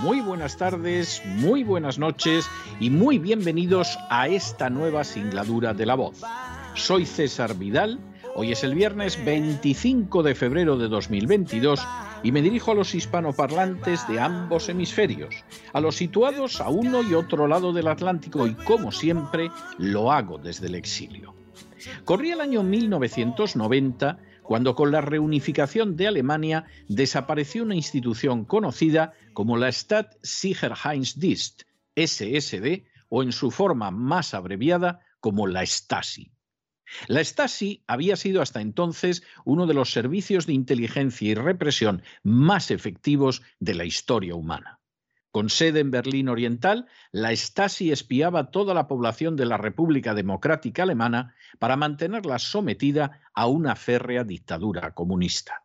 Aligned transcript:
muy 0.00 0.20
buenas 0.20 0.56
tardes, 0.56 1.22
muy 1.24 1.64
buenas 1.64 1.98
noches 1.98 2.48
y 2.78 2.88
muy 2.88 3.18
bienvenidos 3.18 3.98
a 4.10 4.28
esta 4.28 4.70
nueva 4.70 5.02
singladura 5.02 5.74
de 5.74 5.86
la 5.86 5.96
voz. 5.96 6.22
Soy 6.74 7.04
César 7.04 7.56
Vidal, 7.56 7.98
hoy 8.36 8.52
es 8.52 8.62
el 8.62 8.74
viernes 8.74 9.22
25 9.24 10.22
de 10.22 10.36
febrero 10.36 10.76
de 10.78 10.88
2022 10.88 11.80
y 12.22 12.30
me 12.30 12.42
dirijo 12.42 12.70
a 12.70 12.74
los 12.74 12.94
hispanoparlantes 12.94 14.06
de 14.06 14.20
ambos 14.20 14.68
hemisferios, 14.68 15.34
a 15.72 15.80
los 15.80 15.96
situados 15.96 16.60
a 16.60 16.68
uno 16.68 17.02
y 17.02 17.14
otro 17.14 17.48
lado 17.48 17.72
del 17.72 17.88
Atlántico 17.88 18.46
y 18.46 18.54
como 18.54 18.92
siempre 18.92 19.50
lo 19.78 20.12
hago 20.12 20.38
desde 20.38 20.68
el 20.68 20.76
exilio. 20.76 21.34
Corría 22.04 22.34
el 22.34 22.40
año 22.40 22.62
1990 22.62 24.18
cuando 24.48 24.74
con 24.74 24.90
la 24.92 25.02
reunificación 25.02 25.94
de 25.94 26.08
Alemania 26.08 26.64
desapareció 26.88 27.64
una 27.64 27.74
institución 27.74 28.46
conocida 28.46 29.12
como 29.34 29.58
la 29.58 29.70
Staatssicherheitsdienst, 29.70 31.64
SSD, 31.94 32.84
o 33.10 33.22
en 33.22 33.32
su 33.32 33.50
forma 33.50 33.90
más 33.90 34.32
abreviada 34.32 35.00
como 35.20 35.46
la 35.46 35.66
Stasi. 35.66 36.32
La 37.08 37.22
Stasi 37.22 37.84
había 37.86 38.16
sido 38.16 38.40
hasta 38.40 38.62
entonces 38.62 39.22
uno 39.44 39.66
de 39.66 39.74
los 39.74 39.92
servicios 39.92 40.46
de 40.46 40.54
inteligencia 40.54 41.28
y 41.28 41.34
represión 41.34 42.02
más 42.22 42.70
efectivos 42.70 43.42
de 43.60 43.74
la 43.74 43.84
historia 43.84 44.34
humana. 44.34 44.77
Con 45.30 45.50
sede 45.50 45.80
en 45.80 45.90
Berlín 45.90 46.28
Oriental, 46.28 46.86
la 47.12 47.32
Stasi 47.32 47.92
espiaba 47.92 48.50
toda 48.50 48.72
la 48.72 48.88
población 48.88 49.36
de 49.36 49.44
la 49.44 49.58
República 49.58 50.14
Democrática 50.14 50.84
Alemana 50.84 51.34
para 51.58 51.76
mantenerla 51.76 52.38
sometida 52.38 53.20
a 53.34 53.46
una 53.46 53.76
férrea 53.76 54.24
dictadura 54.24 54.94
comunista. 54.94 55.64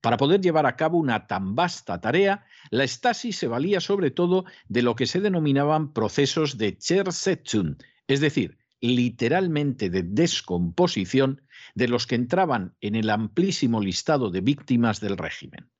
Para 0.00 0.16
poder 0.16 0.40
llevar 0.40 0.66
a 0.66 0.76
cabo 0.76 0.98
una 0.98 1.26
tan 1.26 1.54
vasta 1.54 2.00
tarea, 2.00 2.44
la 2.70 2.86
Stasi 2.86 3.32
se 3.32 3.48
valía 3.48 3.80
sobre 3.80 4.10
todo 4.10 4.44
de 4.68 4.82
lo 4.82 4.96
que 4.96 5.06
se 5.06 5.20
denominaban 5.20 5.92
procesos 5.92 6.58
de 6.58 6.76
Zersetzung, 6.80 7.76
es 8.06 8.20
decir, 8.20 8.58
literalmente 8.80 9.88
de 9.88 10.02
descomposición 10.02 11.42
de 11.74 11.88
los 11.88 12.06
que 12.06 12.16
entraban 12.16 12.76
en 12.80 12.94
el 12.94 13.10
amplísimo 13.10 13.80
listado 13.80 14.30
de 14.30 14.40
víctimas 14.40 15.00
del 15.00 15.16
régimen. 15.16 15.70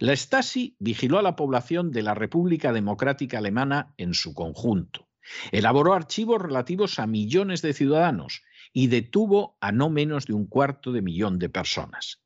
La 0.00 0.14
Stasi 0.14 0.76
vigiló 0.78 1.18
a 1.18 1.22
la 1.22 1.36
población 1.36 1.90
de 1.90 2.02
la 2.02 2.14
República 2.14 2.72
Democrática 2.72 3.38
Alemana 3.38 3.94
en 3.96 4.14
su 4.14 4.34
conjunto. 4.34 5.08
Elaboró 5.52 5.94
archivos 5.94 6.40
relativos 6.40 6.98
a 6.98 7.06
millones 7.06 7.62
de 7.62 7.74
ciudadanos 7.74 8.42
y 8.72 8.86
detuvo 8.88 9.56
a 9.60 9.72
no 9.72 9.90
menos 9.90 10.26
de 10.26 10.34
un 10.34 10.46
cuarto 10.46 10.92
de 10.92 11.02
millón 11.02 11.38
de 11.38 11.48
personas. 11.48 12.22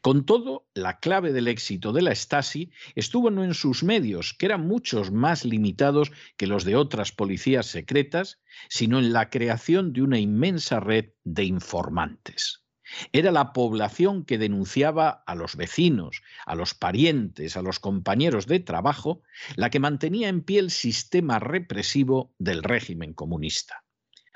Con 0.00 0.24
todo, 0.24 0.66
la 0.74 1.00
clave 1.00 1.32
del 1.32 1.48
éxito 1.48 1.92
de 1.92 2.02
la 2.02 2.14
Stasi 2.14 2.70
estuvo 2.94 3.30
no 3.30 3.44
en 3.44 3.54
sus 3.54 3.82
medios, 3.82 4.32
que 4.32 4.46
eran 4.46 4.66
muchos 4.66 5.12
más 5.12 5.44
limitados 5.44 6.12
que 6.36 6.46
los 6.46 6.64
de 6.64 6.76
otras 6.76 7.12
policías 7.12 7.66
secretas, 7.66 8.40
sino 8.68 8.98
en 8.98 9.12
la 9.12 9.28
creación 9.28 9.92
de 9.92 10.02
una 10.02 10.18
inmensa 10.18 10.80
red 10.80 11.10
de 11.24 11.44
informantes. 11.44 12.65
Era 13.12 13.32
la 13.32 13.52
población 13.52 14.24
que 14.24 14.38
denunciaba 14.38 15.22
a 15.26 15.34
los 15.34 15.56
vecinos, 15.56 16.22
a 16.44 16.54
los 16.54 16.74
parientes, 16.74 17.56
a 17.56 17.62
los 17.62 17.78
compañeros 17.80 18.46
de 18.46 18.60
trabajo, 18.60 19.22
la 19.56 19.70
que 19.70 19.80
mantenía 19.80 20.28
en 20.28 20.42
pie 20.42 20.60
el 20.60 20.70
sistema 20.70 21.38
represivo 21.38 22.34
del 22.38 22.62
régimen 22.62 23.12
comunista. 23.12 23.84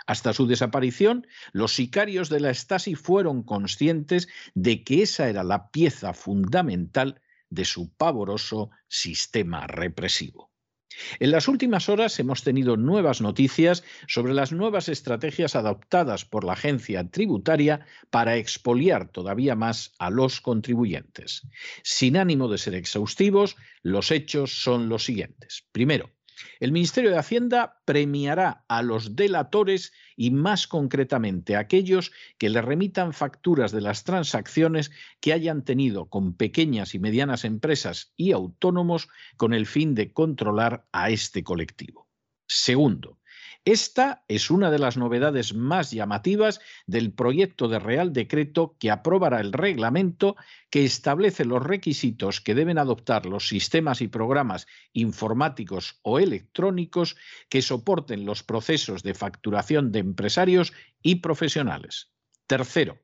Hasta 0.06 0.32
su 0.32 0.46
desaparición, 0.46 1.26
los 1.52 1.74
sicarios 1.74 2.28
de 2.28 2.40
la 2.40 2.52
Stasi 2.52 2.96
fueron 2.96 3.44
conscientes 3.44 4.28
de 4.54 4.82
que 4.82 5.02
esa 5.02 5.28
era 5.28 5.44
la 5.44 5.70
pieza 5.70 6.14
fundamental 6.14 7.20
de 7.48 7.64
su 7.64 7.92
pavoroso 7.94 8.70
sistema 8.88 9.66
represivo. 9.66 10.49
En 11.18 11.30
las 11.30 11.48
últimas 11.48 11.88
horas 11.88 12.18
hemos 12.18 12.42
tenido 12.42 12.76
nuevas 12.76 13.20
noticias 13.20 13.82
sobre 14.06 14.34
las 14.34 14.52
nuevas 14.52 14.88
estrategias 14.88 15.56
adoptadas 15.56 16.24
por 16.24 16.44
la 16.44 16.52
agencia 16.54 17.08
tributaria 17.08 17.86
para 18.10 18.36
expoliar 18.36 19.08
todavía 19.08 19.54
más 19.54 19.92
a 19.98 20.10
los 20.10 20.40
contribuyentes. 20.40 21.42
Sin 21.82 22.16
ánimo 22.16 22.48
de 22.48 22.58
ser 22.58 22.74
exhaustivos, 22.74 23.56
los 23.82 24.10
hechos 24.10 24.62
son 24.62 24.88
los 24.88 25.04
siguientes. 25.04 25.64
Primero, 25.72 26.10
el 26.58 26.72
Ministerio 26.72 27.10
de 27.10 27.18
Hacienda 27.18 27.80
premiará 27.84 28.64
a 28.68 28.82
los 28.82 29.16
delatores 29.16 29.92
y 30.16 30.30
más 30.30 30.66
concretamente 30.66 31.56
a 31.56 31.60
aquellos 31.60 32.12
que 32.38 32.50
le 32.50 32.62
remitan 32.62 33.12
facturas 33.12 33.72
de 33.72 33.80
las 33.80 34.04
transacciones 34.04 34.90
que 35.20 35.32
hayan 35.32 35.64
tenido 35.64 36.08
con 36.08 36.34
pequeñas 36.34 36.94
y 36.94 36.98
medianas 36.98 37.44
empresas 37.44 38.12
y 38.16 38.32
autónomos 38.32 39.08
con 39.36 39.54
el 39.54 39.66
fin 39.66 39.94
de 39.94 40.12
controlar 40.12 40.86
a 40.92 41.10
este 41.10 41.44
colectivo. 41.44 42.08
Segundo, 42.46 43.19
esta 43.66 44.24
es 44.26 44.50
una 44.50 44.70
de 44.70 44.78
las 44.78 44.96
novedades 44.96 45.54
más 45.54 45.90
llamativas 45.90 46.60
del 46.86 47.12
proyecto 47.12 47.68
de 47.68 47.78
Real 47.78 48.12
Decreto 48.12 48.76
que 48.78 48.90
aprobará 48.90 49.40
el 49.40 49.52
reglamento 49.52 50.36
que 50.70 50.84
establece 50.84 51.44
los 51.44 51.62
requisitos 51.62 52.40
que 52.40 52.54
deben 52.54 52.78
adoptar 52.78 53.26
los 53.26 53.48
sistemas 53.48 54.00
y 54.00 54.08
programas 54.08 54.66
informáticos 54.94 55.98
o 56.02 56.18
electrónicos 56.18 57.16
que 57.50 57.60
soporten 57.60 58.24
los 58.24 58.42
procesos 58.42 59.02
de 59.02 59.12
facturación 59.12 59.92
de 59.92 59.98
empresarios 59.98 60.72
y 61.02 61.16
profesionales. 61.16 62.10
Tercero, 62.46 62.98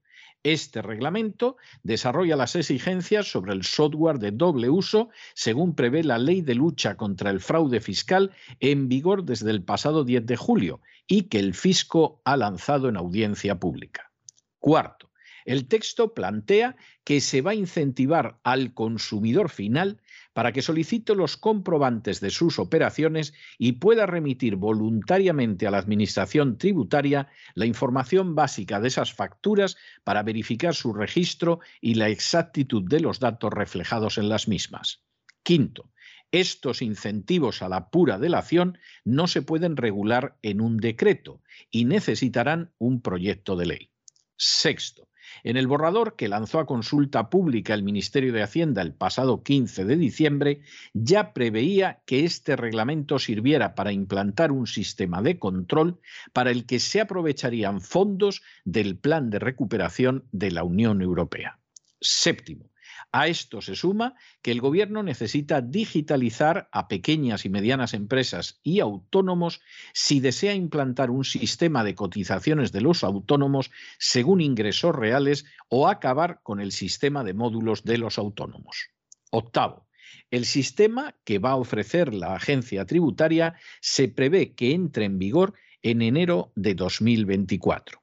este 0.52 0.80
reglamento 0.80 1.56
desarrolla 1.82 2.36
las 2.36 2.54
exigencias 2.54 3.28
sobre 3.28 3.52
el 3.52 3.64
software 3.64 4.20
de 4.20 4.30
doble 4.30 4.70
uso 4.70 5.10
según 5.34 5.74
prevé 5.74 6.04
la 6.04 6.18
Ley 6.18 6.40
de 6.40 6.54
Lucha 6.54 6.96
contra 6.96 7.30
el 7.30 7.40
Fraude 7.40 7.80
Fiscal 7.80 8.32
en 8.60 8.88
vigor 8.88 9.24
desde 9.24 9.50
el 9.50 9.64
pasado 9.64 10.04
10 10.04 10.24
de 10.24 10.36
julio 10.36 10.80
y 11.08 11.22
que 11.22 11.40
el 11.40 11.54
fisco 11.54 12.20
ha 12.24 12.36
lanzado 12.36 12.88
en 12.88 12.96
audiencia 12.96 13.58
pública. 13.58 14.12
Cuarto, 14.60 15.10
el 15.44 15.66
texto 15.66 16.14
plantea 16.14 16.76
que 17.04 17.20
se 17.20 17.40
va 17.40 17.52
a 17.52 17.54
incentivar 17.54 18.38
al 18.44 18.72
consumidor 18.72 19.48
final 19.48 20.00
para 20.36 20.52
que 20.52 20.60
solicite 20.60 21.14
los 21.14 21.38
comprobantes 21.38 22.20
de 22.20 22.28
sus 22.28 22.58
operaciones 22.58 23.32
y 23.56 23.72
pueda 23.72 24.04
remitir 24.04 24.56
voluntariamente 24.56 25.66
a 25.66 25.70
la 25.70 25.78
Administración 25.78 26.58
tributaria 26.58 27.28
la 27.54 27.64
información 27.64 28.34
básica 28.34 28.78
de 28.78 28.88
esas 28.88 29.14
facturas 29.14 29.78
para 30.04 30.22
verificar 30.22 30.74
su 30.74 30.92
registro 30.92 31.60
y 31.80 31.94
la 31.94 32.10
exactitud 32.10 32.82
de 32.86 33.00
los 33.00 33.18
datos 33.18 33.50
reflejados 33.50 34.18
en 34.18 34.28
las 34.28 34.46
mismas. 34.46 35.02
Quinto, 35.42 35.90
estos 36.30 36.82
incentivos 36.82 37.62
a 37.62 37.70
la 37.70 37.88
pura 37.88 38.18
delación 38.18 38.76
no 39.06 39.28
se 39.28 39.40
pueden 39.40 39.74
regular 39.74 40.36
en 40.42 40.60
un 40.60 40.76
decreto 40.76 41.40
y 41.70 41.86
necesitarán 41.86 42.74
un 42.76 43.00
proyecto 43.00 43.56
de 43.56 43.64
ley. 43.64 43.90
Sexto, 44.36 45.08
en 45.44 45.56
el 45.56 45.66
borrador 45.66 46.16
que 46.16 46.28
lanzó 46.28 46.58
a 46.58 46.66
consulta 46.66 47.30
pública 47.30 47.74
el 47.74 47.82
Ministerio 47.82 48.32
de 48.32 48.42
Hacienda 48.42 48.82
el 48.82 48.92
pasado 48.92 49.42
15 49.42 49.84
de 49.84 49.96
diciembre, 49.96 50.60
ya 50.92 51.32
preveía 51.32 52.00
que 52.06 52.24
este 52.24 52.56
reglamento 52.56 53.18
sirviera 53.18 53.74
para 53.74 53.92
implantar 53.92 54.52
un 54.52 54.66
sistema 54.66 55.22
de 55.22 55.38
control 55.38 56.00
para 56.32 56.50
el 56.50 56.66
que 56.66 56.78
se 56.78 57.00
aprovecharían 57.00 57.80
fondos 57.80 58.42
del 58.64 58.96
Plan 58.96 59.30
de 59.30 59.38
Recuperación 59.38 60.24
de 60.32 60.50
la 60.50 60.64
Unión 60.64 61.02
Europea. 61.02 61.58
Séptimo, 62.00 62.70
A 63.18 63.28
esto 63.28 63.62
se 63.62 63.74
suma 63.76 64.14
que 64.42 64.50
el 64.50 64.60
Gobierno 64.60 65.02
necesita 65.02 65.62
digitalizar 65.62 66.68
a 66.70 66.86
pequeñas 66.86 67.46
y 67.46 67.48
medianas 67.48 67.94
empresas 67.94 68.60
y 68.62 68.80
autónomos 68.80 69.62
si 69.94 70.20
desea 70.20 70.52
implantar 70.52 71.10
un 71.10 71.24
sistema 71.24 71.82
de 71.82 71.94
cotizaciones 71.94 72.72
de 72.72 72.82
los 72.82 73.04
autónomos 73.04 73.70
según 73.98 74.42
ingresos 74.42 74.94
reales 74.94 75.46
o 75.70 75.88
acabar 75.88 76.40
con 76.42 76.60
el 76.60 76.72
sistema 76.72 77.24
de 77.24 77.32
módulos 77.32 77.84
de 77.84 77.96
los 77.96 78.18
autónomos. 78.18 78.90
Octavo, 79.30 79.88
el 80.30 80.44
sistema 80.44 81.16
que 81.24 81.38
va 81.38 81.52
a 81.52 81.56
ofrecer 81.56 82.12
la 82.12 82.34
agencia 82.34 82.84
tributaria 82.84 83.54
se 83.80 84.08
prevé 84.08 84.52
que 84.52 84.72
entre 84.72 85.06
en 85.06 85.18
vigor 85.18 85.54
en 85.80 86.02
enero 86.02 86.52
de 86.54 86.74
2024. 86.74 88.02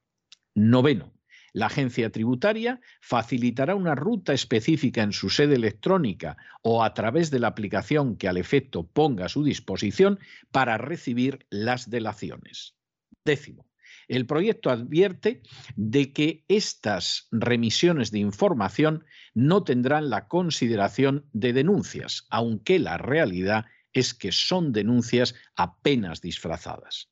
Noveno, 0.56 1.13
la 1.54 1.68
agencia 1.68 2.10
tributaria 2.10 2.82
facilitará 3.00 3.76
una 3.76 3.96
ruta 3.96 4.34
específica 4.34 5.04
en 5.04 5.14
su 5.14 5.30
sede 5.30 5.56
electrónica 5.56 6.36
o 6.64 6.84
a 6.84 6.94
través 6.94 7.30
de 7.32 7.40
la 7.40 7.48
aplicación 7.48 8.18
que 8.18 8.28
al 8.28 8.38
efecto 8.38 8.88
ponga 8.88 9.26
a 9.26 9.30
su 9.30 9.44
disposición 9.44 10.20
para 10.52 10.78
recibir 10.78 11.46
las 11.50 11.90
delaciones. 11.90 12.76
Décimo. 13.24 13.68
El 14.08 14.26
proyecto 14.26 14.70
advierte 14.70 15.42
de 15.76 16.12
que 16.12 16.44
estas 16.50 17.28
remisiones 17.32 18.12
de 18.12 18.20
información 18.20 19.06
no 19.34 19.64
tendrán 19.64 20.10
la 20.10 20.28
consideración 20.28 21.26
de 21.32 21.54
denuncias, 21.54 22.26
aunque 22.30 22.80
la 22.80 22.98
realidad 22.98 23.66
es 23.94 24.14
que 24.14 24.32
son 24.32 24.74
denuncias 24.74 25.36
apenas 25.56 26.20
disfrazadas. 26.20 27.10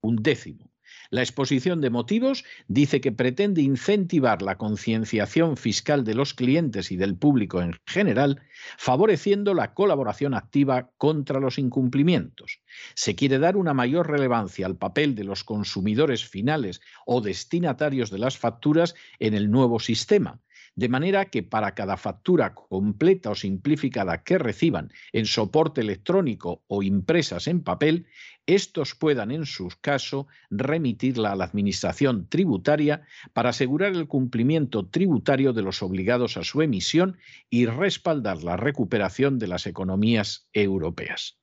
Un 0.00 0.16
décimo. 0.16 0.73
La 1.14 1.22
exposición 1.22 1.80
de 1.80 1.90
motivos 1.90 2.44
dice 2.66 3.00
que 3.00 3.12
pretende 3.12 3.62
incentivar 3.62 4.42
la 4.42 4.58
concienciación 4.58 5.56
fiscal 5.56 6.02
de 6.02 6.16
los 6.16 6.34
clientes 6.34 6.90
y 6.90 6.96
del 6.96 7.16
público 7.16 7.62
en 7.62 7.78
general, 7.86 8.42
favoreciendo 8.78 9.54
la 9.54 9.74
colaboración 9.74 10.34
activa 10.34 10.90
contra 10.98 11.38
los 11.38 11.56
incumplimientos. 11.56 12.58
Se 12.96 13.14
quiere 13.14 13.38
dar 13.38 13.56
una 13.56 13.74
mayor 13.74 14.10
relevancia 14.10 14.66
al 14.66 14.76
papel 14.76 15.14
de 15.14 15.22
los 15.22 15.44
consumidores 15.44 16.28
finales 16.28 16.80
o 17.06 17.20
destinatarios 17.20 18.10
de 18.10 18.18
las 18.18 18.36
facturas 18.36 18.96
en 19.20 19.34
el 19.34 19.52
nuevo 19.52 19.78
sistema 19.78 20.40
de 20.76 20.88
manera 20.88 21.26
que 21.26 21.42
para 21.42 21.74
cada 21.74 21.96
factura 21.96 22.54
completa 22.54 23.30
o 23.30 23.34
simplificada 23.34 24.22
que 24.24 24.38
reciban 24.38 24.90
en 25.12 25.26
soporte 25.26 25.80
electrónico 25.80 26.64
o 26.66 26.82
impresas 26.82 27.46
en 27.46 27.62
papel, 27.62 28.06
estos 28.46 28.94
puedan 28.94 29.30
en 29.30 29.46
su 29.46 29.68
caso 29.80 30.26
remitirla 30.50 31.32
a 31.32 31.36
la 31.36 31.44
Administración 31.44 32.28
tributaria 32.28 33.06
para 33.32 33.50
asegurar 33.50 33.92
el 33.92 34.08
cumplimiento 34.08 34.88
tributario 34.88 35.52
de 35.52 35.62
los 35.62 35.82
obligados 35.82 36.36
a 36.36 36.44
su 36.44 36.60
emisión 36.60 37.18
y 37.48 37.66
respaldar 37.66 38.42
la 38.42 38.56
recuperación 38.56 39.38
de 39.38 39.46
las 39.46 39.66
economías 39.66 40.48
europeas. 40.52 41.38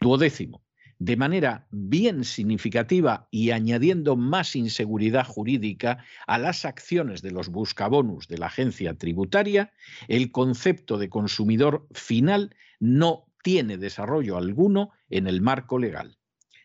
Duodécimo 0.00 0.65
de 0.98 1.16
manera 1.16 1.66
bien 1.70 2.24
significativa 2.24 3.28
y 3.30 3.50
añadiendo 3.50 4.16
más 4.16 4.56
inseguridad 4.56 5.26
jurídica 5.26 6.04
a 6.26 6.38
las 6.38 6.64
acciones 6.64 7.22
de 7.22 7.30
los 7.30 7.48
buscabonus 7.48 8.28
de 8.28 8.38
la 8.38 8.46
agencia 8.46 8.94
tributaria, 8.94 9.72
el 10.08 10.32
concepto 10.32 10.98
de 10.98 11.08
consumidor 11.08 11.86
final 11.92 12.54
no 12.80 13.26
tiene 13.42 13.78
desarrollo 13.78 14.36
alguno 14.36 14.90
en 15.08 15.26
el 15.26 15.40
marco 15.40 15.78
legal. 15.78 16.18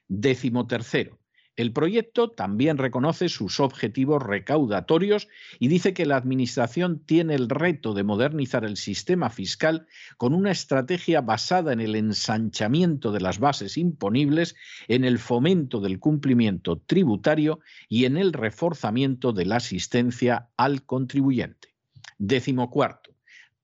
Décimo 0.07 0.67
tercero, 0.67 1.20
el 1.61 1.73
proyecto 1.73 2.29
también 2.29 2.77
reconoce 2.77 3.29
sus 3.29 3.59
objetivos 3.59 4.21
recaudatorios 4.21 5.27
y 5.59 5.67
dice 5.67 5.93
que 5.93 6.05
la 6.05 6.17
Administración 6.17 6.99
tiene 7.05 7.35
el 7.35 7.49
reto 7.49 7.93
de 7.93 8.03
modernizar 8.03 8.65
el 8.65 8.77
sistema 8.77 9.29
fiscal 9.29 9.87
con 10.17 10.33
una 10.33 10.51
estrategia 10.51 11.21
basada 11.21 11.73
en 11.73 11.81
el 11.81 11.95
ensanchamiento 11.95 13.11
de 13.11 13.21
las 13.21 13.39
bases 13.39 13.77
imponibles, 13.77 14.55
en 14.87 15.05
el 15.05 15.19
fomento 15.19 15.79
del 15.79 15.99
cumplimiento 15.99 16.77
tributario 16.77 17.59
y 17.89 18.05
en 18.05 18.17
el 18.17 18.33
reforzamiento 18.33 19.33
de 19.33 19.45
la 19.45 19.57
asistencia 19.57 20.49
al 20.57 20.85
contribuyente. 20.85 21.75
Décimo 22.17 22.69
cuarto 22.69 23.00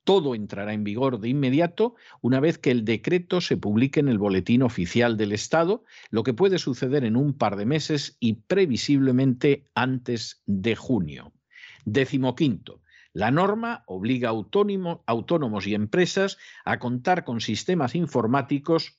todo 0.08 0.36
entrará 0.36 0.72
en 0.72 0.86
vigor 0.86 1.20
de 1.20 1.28
inmediato 1.28 1.96
una 2.22 2.40
vez 2.40 2.58
que 2.58 2.72
el 2.72 2.86
decreto 2.86 3.42
se 3.42 3.58
publique 3.58 4.00
en 4.00 4.08
el 4.08 4.18
Boletín 4.18 4.64
Oficial 4.64 5.18
del 5.18 5.34
Estado, 5.34 5.84
lo 6.12 6.24
que 6.24 6.34
puede 6.34 6.60
suceder 6.60 7.04
en 7.04 7.18
un 7.18 7.38
par 7.38 7.58
de 7.58 7.66
meses 7.66 8.16
y 8.22 8.36
previsiblemente 8.36 9.66
antes 9.76 10.42
de 10.46 10.78
junio. 10.78 11.34
Décimo 11.84 12.36
quinto. 12.36 12.80
La 13.12 13.32
norma 13.32 13.84
obliga 13.86 14.30
a 14.30 14.34
autónomos 15.08 15.68
y 15.68 15.76
empresas 15.76 16.38
a 16.64 16.80
contar 16.80 17.26
con 17.26 17.42
sistemas 17.42 17.94
informáticos 17.94 18.97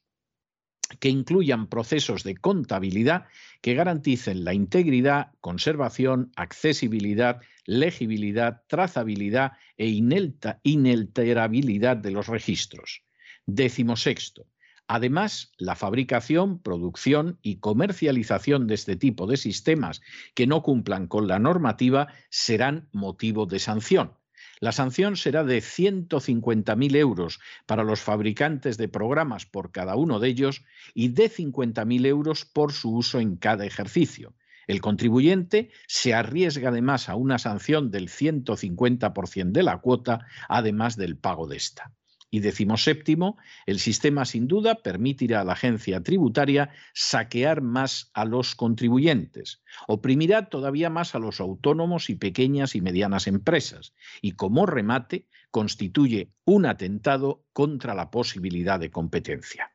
que 1.01 1.09
incluyan 1.09 1.69
procesos 1.69 2.23
de 2.25 2.37
contabilidad 2.37 3.27
que 3.61 3.75
garanticen 3.75 4.45
la 4.45 4.55
integridad, 4.55 5.33
conservación, 5.41 6.33
accesibilidad, 6.37 7.41
legibilidad, 7.67 8.63
trazabilidad 8.67 9.53
e 9.77 9.89
inalterabilidad 9.89 11.97
de 11.97 12.11
los 12.11 12.27
registros. 12.27 13.03
Décimo 13.47 13.97
sexto. 13.97 14.47
Además, 14.91 15.53
la 15.59 15.77
fabricación, 15.77 16.61
producción 16.61 17.39
y 17.43 17.57
comercialización 17.57 18.67
de 18.67 18.75
este 18.75 18.97
tipo 18.97 19.27
de 19.27 19.37
sistemas 19.37 20.01
que 20.35 20.47
no 20.47 20.63
cumplan 20.63 21.07
con 21.07 21.29
la 21.29 21.39
normativa 21.39 22.09
serán 22.31 22.89
motivo 22.93 23.45
de 23.45 23.59
sanción. 23.59 24.18
La 24.61 24.73
sanción 24.73 25.17
será 25.17 25.45
de 25.45 25.59
150.000 25.59 26.97
euros 26.97 27.41
para 27.67 27.85
los 27.85 28.01
fabricantes 28.01 28.77
de 28.77 28.89
programas 28.89 29.47
por 29.47 29.71
cada 29.71 29.95
uno 29.97 30.19
de 30.19 30.29
ellos 30.29 30.65
y 30.95 31.09
de 31.09 31.31
50.000 31.31 32.07
euros 32.07 32.45
por 32.45 32.73
su 32.73 32.95
uso 32.95 33.21
en 33.21 33.37
cada 33.37 33.65
ejercicio. 33.67 34.35
El 34.67 34.81
contribuyente 34.81 35.71
se 35.87 36.13
arriesga 36.13 36.69
además 36.69 37.09
a 37.09 37.15
una 37.15 37.39
sanción 37.39 37.91
del 37.91 38.09
150% 38.09 39.53
de 39.53 39.63
la 39.63 39.79
cuota, 39.79 40.27
además 40.49 40.97
del 40.97 41.17
pago 41.17 41.47
de 41.47 41.57
esta. 41.57 41.93
Y 42.31 42.41
decimos 42.41 42.85
séptimo, 42.85 43.39
el 43.65 43.79
sistema 43.79 44.25
sin 44.27 44.49
duda 44.49 44.75
permitirá 44.77 45.41
a 45.41 45.45
la 45.45 45.55
agencia 45.55 46.03
tributaria 46.03 46.71
saquear 46.93 47.63
más 47.63 48.11
a 48.13 48.27
los 48.27 48.55
contribuyentes, 48.55 49.63
oprimirá 49.87 50.51
todavía 50.51 50.91
más 50.91 51.15
a 51.15 51.19
los 51.19 51.41
autónomos 51.41 52.11
y 52.11 52.17
pequeñas 52.17 52.75
y 52.75 52.83
medianas 52.83 53.27
empresas, 53.27 53.95
y 54.21 54.33
como 54.33 54.67
remate 54.67 55.27
constituye 55.51 56.31
un 56.45 56.67
atentado 56.67 57.45
contra 57.55 57.95
la 57.95 58.11
posibilidad 58.11 58.79
de 58.79 58.91
competencia. 58.91 59.73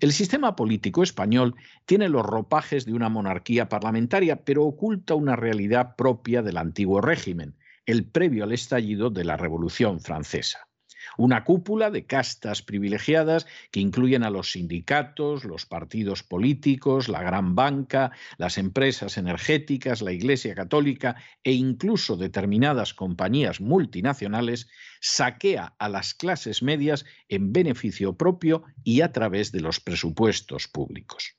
El 0.00 0.12
sistema 0.12 0.56
político 0.56 1.02
español 1.02 1.54
tiene 1.84 2.08
los 2.08 2.24
ropajes 2.24 2.86
de 2.86 2.92
una 2.92 3.08
monarquía 3.08 3.68
parlamentaria, 3.68 4.44
pero 4.44 4.64
oculta 4.64 5.14
una 5.14 5.36
realidad 5.36 5.96
propia 5.96 6.42
del 6.42 6.56
antiguo 6.56 7.00
régimen, 7.00 7.56
el 7.86 8.06
previo 8.06 8.44
al 8.44 8.52
estallido 8.52 9.10
de 9.10 9.24
la 9.24 9.36
Revolución 9.36 10.00
Francesa. 10.00 10.69
Una 11.20 11.44
cúpula 11.44 11.90
de 11.90 12.06
castas 12.06 12.62
privilegiadas 12.62 13.46
que 13.72 13.80
incluyen 13.80 14.22
a 14.22 14.30
los 14.30 14.52
sindicatos, 14.52 15.44
los 15.44 15.66
partidos 15.66 16.22
políticos, 16.22 17.10
la 17.10 17.22
gran 17.22 17.54
banca, 17.54 18.12
las 18.38 18.56
empresas 18.56 19.18
energéticas, 19.18 20.00
la 20.00 20.12
Iglesia 20.12 20.54
Católica 20.54 21.16
e 21.44 21.52
incluso 21.52 22.16
determinadas 22.16 22.94
compañías 22.94 23.60
multinacionales, 23.60 24.70
saquea 25.02 25.74
a 25.78 25.90
las 25.90 26.14
clases 26.14 26.62
medias 26.62 27.04
en 27.28 27.52
beneficio 27.52 28.16
propio 28.16 28.64
y 28.82 29.02
a 29.02 29.12
través 29.12 29.52
de 29.52 29.60
los 29.60 29.78
presupuestos 29.78 30.68
públicos. 30.68 31.34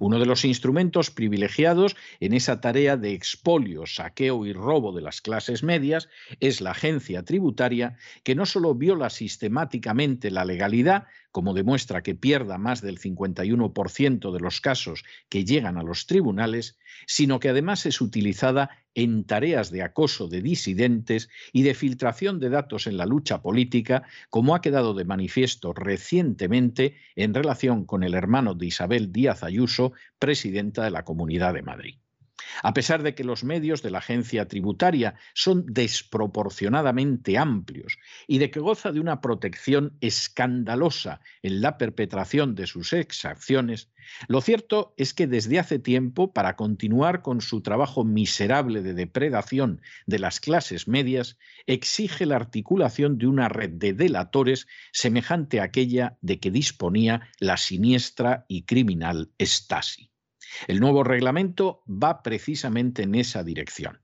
Uno 0.00 0.18
de 0.18 0.26
los 0.26 0.44
instrumentos 0.44 1.10
privilegiados 1.10 1.96
en 2.20 2.32
esa 2.32 2.60
tarea 2.60 2.96
de 2.96 3.12
expolio, 3.12 3.86
saqueo 3.86 4.46
y 4.46 4.52
robo 4.52 4.92
de 4.92 5.02
las 5.02 5.20
clases 5.20 5.62
medias 5.62 6.08
es 6.40 6.60
la 6.60 6.72
agencia 6.72 7.22
tributaria, 7.22 7.96
que 8.22 8.34
no 8.34 8.46
solo 8.46 8.74
viola 8.74 9.10
sistemáticamente 9.10 10.30
la 10.30 10.44
legalidad, 10.44 11.06
como 11.34 11.52
demuestra 11.52 12.04
que 12.04 12.14
pierda 12.14 12.58
más 12.58 12.80
del 12.80 13.00
51% 13.00 14.32
de 14.32 14.38
los 14.38 14.60
casos 14.60 15.02
que 15.28 15.44
llegan 15.44 15.76
a 15.76 15.82
los 15.82 16.06
tribunales, 16.06 16.78
sino 17.08 17.40
que 17.40 17.48
además 17.48 17.86
es 17.86 18.00
utilizada 18.00 18.70
en 18.94 19.24
tareas 19.24 19.72
de 19.72 19.82
acoso 19.82 20.28
de 20.28 20.42
disidentes 20.42 21.28
y 21.52 21.64
de 21.64 21.74
filtración 21.74 22.38
de 22.38 22.50
datos 22.50 22.86
en 22.86 22.96
la 22.96 23.04
lucha 23.04 23.42
política, 23.42 24.04
como 24.30 24.54
ha 24.54 24.60
quedado 24.60 24.94
de 24.94 25.06
manifiesto 25.06 25.72
recientemente 25.72 26.94
en 27.16 27.34
relación 27.34 27.84
con 27.84 28.04
el 28.04 28.14
hermano 28.14 28.54
de 28.54 28.66
Isabel 28.66 29.10
Díaz 29.10 29.42
Ayuso, 29.42 29.92
presidenta 30.20 30.84
de 30.84 30.92
la 30.92 31.04
Comunidad 31.04 31.52
de 31.52 31.62
Madrid. 31.62 31.96
A 32.62 32.72
pesar 32.72 33.02
de 33.02 33.14
que 33.14 33.24
los 33.24 33.44
medios 33.44 33.82
de 33.82 33.90
la 33.90 33.98
agencia 33.98 34.48
tributaria 34.48 35.14
son 35.34 35.64
desproporcionadamente 35.66 37.38
amplios 37.38 37.98
y 38.26 38.38
de 38.38 38.50
que 38.50 38.60
goza 38.60 38.92
de 38.92 39.00
una 39.00 39.20
protección 39.20 39.96
escandalosa 40.00 41.20
en 41.42 41.60
la 41.60 41.78
perpetración 41.78 42.54
de 42.54 42.66
sus 42.66 42.92
exacciones, 42.92 43.90
lo 44.28 44.40
cierto 44.40 44.94
es 44.96 45.14
que 45.14 45.26
desde 45.26 45.58
hace 45.58 45.78
tiempo, 45.78 46.32
para 46.32 46.56
continuar 46.56 47.22
con 47.22 47.40
su 47.40 47.62
trabajo 47.62 48.04
miserable 48.04 48.82
de 48.82 48.94
depredación 48.94 49.80
de 50.06 50.18
las 50.18 50.40
clases 50.40 50.88
medias, 50.88 51.38
exige 51.66 52.26
la 52.26 52.36
articulación 52.36 53.18
de 53.18 53.26
una 53.26 53.48
red 53.48 53.70
de 53.70 53.92
delatores 53.92 54.66
semejante 54.92 55.60
a 55.60 55.64
aquella 55.64 56.18
de 56.20 56.40
que 56.40 56.50
disponía 56.50 57.28
la 57.38 57.56
siniestra 57.56 58.44
y 58.48 58.64
criminal 58.64 59.30
Stasi. 59.40 60.13
El 60.66 60.80
nuevo 60.80 61.04
reglamento 61.04 61.82
va 61.88 62.22
precisamente 62.22 63.02
en 63.02 63.14
esa 63.14 63.42
dirección. 63.42 64.00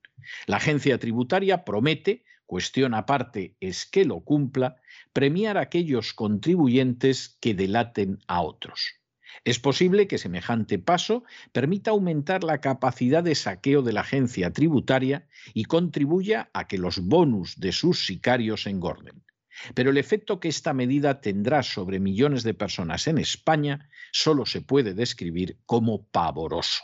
La 0.47 0.57
agencia 0.57 0.99
tributaria 0.99 1.65
promete, 1.65 2.25
cuestión 2.47 2.95
aparte 2.95 3.57
es 3.61 3.87
que 3.87 4.05
lo 4.05 4.21
cumpla, 4.21 4.77
premiar 5.13 5.57
a 5.57 5.63
aquellos 5.63 6.13
contribuyentes 6.13 7.37
que 7.41 7.55
delaten 7.55 8.19
a 8.27 8.43
otros. 8.43 9.01
Es 9.45 9.59
posible 9.59 10.07
que 10.07 10.19
semejante 10.19 10.79
paso 10.79 11.25
permita 11.53 11.93
aumentar 11.93 12.45
la 12.45 12.61
capacidad 12.61 13.23
de 13.23 13.35
saqueo 13.35 13.83
de 13.83 13.93
la 13.93 14.03
agencia 14.03 14.53
tributaria 14.53 15.29
y 15.55 15.65
contribuya 15.65 16.51
a 16.53 16.67
que 16.67 16.79
los 16.79 17.01
bonus 17.01 17.59
de 17.59 17.73
sus 17.73 18.07
sicarios 18.07 18.67
engorden. 18.67 19.23
Pero 19.75 19.91
el 19.91 19.99
efecto 19.99 20.41
que 20.41 20.49
esta 20.49 20.73
medida 20.73 21.21
tendrá 21.21 21.63
sobre 21.63 22.01
millones 22.01 22.43
de 22.43 22.55
personas 22.55 23.07
en 23.07 23.19
España 23.19 23.89
solo 24.13 24.47
se 24.47 24.61
puede 24.61 24.95
describir 24.95 25.59
como 25.67 26.07
pavoroso. 26.07 26.83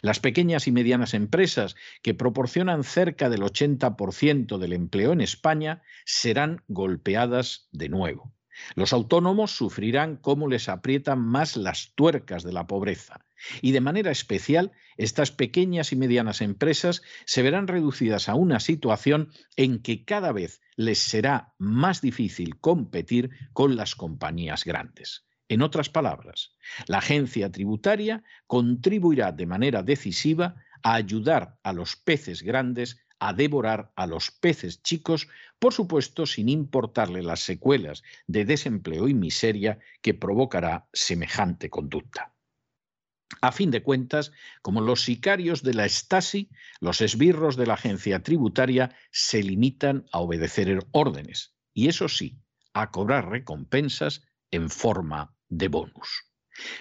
Las 0.00 0.20
pequeñas 0.20 0.66
y 0.66 0.72
medianas 0.72 1.14
empresas, 1.14 1.76
que 2.02 2.14
proporcionan 2.14 2.84
cerca 2.84 3.28
del 3.28 3.42
80% 3.42 4.58
del 4.58 4.72
empleo 4.72 5.12
en 5.12 5.20
España, 5.20 5.82
serán 6.04 6.62
golpeadas 6.68 7.68
de 7.72 7.88
nuevo. 7.88 8.32
Los 8.76 8.92
autónomos 8.92 9.50
sufrirán 9.50 10.16
cómo 10.16 10.48
les 10.48 10.68
aprietan 10.68 11.20
más 11.20 11.56
las 11.56 11.92
tuercas 11.94 12.44
de 12.44 12.52
la 12.52 12.66
pobreza. 12.66 13.24
Y 13.60 13.72
de 13.72 13.80
manera 13.80 14.10
especial, 14.10 14.72
estas 14.96 15.30
pequeñas 15.30 15.92
y 15.92 15.96
medianas 15.96 16.40
empresas 16.40 17.02
se 17.24 17.42
verán 17.42 17.66
reducidas 17.66 18.28
a 18.28 18.34
una 18.34 18.60
situación 18.60 19.30
en 19.56 19.80
que 19.80 20.04
cada 20.04 20.32
vez 20.32 20.60
les 20.76 20.98
será 20.98 21.54
más 21.58 22.00
difícil 22.00 22.58
competir 22.58 23.30
con 23.52 23.76
las 23.76 23.94
compañías 23.94 24.64
grandes. 24.64 25.26
En 25.48 25.62
otras 25.62 25.90
palabras, 25.90 26.52
la 26.86 26.98
agencia 26.98 27.50
tributaria 27.52 28.22
contribuirá 28.46 29.30
de 29.32 29.46
manera 29.46 29.82
decisiva 29.82 30.56
a 30.82 30.94
ayudar 30.94 31.58
a 31.62 31.72
los 31.72 31.96
peces 31.96 32.42
grandes 32.42 33.04
a 33.18 33.32
devorar 33.32 33.90
a 33.96 34.06
los 34.06 34.30
peces 34.30 34.82
chicos, 34.82 35.28
por 35.58 35.72
supuesto 35.72 36.26
sin 36.26 36.50
importarle 36.50 37.22
las 37.22 37.40
secuelas 37.40 38.02
de 38.26 38.44
desempleo 38.44 39.08
y 39.08 39.14
miseria 39.14 39.78
que 40.02 40.12
provocará 40.12 40.88
semejante 40.92 41.70
conducta. 41.70 42.33
A 43.40 43.52
fin 43.52 43.70
de 43.70 43.82
cuentas, 43.82 44.32
como 44.62 44.80
los 44.80 45.02
sicarios 45.02 45.62
de 45.62 45.74
la 45.74 45.88
Stasi, 45.88 46.50
los 46.80 47.00
esbirros 47.00 47.56
de 47.56 47.66
la 47.66 47.74
agencia 47.74 48.22
tributaria 48.22 48.94
se 49.10 49.42
limitan 49.42 50.06
a 50.12 50.20
obedecer 50.20 50.78
órdenes, 50.92 51.54
y 51.72 51.88
eso 51.88 52.08
sí, 52.08 52.38
a 52.74 52.90
cobrar 52.90 53.30
recompensas 53.30 54.22
en 54.50 54.70
forma 54.70 55.34
de 55.48 55.68
bonus. 55.68 56.24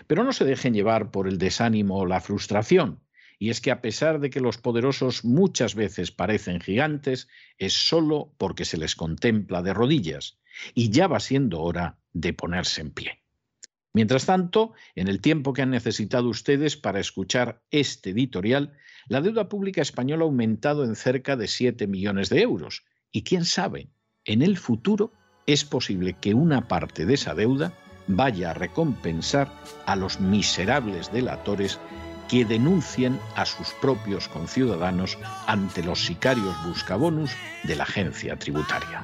Pero 0.07 0.23
no 0.23 0.33
se 0.33 0.45
dejen 0.45 0.73
llevar 0.73 1.11
por 1.11 1.27
el 1.27 1.37
desánimo 1.37 1.97
o 1.99 2.05
la 2.05 2.21
frustración, 2.21 3.03
y 3.39 3.49
es 3.49 3.61
que 3.61 3.71
a 3.71 3.81
pesar 3.81 4.19
de 4.19 4.29
que 4.29 4.39
los 4.39 4.57
poderosos 4.57 5.25
muchas 5.25 5.75
veces 5.75 6.11
parecen 6.11 6.61
gigantes, 6.61 7.27
es 7.57 7.73
solo 7.73 8.33
porque 8.37 8.65
se 8.65 8.77
les 8.77 8.95
contempla 8.95 9.61
de 9.61 9.73
rodillas, 9.73 10.39
y 10.73 10.91
ya 10.91 11.07
va 11.07 11.19
siendo 11.19 11.61
hora 11.61 11.99
de 12.11 12.33
ponerse 12.33 12.81
en 12.81 12.91
pie. 12.91 13.22
Mientras 13.93 14.25
tanto, 14.25 14.73
en 14.95 15.07
el 15.07 15.21
tiempo 15.21 15.53
que 15.53 15.61
han 15.61 15.69
necesitado 15.69 16.27
ustedes 16.27 16.75
para 16.77 16.99
escuchar 16.99 17.61
este 17.69 18.09
editorial, 18.09 18.73
la 19.07 19.21
deuda 19.21 19.49
pública 19.49 19.83
española 19.83 20.23
ha 20.23 20.25
aumentado 20.25 20.83
en 20.83 20.95
cerca 20.95 21.35
de 21.35 21.47
7 21.47 21.85
millones 21.85 22.29
de 22.29 22.41
euros. 22.41 22.83
Y 23.11 23.23
quién 23.23 23.45
sabe, 23.45 23.89
en 24.25 24.41
el 24.41 24.57
futuro 24.57 25.13
es 25.45 25.63
posible 25.63 26.13
que 26.19 26.33
una 26.33 26.67
parte 26.67 27.05
de 27.05 27.13
esa 27.13 27.35
deuda 27.35 27.77
vaya 28.07 28.51
a 28.51 28.53
recompensar 28.55 29.51
a 29.85 29.95
los 29.95 30.19
miserables 30.19 31.11
delatores 31.11 31.79
que 32.27 32.45
denuncien 32.45 33.19
a 33.35 33.45
sus 33.45 33.69
propios 33.81 34.27
conciudadanos 34.27 35.19
ante 35.45 35.83
los 35.83 36.05
sicarios 36.05 36.55
buscabonus 36.65 37.31
de 37.63 37.75
la 37.75 37.83
agencia 37.83 38.37
tributaria. 38.37 39.03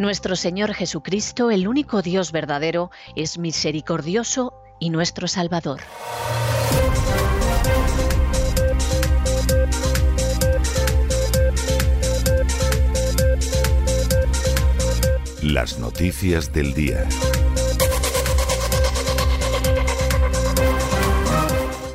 Nuestro 0.00 0.34
Señor 0.34 0.72
Jesucristo, 0.72 1.50
el 1.50 1.68
único 1.68 2.00
Dios 2.00 2.32
verdadero, 2.32 2.90
es 3.16 3.36
misericordioso 3.36 4.54
y 4.78 4.88
nuestro 4.88 5.28
Salvador. 5.28 5.82
Las 15.42 15.78
noticias 15.78 16.50
del 16.50 16.72
día. 16.72 17.06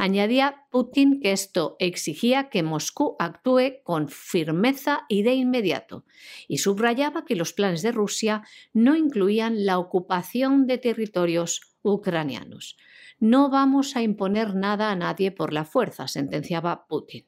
Añadía 0.00 0.64
Putin 0.70 1.20
que 1.20 1.32
esto 1.32 1.74
exigía 1.80 2.50
que 2.50 2.62
Moscú 2.62 3.16
actúe 3.18 3.82
con 3.82 4.08
firmeza 4.08 5.00
y 5.08 5.22
de 5.22 5.34
inmediato, 5.34 6.04
y 6.46 6.58
subrayaba 6.58 7.24
que 7.24 7.34
los 7.34 7.52
planes 7.52 7.82
de 7.82 7.90
Rusia 7.90 8.44
no 8.72 8.94
incluían 8.94 9.66
la 9.66 9.78
ocupación 9.78 10.68
de 10.68 10.78
territorios 10.78 11.74
ucranianos. 11.82 12.76
No 13.18 13.50
vamos 13.50 13.96
a 13.96 14.02
imponer 14.02 14.54
nada 14.54 14.92
a 14.92 14.96
nadie 14.96 15.32
por 15.32 15.52
la 15.52 15.64
fuerza, 15.64 16.06
sentenciaba 16.06 16.86
Putin. 16.86 17.26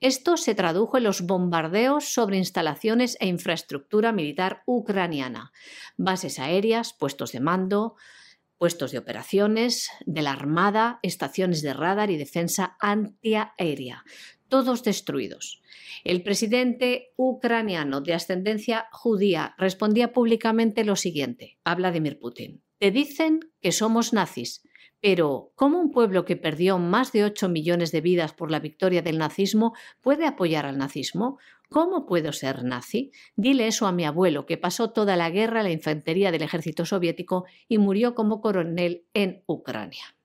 Esto 0.00 0.38
se 0.38 0.54
tradujo 0.54 0.96
en 0.96 1.04
los 1.04 1.22
bombardeos 1.22 2.12
sobre 2.12 2.38
instalaciones 2.38 3.18
e 3.20 3.26
infraestructura 3.26 4.12
militar 4.12 4.62
ucraniana, 4.64 5.52
bases 5.98 6.38
aéreas, 6.38 6.94
puestos 6.94 7.32
de 7.32 7.40
mando, 7.40 7.96
puestos 8.58 8.92
de 8.92 8.98
operaciones 8.98 9.88
de 10.06 10.22
la 10.22 10.32
Armada, 10.32 10.98
estaciones 11.02 11.62
de 11.62 11.72
radar 11.74 12.10
y 12.10 12.16
defensa 12.16 12.76
antiaérea, 12.80 14.04
todos 14.48 14.82
destruidos. 14.82 15.62
El 16.04 16.22
presidente 16.22 17.12
ucraniano 17.16 18.00
de 18.00 18.14
ascendencia 18.14 18.86
judía 18.92 19.54
respondía 19.58 20.12
públicamente 20.12 20.84
lo 20.84 20.96
siguiente 20.96 21.58
a 21.64 21.74
Vladimir 21.74 22.18
Putin. 22.18 22.62
Te 22.78 22.90
dicen 22.90 23.40
que 23.60 23.72
somos 23.72 24.12
nazis, 24.12 24.62
pero, 25.00 25.52
¿cómo 25.54 25.78
un 25.78 25.90
pueblo 25.90 26.24
que 26.24 26.36
perdió 26.36 26.78
más 26.78 27.12
de 27.12 27.24
8 27.24 27.48
millones 27.48 27.92
de 27.92 28.00
vidas 28.00 28.32
por 28.32 28.50
la 28.50 28.60
victoria 28.60 29.02
del 29.02 29.18
nazismo 29.18 29.74
puede 30.00 30.26
apoyar 30.26 30.66
al 30.66 30.78
nazismo? 30.78 31.38
¿Cómo 31.68 32.06
puedo 32.06 32.32
ser 32.32 32.64
nazi? 32.64 33.12
Dile 33.34 33.66
eso 33.66 33.86
a 33.86 33.92
mi 33.92 34.04
abuelo, 34.04 34.46
que 34.46 34.56
pasó 34.56 34.90
toda 34.90 35.16
la 35.16 35.30
guerra 35.30 35.60
en 35.60 35.66
la 35.66 35.72
infantería 35.72 36.32
del 36.32 36.42
ejército 36.42 36.84
soviético 36.86 37.44
y 37.68 37.78
murió 37.78 38.14
como 38.14 38.40
coronel 38.40 39.06
en 39.14 39.42
Ucrania. 39.46 40.16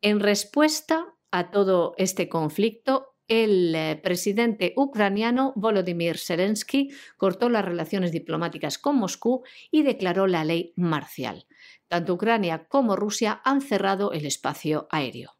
En 0.00 0.20
respuesta 0.20 1.14
a 1.30 1.50
todo 1.50 1.94
este 1.98 2.28
conflicto, 2.28 3.17
el 3.28 3.74
eh, 3.74 4.00
presidente 4.02 4.72
ucraniano 4.76 5.52
Volodymyr 5.54 6.18
Zelensky 6.18 6.90
cortó 7.16 7.48
las 7.48 7.64
relaciones 7.64 8.10
diplomáticas 8.10 8.78
con 8.78 8.96
Moscú 8.96 9.44
y 9.70 9.82
declaró 9.82 10.26
la 10.26 10.44
ley 10.44 10.72
marcial. 10.76 11.46
Tanto 11.86 12.14
Ucrania 12.14 12.66
como 12.68 12.96
Rusia 12.96 13.40
han 13.44 13.60
cerrado 13.60 14.12
el 14.12 14.26
espacio 14.26 14.88
aéreo. 14.90 15.36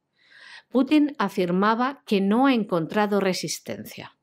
Putin 0.69 1.15
afirmaba 1.19 2.03
que 2.07 2.21
no 2.21 2.47
ha 2.47 2.55
encontrado 2.55 3.21
resistencia. 3.21 4.19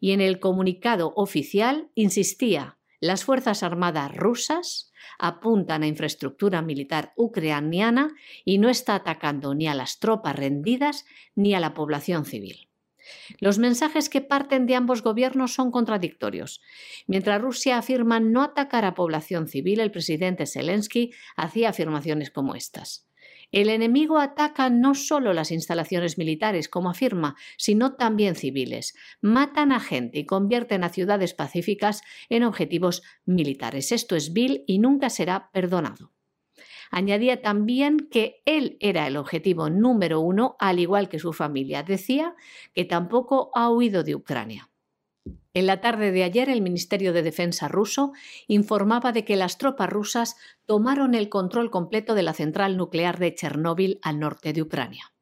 Y 0.00 0.12
en 0.12 0.20
el 0.20 0.40
comunicado 0.40 1.12
oficial 1.16 1.90
insistía, 1.94 2.78
las 3.00 3.24
Fuerzas 3.24 3.62
Armadas 3.62 4.14
rusas 4.14 4.90
apuntan 5.18 5.82
a 5.82 5.86
infraestructura 5.86 6.62
militar 6.62 7.12
ucraniana 7.16 8.14
y 8.44 8.58
no 8.58 8.68
está 8.68 8.96
atacando 8.96 9.54
ni 9.54 9.68
a 9.68 9.74
las 9.74 9.98
tropas 9.98 10.34
rendidas 10.34 11.04
ni 11.34 11.54
a 11.54 11.60
la 11.60 11.74
población 11.74 12.24
civil. 12.24 12.65
Los 13.40 13.58
mensajes 13.58 14.08
que 14.08 14.20
parten 14.20 14.66
de 14.66 14.74
ambos 14.74 15.02
gobiernos 15.02 15.54
son 15.54 15.70
contradictorios. 15.70 16.60
Mientras 17.06 17.40
Rusia 17.40 17.78
afirma 17.78 18.20
no 18.20 18.42
atacar 18.42 18.84
a 18.84 18.94
población 18.94 19.48
civil, 19.48 19.80
el 19.80 19.90
presidente 19.90 20.46
Zelensky 20.46 21.12
hacía 21.36 21.70
afirmaciones 21.70 22.30
como 22.30 22.54
estas. 22.54 23.06
El 23.52 23.70
enemigo 23.70 24.18
ataca 24.18 24.70
no 24.70 24.94
solo 24.94 25.32
las 25.32 25.52
instalaciones 25.52 26.18
militares, 26.18 26.68
como 26.68 26.90
afirma, 26.90 27.36
sino 27.56 27.94
también 27.94 28.34
civiles. 28.34 28.94
Matan 29.20 29.72
a 29.72 29.80
gente 29.80 30.18
y 30.18 30.26
convierten 30.26 30.82
a 30.82 30.88
ciudades 30.88 31.32
pacíficas 31.32 32.02
en 32.28 32.42
objetivos 32.42 33.02
militares. 33.24 33.92
Esto 33.92 34.16
es 34.16 34.32
vil 34.32 34.64
y 34.66 34.78
nunca 34.78 35.10
será 35.10 35.50
perdonado. 35.52 36.15
Añadía 36.90 37.42
también 37.42 38.08
que 38.10 38.42
él 38.44 38.76
era 38.80 39.06
el 39.06 39.16
objetivo 39.16 39.70
número 39.70 40.20
uno, 40.20 40.56
al 40.58 40.78
igual 40.78 41.08
que 41.08 41.18
su 41.18 41.32
familia. 41.32 41.82
Decía 41.82 42.34
que 42.74 42.84
tampoco 42.84 43.50
ha 43.54 43.70
huido 43.70 44.02
de 44.02 44.14
Ucrania. 44.14 44.70
En 45.54 45.66
la 45.66 45.80
tarde 45.80 46.12
de 46.12 46.22
ayer, 46.22 46.50
el 46.50 46.60
Ministerio 46.60 47.12
de 47.12 47.22
Defensa 47.22 47.66
ruso 47.66 48.12
informaba 48.46 49.12
de 49.12 49.24
que 49.24 49.36
las 49.36 49.56
tropas 49.56 49.88
rusas 49.88 50.36
tomaron 50.66 51.14
el 51.14 51.30
control 51.30 51.70
completo 51.70 52.14
de 52.14 52.22
la 52.22 52.34
central 52.34 52.76
nuclear 52.76 53.18
de 53.18 53.34
Chernóbil 53.34 53.98
al 54.02 54.20
norte 54.20 54.52
de 54.52 54.60
Ucrania. 54.62 55.14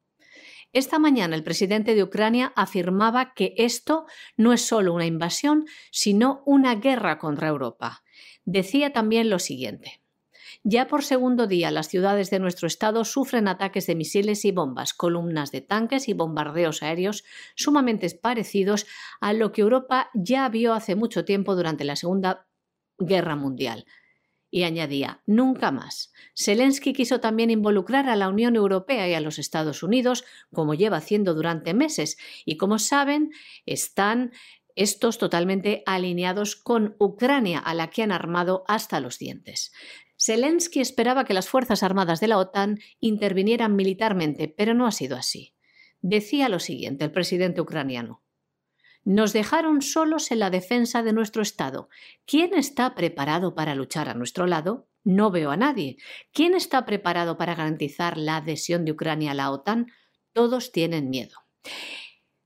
Esta 0.73 0.99
mañana 0.99 1.37
el 1.37 1.43
presidente 1.45 1.95
de 1.95 2.03
Ucrania 2.03 2.51
afirmaba 2.57 3.33
que 3.33 3.53
esto 3.57 4.07
no 4.35 4.51
es 4.51 4.59
solo 4.59 4.93
una 4.93 5.05
invasión, 5.05 5.65
sino 5.89 6.43
una 6.45 6.75
guerra 6.75 7.17
contra 7.17 7.47
Europa. 7.47 8.03
Decía 8.43 8.91
también 8.91 9.29
lo 9.29 9.39
siguiente. 9.39 10.01
Ya 10.67 10.87
por 10.87 11.03
segundo 11.03 11.45
día 11.45 11.69
las 11.69 11.89
ciudades 11.89 12.31
de 12.31 12.39
nuestro 12.39 12.65
estado 12.65 13.05
sufren 13.05 13.47
ataques 13.47 13.85
de 13.85 13.93
misiles 13.93 14.45
y 14.45 14.51
bombas, 14.51 14.95
columnas 14.95 15.51
de 15.51 15.61
tanques 15.61 16.09
y 16.09 16.13
bombardeos 16.13 16.81
aéreos 16.81 17.23
sumamente 17.53 18.09
parecidos 18.19 18.87
a 19.21 19.33
lo 19.33 19.51
que 19.51 19.61
Europa 19.61 20.09
ya 20.15 20.49
vio 20.49 20.73
hace 20.73 20.95
mucho 20.95 21.23
tiempo 21.23 21.55
durante 21.55 21.83
la 21.83 21.95
Segunda 21.95 22.47
Guerra 22.97 23.35
Mundial. 23.35 23.85
Y 24.49 24.63
añadía, 24.63 25.21
nunca 25.27 25.69
más. 25.69 26.11
Zelensky 26.35 26.93
quiso 26.93 27.19
también 27.19 27.51
involucrar 27.51 28.09
a 28.09 28.15
la 28.15 28.27
Unión 28.27 28.55
Europea 28.55 29.07
y 29.07 29.13
a 29.13 29.21
los 29.21 29.37
Estados 29.37 29.83
Unidos, 29.83 30.25
como 30.51 30.73
lleva 30.73 30.97
haciendo 30.97 31.35
durante 31.35 31.75
meses, 31.75 32.17
y 32.43 32.57
como 32.57 32.79
saben, 32.79 33.29
están 33.67 34.31
estos 34.75 35.19
totalmente 35.19 35.83
alineados 35.85 36.55
con 36.55 36.95
Ucrania, 36.99 37.59
a 37.59 37.73
la 37.73 37.89
que 37.89 38.01
han 38.01 38.11
armado 38.11 38.63
hasta 38.67 38.99
los 38.99 39.19
dientes. 39.19 39.71
Zelensky 40.17 40.79
esperaba 40.79 41.25
que 41.25 41.33
las 41.33 41.49
Fuerzas 41.49 41.83
Armadas 41.83 42.19
de 42.19 42.27
la 42.27 42.37
OTAN 42.37 42.79
intervinieran 42.99 43.75
militarmente, 43.75 44.47
pero 44.47 44.73
no 44.73 44.87
ha 44.87 44.91
sido 44.91 45.17
así. 45.17 45.55
Decía 46.01 46.49
lo 46.49 46.59
siguiente 46.59 47.05
el 47.05 47.11
presidente 47.11 47.61
ucraniano. 47.61 48.21
Nos 49.03 49.33
dejaron 49.33 49.81
solos 49.81 50.31
en 50.31 50.39
la 50.39 50.49
defensa 50.49 51.03
de 51.03 51.13
nuestro 51.13 51.41
Estado. 51.41 51.89
¿Quién 52.25 52.55
está 52.55 52.95
preparado 52.95 53.53
para 53.53 53.75
luchar 53.75 54.09
a 54.09 54.15
nuestro 54.15 54.47
lado? 54.47 54.87
No 55.03 55.29
veo 55.29 55.51
a 55.51 55.57
nadie. 55.57 55.97
¿Quién 56.31 56.55
está 56.55 56.85
preparado 56.85 57.37
para 57.37 57.53
garantizar 57.53 58.17
la 58.17 58.37
adhesión 58.37 58.83
de 58.83 58.93
Ucrania 58.93 59.31
a 59.31 59.35
la 59.35 59.51
OTAN? 59.51 59.91
Todos 60.33 60.71
tienen 60.71 61.11
miedo. 61.11 61.37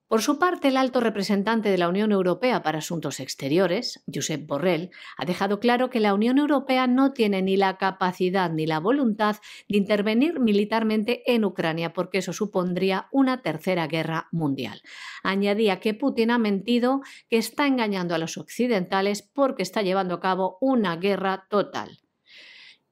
Por 0.10 0.24
su 0.24 0.40
parte, 0.40 0.70
el 0.70 0.78
alto 0.78 1.02
representante 1.02 1.70
de 1.70 1.78
la 1.78 1.88
Unión 1.88 2.12
Europea 2.12 2.64
para 2.64 2.80
Asuntos 2.80 3.20
Exteriores, 3.20 4.04
Josep 4.12 4.48
Borrell, 4.48 4.90
ha 5.18 5.24
dejado 5.24 5.60
claro 5.60 5.92
que 5.92 6.00
la 6.00 6.16
Unión 6.16 6.40
Europea 6.40 6.88
no 6.88 7.14
tiene 7.14 7.44
ni 7.44 7.58
la 7.58 7.78
capacidad 7.78 8.50
ni 8.50 8.66
la 8.66 8.80
voluntad 8.80 9.36
de 9.68 9.78
intervenir 9.78 10.40
militarmente 10.40 11.22
en 11.32 11.46
Ucrania, 11.46 11.94
porque 11.94 12.18
eso 12.18 12.34
supondría 12.34 13.08
una 13.12 13.44
tercera 13.44 13.86
guerra 13.86 14.30
mundial. 14.32 14.82
Añadía 15.22 15.80
que 15.80 15.94
Putin 15.94 16.32
ha 16.32 16.40
mentido, 16.40 17.02
que 17.30 17.38
está 17.38 17.68
engañando 17.68 18.16
a 18.16 18.18
los 18.18 18.40
occidentales 18.40 19.22
porque 19.22 19.62
está 19.62 19.84
llevando 19.84 20.16
a 20.16 20.20
cabo 20.20 20.58
una 20.60 20.96
guerra 20.96 21.46
total. 21.52 22.00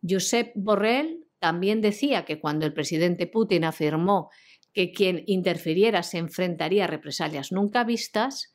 Josep 0.08 0.52
Borrell 0.54 1.26
también 1.40 1.82
decía 1.82 2.26
que 2.26 2.40
cuando 2.40 2.68
el 2.68 2.74
presidente 2.74 3.26
Putin 3.26 3.64
afirmó 3.64 4.30
que 4.78 4.92
quien 4.92 5.24
interfiriera 5.26 6.04
se 6.04 6.20
enfrentaría 6.20 6.84
a 6.84 6.88
represalias 6.88 7.52
nunca 7.52 7.84
vistas, 7.84 8.54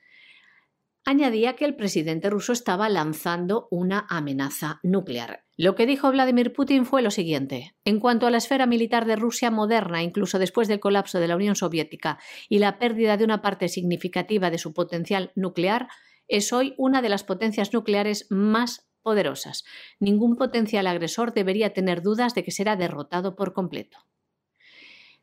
añadía 1.05 1.57
que 1.57 1.65
el 1.65 1.75
presidente 1.75 2.31
ruso 2.31 2.53
estaba 2.53 2.89
lanzando 2.89 3.67
una 3.73 4.07
amenaza 4.09 4.79
nuclear. 4.85 5.43
Lo 5.57 5.75
que 5.75 5.85
dijo 5.85 6.13
Vladimir 6.13 6.53
Putin 6.53 6.87
fue 6.87 7.03
lo 7.03 7.11
siguiente. 7.11 7.75
En 7.85 7.99
cuanto 7.99 8.29
a 8.29 8.31
la 8.31 8.37
esfera 8.37 8.67
militar 8.67 9.05
de 9.05 9.17
Rusia 9.17 9.51
moderna, 9.51 10.05
incluso 10.05 10.39
después 10.39 10.69
del 10.69 10.79
colapso 10.79 11.19
de 11.19 11.27
la 11.27 11.35
Unión 11.35 11.57
Soviética 11.57 12.21
y 12.49 12.61
la 12.61 12.79
pérdida 12.79 13.17
de 13.17 13.25
una 13.25 13.43
parte 13.43 13.67
significativa 13.67 14.49
de 14.49 14.59
su 14.59 14.73
potencial 14.73 15.33
nuclear, 15.35 15.89
es 16.29 16.53
hoy 16.53 16.77
una 16.79 17.03
de 17.03 17.09
las 17.09 17.25
potencias 17.25 17.73
nucleares 17.73 18.29
más 18.31 18.89
poderosas. 19.03 19.65
Ningún 19.99 20.37
potencial 20.37 20.87
agresor 20.87 21.35
debería 21.35 21.73
tener 21.73 22.01
dudas 22.01 22.33
de 22.37 22.45
que 22.45 22.53
será 22.53 22.77
derrotado 22.77 23.35
por 23.35 23.55
completo. 23.55 24.07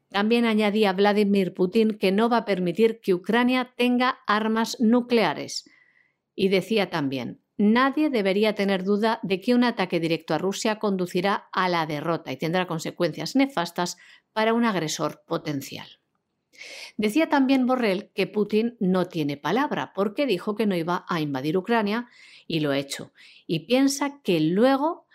También 0.09 0.45
añadía 0.45 0.93
Vladimir 0.93 1.53
Putin 1.53 1.97
que 1.97 2.11
no 2.11 2.29
va 2.29 2.37
a 2.37 2.45
permitir 2.45 2.99
que 2.99 3.13
Ucrania 3.13 3.73
tenga 3.75 4.19
armas 4.25 4.79
nucleares. 4.79 5.69
Y 6.35 6.49
decía 6.49 6.89
también, 6.89 7.41
nadie 7.57 8.09
debería 8.09 8.55
tener 8.55 8.83
duda 8.83 9.19
de 9.21 9.39
que 9.39 9.53
un 9.53 9.63
ataque 9.63 9.99
directo 9.99 10.33
a 10.33 10.39
Rusia 10.39 10.79
conducirá 10.79 11.49
a 11.51 11.69
la 11.69 11.85
derrota 11.85 12.31
y 12.31 12.37
tendrá 12.37 12.65
consecuencias 12.65 13.35
nefastas 13.35 13.97
para 14.33 14.53
un 14.53 14.65
agresor 14.65 15.23
potencial. 15.27 15.87
Decía 16.97 17.29
también 17.29 17.65
Borrell 17.65 18.11
que 18.13 18.27
Putin 18.27 18.75
no 18.79 19.07
tiene 19.07 19.37
palabra 19.37 19.93
porque 19.93 20.25
dijo 20.25 20.55
que 20.55 20.65
no 20.65 20.75
iba 20.75 21.05
a 21.07 21.21
invadir 21.21 21.57
Ucrania 21.57 22.07
y 22.47 22.59
lo 22.59 22.71
ha 22.71 22.77
hecho. 22.77 23.13
Y 23.47 23.59
piensa 23.67 24.21
que 24.23 24.39
luego 24.39 25.05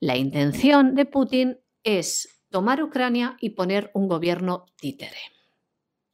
la 0.00 0.16
intención 0.16 0.94
de 0.94 1.06
Putin 1.06 1.58
es 1.82 2.43
tomar 2.54 2.80
Ucrania 2.84 3.36
y 3.40 3.50
poner 3.50 3.90
un 3.94 4.06
gobierno 4.06 4.66
títere. 4.76 5.18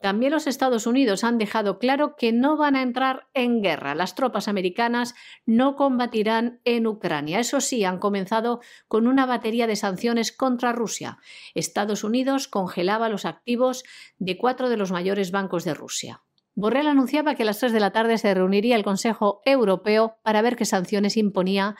También 0.01 0.33
los 0.33 0.47
Estados 0.47 0.87
Unidos 0.87 1.23
han 1.23 1.37
dejado 1.37 1.79
claro 1.79 2.17
que 2.17 2.33
no 2.33 2.57
van 2.57 2.77
a 2.77 2.83
entrar 2.83 3.29
en 3.35 3.61
guerra. 3.61 3.95
Las 3.95 4.15
tropas 4.15 4.49
americanas 4.49 5.15
no 5.45 5.77
combatirán 5.77 6.63
en 6.65 6.87
Ucrania. 6.87 7.41
Eso 7.41 7.61
sí, 7.61 7.85
han 7.85 7.99
comenzado 7.99 8.61
con 8.89 9.07
una 9.07 9.27
batería 9.27 9.67
de 9.67 9.77
sanciones 9.77 10.33
contra 10.33 10.73
Rusia. 10.73 11.19
Estados 11.55 12.05
Unidos 12.05 12.49
congelaba 12.49 13.11
los 13.11 13.27
activos 13.27 13.85
de 14.17 14.39
cuatro 14.39 14.71
de 14.71 14.79
los 14.79 14.93
mayores 14.93 15.33
bancos 15.33 15.65
de 15.65 15.75
Rusia. 15.75 16.23
Borrell 16.55 16.89
anunciaba 16.89 17.35
que 17.35 17.43
a 17.43 17.47
las 17.47 17.59
3 17.59 17.71
de 17.75 17.81
la 17.81 17.93
tarde 17.93 18.17
se 18.17 18.33
reuniría 18.33 18.77
el 18.77 18.83
Consejo 18.83 19.43
Europeo 19.45 20.17
para 20.23 20.41
ver 20.41 20.57
qué 20.57 20.65
sanciones 20.65 21.19
imponía 21.19 21.77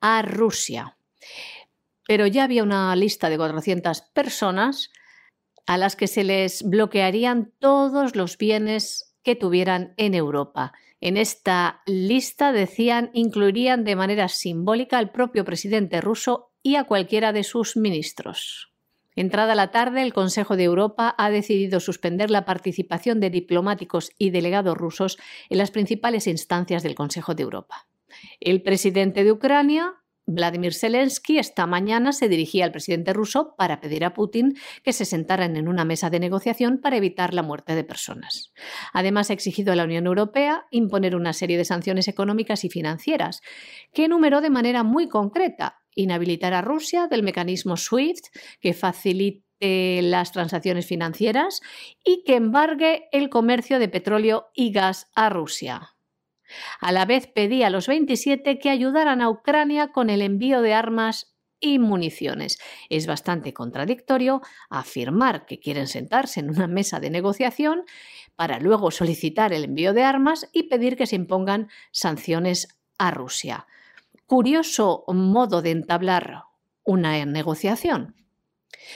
a 0.00 0.22
Rusia. 0.22 0.96
Pero 2.08 2.26
ya 2.26 2.44
había 2.44 2.62
una 2.62 2.96
lista 2.96 3.28
de 3.28 3.36
400 3.36 4.00
personas 4.14 4.90
a 5.66 5.76
las 5.76 5.94
que 5.94 6.06
se 6.06 6.24
les 6.24 6.62
bloquearían 6.62 7.52
todos 7.58 8.16
los 8.16 8.38
bienes 8.38 9.14
que 9.22 9.36
tuvieran 9.36 9.92
en 9.98 10.14
Europa. 10.14 10.72
En 11.02 11.18
esta 11.18 11.82
lista, 11.84 12.52
decían, 12.52 13.10
incluirían 13.12 13.84
de 13.84 13.94
manera 13.94 14.28
simbólica 14.28 14.96
al 14.96 15.12
propio 15.12 15.44
presidente 15.44 16.00
ruso 16.00 16.50
y 16.62 16.76
a 16.76 16.84
cualquiera 16.84 17.34
de 17.34 17.44
sus 17.44 17.76
ministros. 17.76 18.72
Entrada 19.14 19.54
la 19.54 19.70
tarde, 19.70 20.00
el 20.00 20.14
Consejo 20.14 20.56
de 20.56 20.64
Europa 20.64 21.14
ha 21.18 21.28
decidido 21.28 21.78
suspender 21.78 22.30
la 22.30 22.46
participación 22.46 23.20
de 23.20 23.28
diplomáticos 23.28 24.12
y 24.16 24.30
delegados 24.30 24.78
rusos 24.78 25.18
en 25.50 25.58
las 25.58 25.72
principales 25.72 26.26
instancias 26.26 26.82
del 26.82 26.94
Consejo 26.94 27.34
de 27.34 27.42
Europa. 27.42 27.86
El 28.40 28.62
presidente 28.62 29.24
de 29.24 29.32
Ucrania 29.32 29.96
Vladimir 30.28 30.74
Zelensky 30.74 31.38
esta 31.38 31.66
mañana 31.66 32.12
se 32.12 32.28
dirigía 32.28 32.66
al 32.66 32.70
presidente 32.70 33.14
ruso 33.14 33.54
para 33.56 33.80
pedir 33.80 34.04
a 34.04 34.12
Putin 34.12 34.58
que 34.84 34.92
se 34.92 35.06
sentaran 35.06 35.56
en 35.56 35.68
una 35.68 35.86
mesa 35.86 36.10
de 36.10 36.20
negociación 36.20 36.80
para 36.82 36.98
evitar 36.98 37.32
la 37.32 37.42
muerte 37.42 37.74
de 37.74 37.82
personas. 37.82 38.52
Además, 38.92 39.30
ha 39.30 39.32
exigido 39.32 39.72
a 39.72 39.76
la 39.76 39.84
Unión 39.84 40.06
Europea 40.06 40.66
imponer 40.70 41.16
una 41.16 41.32
serie 41.32 41.56
de 41.56 41.64
sanciones 41.64 42.08
económicas 42.08 42.62
y 42.64 42.68
financieras, 42.68 43.40
que 43.94 44.04
enumeró 44.04 44.42
de 44.42 44.50
manera 44.50 44.82
muy 44.82 45.08
concreta 45.08 45.78
inhabilitar 45.94 46.52
a 46.52 46.60
Rusia 46.60 47.06
del 47.06 47.22
mecanismo 47.22 47.78
SWIFT, 47.78 48.26
que 48.60 48.74
facilite 48.74 50.02
las 50.02 50.32
transacciones 50.32 50.86
financieras 50.86 51.62
y 52.04 52.22
que 52.24 52.36
embargue 52.36 53.08
el 53.12 53.30
comercio 53.30 53.78
de 53.78 53.88
petróleo 53.88 54.50
y 54.54 54.72
gas 54.72 55.10
a 55.14 55.30
Rusia. 55.30 55.97
A 56.80 56.92
la 56.92 57.04
vez 57.04 57.26
pedía 57.26 57.68
a 57.68 57.70
los 57.70 57.86
27 57.86 58.58
que 58.58 58.70
ayudaran 58.70 59.20
a 59.20 59.30
Ucrania 59.30 59.88
con 59.92 60.10
el 60.10 60.22
envío 60.22 60.62
de 60.62 60.74
armas 60.74 61.34
y 61.60 61.78
municiones. 61.78 62.58
Es 62.88 63.06
bastante 63.06 63.52
contradictorio 63.52 64.42
afirmar 64.70 65.46
que 65.46 65.58
quieren 65.58 65.86
sentarse 65.86 66.40
en 66.40 66.50
una 66.50 66.66
mesa 66.66 67.00
de 67.00 67.10
negociación 67.10 67.84
para 68.36 68.60
luego 68.60 68.90
solicitar 68.90 69.52
el 69.52 69.64
envío 69.64 69.92
de 69.92 70.04
armas 70.04 70.48
y 70.52 70.64
pedir 70.64 70.96
que 70.96 71.06
se 71.06 71.16
impongan 71.16 71.68
sanciones 71.90 72.78
a 72.98 73.10
Rusia. 73.10 73.66
Curioso 74.26 75.04
modo 75.08 75.62
de 75.62 75.70
entablar 75.70 76.44
una 76.84 77.24
negociación. 77.24 78.14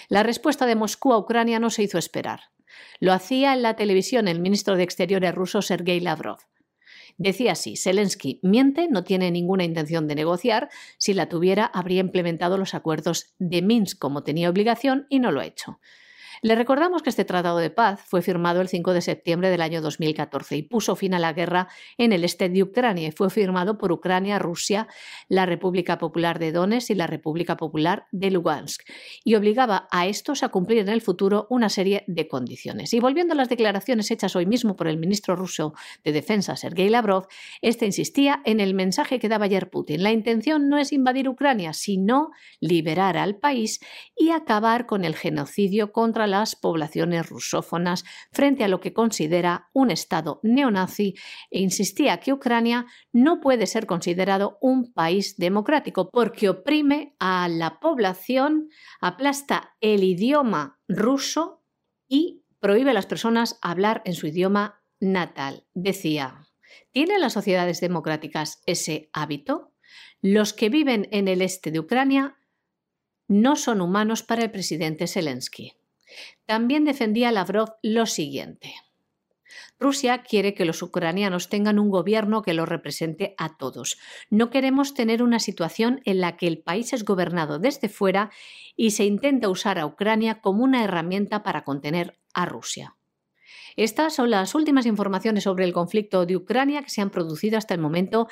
La 0.09 0.23
respuesta 0.23 0.67
de 0.67 0.77
Moscú 0.77 1.13
a 1.13 1.19
Ucrania 1.19 1.59
no 1.59 1.71
se 1.71 1.83
hizo 1.83 1.99
esperar. 1.99 2.53
Lo 3.01 3.13
hacía 3.13 3.53
en 3.53 3.63
la 3.63 3.77
televisión 3.77 4.29
el 4.29 4.41
ministro 4.41 4.77
de 4.77 4.85
Exteriores 4.85 5.35
ruso 5.35 5.63
Sergei 5.63 6.01
Lavrov. 6.01 6.39
Decía 7.19 7.53
así, 7.53 7.77
Zelensky 7.77 8.41
miente, 8.43 8.89
no 8.89 9.05
tiene 9.05 9.31
ninguna 9.31 9.65
intención 9.65 10.09
de 10.09 10.15
negociar, 10.15 10.71
si 10.99 11.15
la 11.15 11.29
tuviera 11.29 11.67
habría 11.67 12.01
implementado 12.01 12.59
los 12.59 12.75
acuerdos 12.75 13.35
de 13.39 13.63
Minsk 13.63 13.99
como 13.99 14.23
tenía 14.23 14.51
obligación 14.51 15.07
y 15.09 15.19
no 15.19 15.33
lo 15.33 15.41
ha 15.41 15.47
hecho. 15.47 15.79
Le 16.45 16.57
recordamos 16.57 17.05
que 17.05 17.11
este 17.11 17.25
tratado 17.25 17.59
de 17.59 17.71
paz 17.71 18.01
fue 18.05 18.21
firmado 18.21 18.61
el 18.61 18.67
5 18.67 18.95
de 18.95 19.01
septiembre 19.01 19.49
del 19.49 19.61
año 19.61 19.81
2014 19.81 20.57
y 20.57 20.63
puso 20.65 20.97
fin 20.97 21.15
a 21.15 21.21
la 21.21 21.33
guerra 21.33 21.69
en 21.99 22.13
el 22.13 22.25
este 22.25 22.49
de 22.49 22.65
Ucrania 22.65 23.13
fue 23.15 23.31
firmado 23.31 23.79
por 23.79 23.93
Ucrania, 23.93 24.41
Rusia, 24.41 24.89
la 25.29 25.47
República 25.47 25.99
Popular 25.99 26.41
de 26.41 26.51
Donetsk 26.51 26.91
y 26.91 26.95
la 26.97 27.07
República 27.07 27.57
Popular 27.57 28.07
de 28.11 28.33
Lugansk 28.33 28.83
y 29.23 29.37
obligaba 29.37 29.87
a 29.93 30.09
estos 30.09 30.43
a 30.43 30.49
cumplir 30.49 30.79
en 30.79 30.89
el 30.89 31.01
futuro 31.01 31.47
una 31.49 31.69
serie 31.69 32.03
de 32.09 32.27
condiciones. 32.27 32.93
Y 32.93 32.99
volviendo 32.99 33.35
a 33.35 33.37
las 33.37 33.49
declaraciones 33.49 34.11
hechas 34.11 34.35
hoy 34.35 34.47
mismo 34.47 34.75
por 34.75 34.89
el 34.89 34.99
ministro 34.99 35.37
ruso 35.37 35.75
de 36.03 36.11
Defensa, 36.11 36.57
Sergei 36.57 36.89
Lavrov, 36.89 37.29
este 37.61 37.87
insistía 37.87 38.43
en 38.45 38.59
el 38.59 38.75
mensaje 38.75 39.21
que 39.21 39.29
daba 39.29 39.45
ayer 39.45 39.71
Putin. 39.71 40.03
La 40.03 40.11
intención 40.11 40.69
no 40.69 40.79
es 40.79 40.93
invadir 40.93 41.29
Ucrania, 41.29 41.73
sino 41.73 42.31
liberar 42.59 43.17
al 43.17 43.37
país 43.37 43.79
y 44.17 44.31
acabar 44.31 44.87
con 44.87 45.05
el 45.05 45.15
genocidio 45.15 45.93
contra 45.93 46.32
las 46.33 46.57
poblaciones 46.57 47.29
rusófonas 47.29 48.05
frente 48.33 48.65
a 48.65 48.69
lo 48.69 48.81
que 48.81 48.93
considera 48.93 49.69
un 49.73 49.91
Estado 49.91 50.41
neonazi 50.43 51.15
e 51.51 51.61
insistía 51.61 52.19
que 52.21 52.33
Ucrania 52.33 52.87
no 53.13 53.41
puede 53.41 53.67
ser 53.67 53.87
considerado 53.87 54.59
un 54.61 54.93
país 54.93 55.37
democrático 55.37 56.09
porque 56.11 56.49
oprime 56.49 57.15
a 57.21 57.49
la 57.49 57.79
población, 57.81 58.71
aplasta 59.01 59.77
el 59.81 60.03
idioma 60.03 60.81
ruso 60.89 61.63
y 62.09 62.45
prohíbe 62.59 62.91
a 62.91 62.95
las 62.95 63.07
personas 63.07 63.59
hablar 63.61 64.01
en 64.05 64.15
su 64.15 64.27
idioma 64.27 64.83
natal. 65.01 65.67
Decía, 65.75 66.49
¿tienen 66.93 67.21
las 67.21 67.35
sociedades 67.35 67.81
democráticas 67.81 68.63
ese 68.67 69.11
hábito? 69.13 69.75
Los 70.23 70.53
que 70.55 70.71
viven 70.71 71.09
en 71.11 71.29
el 71.29 71.43
este 71.43 71.71
de 71.71 71.81
Ucrania 71.81 72.39
no 73.29 73.57
son 73.57 73.81
humanos 73.81 74.23
para 74.23 74.45
el 74.45 74.51
presidente 74.51 75.07
Zelensky. 75.07 75.73
También 76.47 76.85
defendía 76.85 77.33
Lavrov 77.33 77.77
lo 77.83 78.07
siguiente. 78.07 78.75
Rusia 79.79 80.23
quiere 80.23 80.55
que 80.55 80.65
los 80.65 80.81
ucranianos 80.81 81.49
tengan 81.49 81.79
un 81.79 81.91
gobierno 81.91 82.43
que 82.43 82.55
los 82.55 82.69
represente 82.69 83.35
a 83.37 83.57
todos. 83.57 83.99
No 84.31 84.49
queremos 84.49 84.95
tener 84.95 85.23
una 85.23 85.41
situación 85.41 86.01
en 86.05 86.21
la 86.21 86.37
que 86.37 86.47
el 86.47 86.59
país 86.59 86.93
es 86.93 87.05
gobernado 87.05 87.59
desde 87.59 87.89
fuera 87.89 88.31
y 88.77 88.93
se 88.93 89.05
intenta 89.05 89.49
usar 89.49 89.79
a 89.79 89.87
Ucrania 89.87 90.41
como 90.41 90.63
una 90.63 90.85
herramienta 90.85 91.43
para 91.43 91.65
contener 91.65 92.19
a 92.33 92.47
Rusia. 92.47 92.97
Estas 93.77 94.15
son 94.15 94.31
las 94.31 94.55
últimas 94.55 94.87
informaciones 94.87 95.43
sobre 95.45 95.65
el 95.65 95.73
conflicto 95.73 96.27
de 96.27 96.37
Ucrania 96.37 96.83
que 96.83 96.91
se 96.91 97.01
han 97.01 97.11
producido 97.11 97.57
hasta 97.59 97.75
el 97.75 97.81
momento 97.81 98.29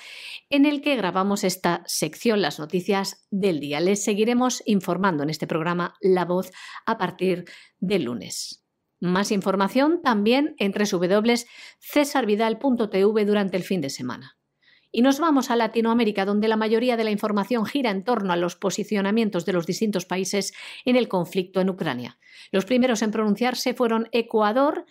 en 0.48 0.66
el 0.66 0.82
que 0.82 0.96
grabamos 0.96 1.44
esta 1.44 1.84
sección, 1.86 2.42
las 2.42 2.58
noticias 2.58 3.26
del 3.30 3.60
día. 3.60 3.78
Les 3.80 4.02
seguiremos 4.04 4.62
informando 4.66 5.22
en 5.22 5.30
este 5.30 5.46
programa 5.46 5.94
La 6.00 6.24
Voz 6.24 6.50
a 6.86 6.98
partir 6.98 7.44
del 7.78 8.02
lunes. 8.04 8.64
Más 9.00 9.30
información 9.32 10.02
también 10.02 10.54
en 10.58 10.72
www.cesarvidal.tv 10.72 13.24
durante 13.24 13.56
el 13.56 13.62
fin 13.62 13.80
de 13.80 13.88
semana. 13.88 14.36
Y 14.92 15.02
nos 15.02 15.20
vamos 15.20 15.50
a 15.50 15.56
Latinoamérica, 15.56 16.24
donde 16.24 16.48
la 16.48 16.56
mayoría 16.56 16.96
de 16.96 17.04
la 17.04 17.12
información 17.12 17.64
gira 17.64 17.90
en 17.90 18.02
torno 18.02 18.32
a 18.32 18.36
los 18.36 18.56
posicionamientos 18.56 19.46
de 19.46 19.52
los 19.52 19.64
distintos 19.64 20.04
países 20.04 20.52
en 20.84 20.96
el 20.96 21.08
conflicto 21.08 21.60
en 21.60 21.70
Ucrania. 21.70 22.18
Los 22.50 22.64
primeros 22.64 23.00
en 23.02 23.12
pronunciarse 23.12 23.72
fueron 23.72 24.08
Ecuador, 24.10 24.86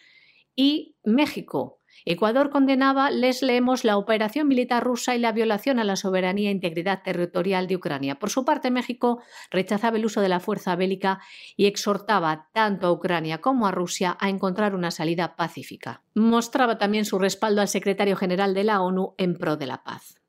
y 0.60 0.98
México. 1.06 1.80
Ecuador 2.04 2.50
condenaba, 2.50 3.12
les 3.12 3.42
leemos, 3.42 3.86
la 3.86 3.96
operación 3.96 4.50
militar 4.50 4.84
rusa 4.84 5.16
y 5.16 5.20
la 5.20 5.32
violación 5.32 5.80
a 5.80 5.86
la 5.86 5.96
soberanía 5.96 6.50
e 6.50 6.52
integridad 6.52 7.02
territorial 7.02 7.66
de 7.68 7.78
Ucrania. 7.78 8.20
Por 8.20 8.30
su 8.30 8.44
parte, 8.44 8.70
México 8.70 9.22
rechazaba 9.52 9.96
el 9.96 10.06
uso 10.06 10.20
de 10.20 10.28
la 10.28 10.42
fuerza 10.42 10.76
bélica 10.76 11.22
y 11.56 11.66
exhortaba 11.68 12.50
tanto 12.52 12.88
a 12.88 12.92
Ucrania 12.92 13.40
como 13.40 13.68
a 13.68 13.72
Rusia 13.72 14.18
a 14.20 14.28
encontrar 14.28 14.76
una 14.76 14.92
salida 14.92 15.38
pacífica. 15.38 16.04
Mostraba 16.14 16.78
también 16.78 17.06
su 17.06 17.20
respaldo 17.20 17.62
al 17.62 17.70
secretario 17.70 18.18
general 18.18 18.54
de 18.54 18.66
la 18.66 18.82
ONU 18.82 19.14
en 19.18 19.38
pro 19.38 19.56
de 19.56 19.66
la 19.66 19.86
paz. 19.86 20.20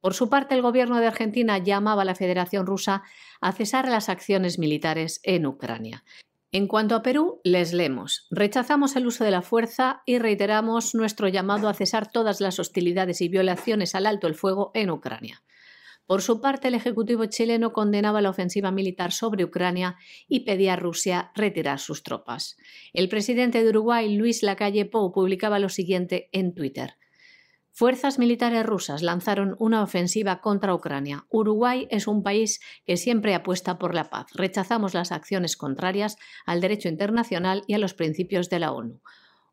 Por 0.00 0.14
su 0.14 0.30
parte, 0.30 0.54
el 0.54 0.62
gobierno 0.62 1.00
de 1.00 1.08
Argentina 1.08 1.58
llamaba 1.58 2.02
a 2.02 2.04
la 2.04 2.14
Federación 2.14 2.64
Rusa 2.64 3.02
a 3.40 3.50
cesar 3.50 3.88
las 3.88 4.08
acciones 4.08 4.60
militares 4.60 5.20
en 5.24 5.46
Ucrania. 5.46 6.04
En 6.50 6.66
cuanto 6.66 6.94
a 6.94 7.02
Perú, 7.02 7.40
les 7.44 7.74
leemos. 7.74 8.26
Rechazamos 8.30 8.96
el 8.96 9.06
uso 9.06 9.22
de 9.22 9.30
la 9.30 9.42
fuerza 9.42 10.02
y 10.06 10.18
reiteramos 10.18 10.94
nuestro 10.94 11.28
llamado 11.28 11.68
a 11.68 11.74
cesar 11.74 12.10
todas 12.10 12.40
las 12.40 12.58
hostilidades 12.58 13.20
y 13.20 13.28
violaciones 13.28 13.94
al 13.94 14.06
alto 14.06 14.26
el 14.26 14.34
fuego 14.34 14.70
en 14.72 14.90
Ucrania. 14.90 15.42
Por 16.06 16.22
su 16.22 16.40
parte, 16.40 16.68
el 16.68 16.74
Ejecutivo 16.74 17.26
chileno 17.26 17.74
condenaba 17.74 18.22
la 18.22 18.30
ofensiva 18.30 18.70
militar 18.70 19.12
sobre 19.12 19.44
Ucrania 19.44 19.96
y 20.26 20.40
pedía 20.40 20.72
a 20.72 20.76
Rusia 20.76 21.32
retirar 21.34 21.80
sus 21.80 22.02
tropas. 22.02 22.56
El 22.94 23.10
presidente 23.10 23.62
de 23.62 23.68
Uruguay, 23.68 24.16
Luis 24.16 24.42
Lacalle 24.42 24.86
Pou, 24.86 25.12
publicaba 25.12 25.58
lo 25.58 25.68
siguiente 25.68 26.30
en 26.32 26.54
Twitter. 26.54 26.97
Fuerzas 27.78 28.18
militares 28.18 28.66
rusas 28.66 29.02
lanzaron 29.02 29.54
una 29.60 29.84
ofensiva 29.84 30.40
contra 30.40 30.74
Ucrania. 30.74 31.26
Uruguay 31.28 31.86
es 31.92 32.08
un 32.08 32.24
país 32.24 32.58
que 32.84 32.96
siempre 32.96 33.36
apuesta 33.36 33.78
por 33.78 33.94
la 33.94 34.10
paz. 34.10 34.26
Rechazamos 34.34 34.94
las 34.94 35.12
acciones 35.12 35.56
contrarias 35.56 36.16
al 36.44 36.60
derecho 36.60 36.88
internacional 36.88 37.62
y 37.68 37.74
a 37.74 37.78
los 37.78 37.94
principios 37.94 38.50
de 38.50 38.58
la 38.58 38.72
ONU. 38.72 39.00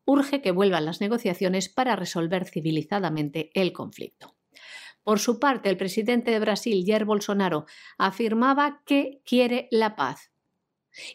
Urge 0.04 0.42
que 0.42 0.50
vuelvan 0.50 0.86
las 0.86 1.00
negociaciones 1.00 1.68
para 1.68 1.94
resolver 1.94 2.46
civilizadamente 2.46 3.52
el 3.54 3.72
conflicto. 3.72 4.34
Por 5.04 5.20
su 5.20 5.38
parte, 5.38 5.68
el 5.68 5.76
presidente 5.76 6.32
de 6.32 6.40
Brasil, 6.40 6.82
Jair 6.84 7.04
Bolsonaro, 7.04 7.66
afirmaba 7.96 8.82
que 8.84 9.22
quiere 9.24 9.68
la 9.70 9.94
paz. 9.94 10.32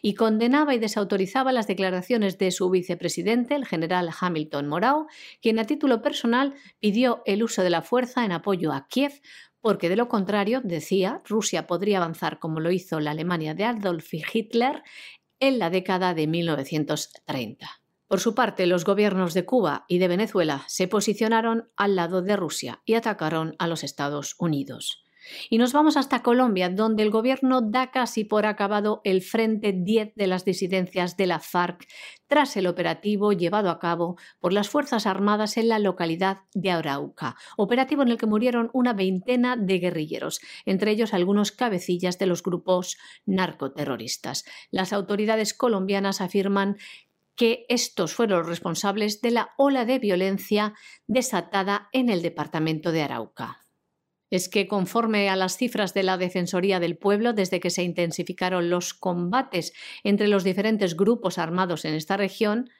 Y 0.00 0.14
condenaba 0.14 0.74
y 0.74 0.78
desautorizaba 0.78 1.52
las 1.52 1.66
declaraciones 1.66 2.38
de 2.38 2.50
su 2.50 2.70
vicepresidente, 2.70 3.54
el 3.54 3.66
general 3.66 4.10
Hamilton 4.18 4.68
Morau, 4.68 5.06
quien 5.40 5.58
a 5.58 5.64
título 5.64 6.02
personal 6.02 6.54
pidió 6.80 7.22
el 7.26 7.42
uso 7.42 7.62
de 7.62 7.70
la 7.70 7.82
fuerza 7.82 8.24
en 8.24 8.32
apoyo 8.32 8.72
a 8.72 8.86
Kiev 8.88 9.20
porque 9.62 9.88
de 9.88 9.96
lo 9.96 10.08
contrario, 10.08 10.60
decía, 10.62 11.22
Rusia 11.24 11.66
podría 11.66 11.98
avanzar 11.98 12.40
como 12.40 12.60
lo 12.60 12.72
hizo 12.72 12.98
la 12.98 13.12
Alemania 13.12 13.54
de 13.54 13.64
Adolf 13.64 14.12
Hitler 14.12 14.82
en 15.38 15.58
la 15.58 15.70
década 15.70 16.14
de 16.14 16.26
1930. 16.26 17.80
Por 18.08 18.20
su 18.20 18.34
parte, 18.34 18.66
los 18.66 18.84
gobiernos 18.84 19.32
de 19.32 19.46
Cuba 19.46 19.86
y 19.88 19.98
de 19.98 20.08
Venezuela 20.08 20.64
se 20.66 20.88
posicionaron 20.88 21.70
al 21.76 21.96
lado 21.96 22.20
de 22.22 22.36
Rusia 22.36 22.82
y 22.84 22.94
atacaron 22.94 23.54
a 23.58 23.68
los 23.68 23.84
Estados 23.84 24.34
Unidos. 24.38 25.01
Y 25.50 25.58
nos 25.58 25.72
vamos 25.72 25.96
hasta 25.96 26.22
Colombia, 26.22 26.68
donde 26.68 27.02
el 27.02 27.10
gobierno 27.10 27.60
da 27.62 27.90
casi 27.90 28.24
por 28.24 28.46
acabado 28.46 29.00
el 29.04 29.22
Frente 29.22 29.72
10 29.72 30.14
de 30.14 30.26
las 30.26 30.44
disidencias 30.44 31.16
de 31.16 31.26
la 31.26 31.40
FARC 31.40 31.86
tras 32.26 32.56
el 32.56 32.66
operativo 32.66 33.32
llevado 33.32 33.68
a 33.68 33.78
cabo 33.78 34.16
por 34.40 34.52
las 34.52 34.70
Fuerzas 34.70 35.06
Armadas 35.06 35.56
en 35.58 35.68
la 35.68 35.78
localidad 35.78 36.38
de 36.54 36.70
Arauca, 36.70 37.36
operativo 37.56 38.02
en 38.02 38.08
el 38.08 38.16
que 38.16 38.26
murieron 38.26 38.70
una 38.72 38.94
veintena 38.94 39.56
de 39.56 39.78
guerrilleros, 39.78 40.40
entre 40.64 40.92
ellos 40.92 41.12
algunos 41.12 41.52
cabecillas 41.52 42.18
de 42.18 42.26
los 42.26 42.42
grupos 42.42 42.96
narcoterroristas. 43.26 44.44
Las 44.70 44.92
autoridades 44.92 45.52
colombianas 45.52 46.20
afirman 46.20 46.78
que 47.36 47.64
estos 47.68 48.14
fueron 48.14 48.40
los 48.40 48.48
responsables 48.48 49.20
de 49.20 49.30
la 49.30 49.50
ola 49.56 49.84
de 49.84 49.98
violencia 49.98 50.74
desatada 51.06 51.88
en 51.92 52.08
el 52.08 52.22
departamento 52.22 52.92
de 52.92 53.02
Arauca 53.02 53.61
es 54.32 54.48
que 54.48 54.66
conforme 54.66 55.28
a 55.28 55.36
las 55.36 55.58
cifras 55.58 55.92
de 55.92 56.02
la 56.02 56.16
Defensoría 56.16 56.80
del 56.80 56.96
Pueblo, 56.96 57.34
desde 57.34 57.60
que 57.60 57.68
se 57.68 57.82
intensificaron 57.82 58.70
los 58.70 58.94
combates 58.94 59.74
entre 60.04 60.26
los 60.26 60.42
diferentes 60.42 60.96
grupos 60.96 61.36
armados 61.36 61.84
en 61.84 61.92
esta 61.92 62.16
región, 62.16 62.70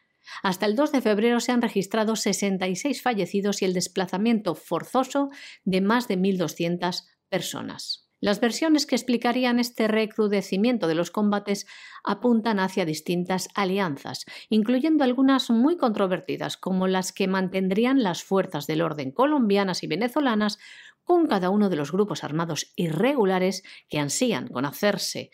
hasta 0.42 0.64
el 0.64 0.76
2 0.76 0.92
de 0.92 1.02
febrero 1.02 1.40
se 1.40 1.52
han 1.52 1.60
registrado 1.60 2.16
66 2.16 3.02
fallecidos 3.02 3.60
y 3.60 3.66
el 3.66 3.74
desplazamiento 3.74 4.54
forzoso 4.54 5.28
de 5.64 5.82
más 5.82 6.08
de 6.08 6.16
1.200 6.16 7.04
personas. 7.28 8.08
Las 8.22 8.38
versiones 8.38 8.86
que 8.86 8.94
explicarían 8.94 9.58
este 9.58 9.88
recrudecimiento 9.88 10.86
de 10.86 10.94
los 10.94 11.10
combates 11.10 11.66
apuntan 12.04 12.60
hacia 12.60 12.84
distintas 12.84 13.48
alianzas, 13.56 14.26
incluyendo 14.48 15.02
algunas 15.02 15.50
muy 15.50 15.76
controvertidas, 15.76 16.56
como 16.56 16.86
las 16.86 17.12
que 17.12 17.26
mantendrían 17.26 18.04
las 18.04 18.22
fuerzas 18.22 18.68
del 18.68 18.80
orden 18.80 19.10
colombianas 19.10 19.82
y 19.82 19.88
venezolanas 19.88 20.60
con 21.04 21.26
cada 21.26 21.50
uno 21.50 21.68
de 21.68 21.76
los 21.76 21.92
grupos 21.92 22.24
armados 22.24 22.72
irregulares 22.76 23.62
que 23.88 23.98
ansían 23.98 24.48
con 24.48 24.64
hacerse 24.64 25.30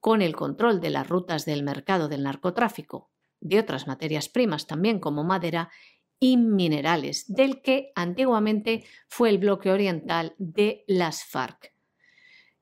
con 0.00 0.20
el 0.20 0.34
control 0.34 0.80
de 0.80 0.90
las 0.90 1.08
rutas 1.08 1.44
del 1.44 1.62
mercado 1.62 2.08
del 2.08 2.24
narcotráfico, 2.24 3.10
de 3.40 3.60
otras 3.60 3.86
materias 3.86 4.28
primas 4.28 4.66
también 4.66 4.98
como 4.98 5.22
madera 5.22 5.70
y 6.18 6.36
minerales, 6.36 7.24
del 7.32 7.62
que 7.62 7.92
antiguamente 7.94 8.84
fue 9.08 9.28
el 9.28 9.38
bloque 9.38 9.70
oriental 9.70 10.34
de 10.38 10.84
las 10.86 11.24
FARC, 11.24 11.74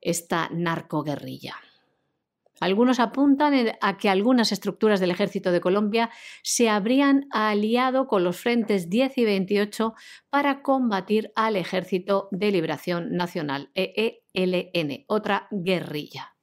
esta 0.01 0.49
narcoguerrilla. 0.51 1.57
Algunos 2.61 3.01
apuntan 3.01 3.55
a 3.81 3.97
que 3.97 4.11
algunas 4.11 4.53
estructuras 4.53 5.01
del 5.01 5.11
ejército 5.11 5.51
de 5.51 5.63
Colombia 5.63 6.11
se 6.43 6.69
habrían 6.69 7.27
aliado 7.31 8.07
con 8.07 8.23
los 8.23 8.37
frentes 8.37 8.91
10 8.91 9.17
y 9.19 9.25
28 9.25 9.95
para 10.29 10.63
combatir 10.63 11.33
al 11.35 11.57
Ejército 11.57 12.29
de 12.31 12.51
Liberación 12.51 13.17
Nacional, 13.17 13.71
EELN, 13.75 15.05
otra 15.09 15.49
guerrilla. 15.51 16.37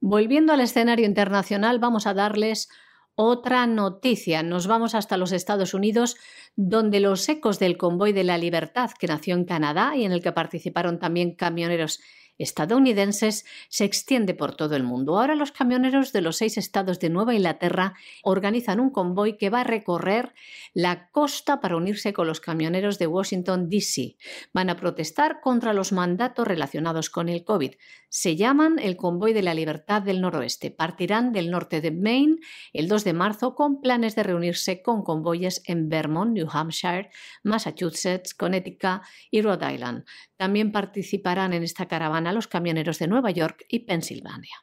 Volviendo 0.00 0.52
al 0.52 0.60
escenario 0.60 1.06
internacional, 1.06 1.78
vamos 1.78 2.08
a 2.08 2.14
darles 2.14 2.68
otra 3.14 3.66
noticia. 3.66 4.42
Nos 4.42 4.66
vamos 4.66 4.96
hasta 4.96 5.16
los 5.16 5.30
Estados 5.30 5.74
Unidos, 5.74 6.16
donde 6.56 6.98
los 6.98 7.28
ecos 7.28 7.60
del 7.60 7.76
convoy 7.76 8.12
de 8.12 8.24
la 8.24 8.38
libertad 8.38 8.90
que 8.98 9.06
nació 9.06 9.36
en 9.36 9.44
Canadá 9.44 9.94
y 9.96 10.04
en 10.04 10.12
el 10.12 10.22
que 10.22 10.32
participaron 10.32 10.98
también 10.98 11.36
camioneros 11.36 12.00
estadounidenses 12.38 13.44
se 13.68 13.84
extiende 13.84 14.34
por 14.34 14.54
todo 14.54 14.76
el 14.76 14.82
mundo. 14.82 15.18
Ahora 15.18 15.34
los 15.34 15.52
camioneros 15.52 16.12
de 16.12 16.20
los 16.20 16.36
seis 16.36 16.58
estados 16.58 16.98
de 16.98 17.10
Nueva 17.10 17.34
Inglaterra 17.34 17.94
organizan 18.22 18.80
un 18.80 18.90
convoy 18.90 19.36
que 19.36 19.50
va 19.50 19.60
a 19.60 19.64
recorrer 19.64 20.34
la 20.74 21.10
costa 21.10 21.60
para 21.60 21.76
unirse 21.76 22.12
con 22.12 22.26
los 22.26 22.40
camioneros 22.40 22.98
de 22.98 23.06
Washington, 23.06 23.68
D.C. 23.68 24.16
Van 24.52 24.70
a 24.70 24.76
protestar 24.76 25.40
contra 25.40 25.72
los 25.72 25.92
mandatos 25.92 26.46
relacionados 26.46 27.10
con 27.10 27.28
el 27.28 27.44
COVID. 27.44 27.74
Se 28.14 28.36
llaman 28.36 28.78
el 28.78 28.98
Convoy 28.98 29.32
de 29.32 29.40
la 29.40 29.54
Libertad 29.54 30.02
del 30.02 30.20
Noroeste. 30.20 30.70
Partirán 30.70 31.32
del 31.32 31.50
norte 31.50 31.80
de 31.80 31.90
Maine 31.90 32.36
el 32.74 32.86
2 32.86 33.04
de 33.04 33.14
marzo 33.14 33.54
con 33.54 33.80
planes 33.80 34.14
de 34.14 34.22
reunirse 34.22 34.82
con 34.82 35.02
convoyes 35.02 35.62
en 35.64 35.88
Vermont, 35.88 36.32
New 36.32 36.46
Hampshire, 36.52 37.08
Massachusetts, 37.42 38.34
Connecticut 38.34 39.00
y 39.30 39.40
Rhode 39.40 39.72
Island. 39.72 40.04
También 40.36 40.72
participarán 40.72 41.54
en 41.54 41.62
esta 41.62 41.88
caravana 41.88 42.34
los 42.34 42.48
camioneros 42.48 42.98
de 42.98 43.06
Nueva 43.06 43.30
York 43.30 43.64
y 43.66 43.86
Pensilvania. 43.86 44.56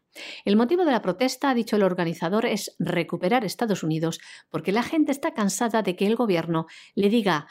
El 0.45 0.55
motivo 0.55 0.85
de 0.85 0.91
la 0.91 1.01
protesta, 1.01 1.49
ha 1.49 1.55
dicho 1.55 1.75
el 1.75 1.81
organizador, 1.81 2.45
es 2.45 2.75
recuperar 2.77 3.45
Estados 3.45 3.81
Unidos 3.81 4.19
porque 4.51 4.71
la 4.71 4.83
gente 4.83 5.11
está 5.11 5.33
cansada 5.33 5.81
de 5.81 5.95
que 5.95 6.05
el 6.05 6.15
gobierno 6.15 6.67
le 6.93 7.09
diga 7.09 7.47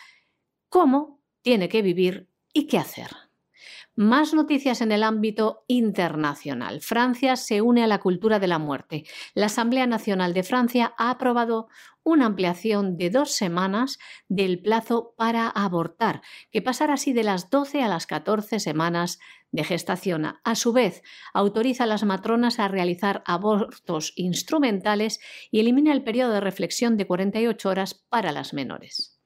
cómo 0.68 1.20
tiene 1.42 1.68
que 1.68 1.82
vivir 1.82 2.30
y 2.52 2.68
qué 2.68 2.78
hacer. 2.78 3.27
Más 4.00 4.32
noticias 4.32 4.80
en 4.80 4.92
el 4.92 5.02
ámbito 5.02 5.64
internacional. 5.66 6.80
Francia 6.82 7.34
se 7.34 7.62
une 7.62 7.82
a 7.82 7.88
la 7.88 7.98
cultura 7.98 8.38
de 8.38 8.46
la 8.46 8.60
muerte. 8.60 9.02
La 9.34 9.46
Asamblea 9.46 9.88
Nacional 9.88 10.34
de 10.34 10.44
Francia 10.44 10.94
ha 10.98 11.10
aprobado 11.10 11.66
una 12.04 12.26
ampliación 12.26 12.96
de 12.96 13.10
dos 13.10 13.32
semanas 13.32 13.98
del 14.28 14.62
plazo 14.62 15.14
para 15.16 15.48
abortar, 15.48 16.22
que 16.52 16.62
pasará 16.62 16.94
así 16.94 17.12
de 17.12 17.24
las 17.24 17.50
12 17.50 17.82
a 17.82 17.88
las 17.88 18.06
14 18.06 18.60
semanas 18.60 19.18
de 19.50 19.64
gestación. 19.64 20.32
A 20.44 20.54
su 20.54 20.72
vez, 20.72 21.02
autoriza 21.34 21.82
a 21.82 21.88
las 21.88 22.04
matronas 22.04 22.60
a 22.60 22.68
realizar 22.68 23.24
abortos 23.26 24.12
instrumentales 24.14 25.18
y 25.50 25.58
elimina 25.58 25.92
el 25.92 26.04
periodo 26.04 26.34
de 26.34 26.40
reflexión 26.40 26.96
de 26.96 27.08
48 27.08 27.68
horas 27.68 27.94
para 27.94 28.30
las 28.30 28.54
menores. 28.54 29.17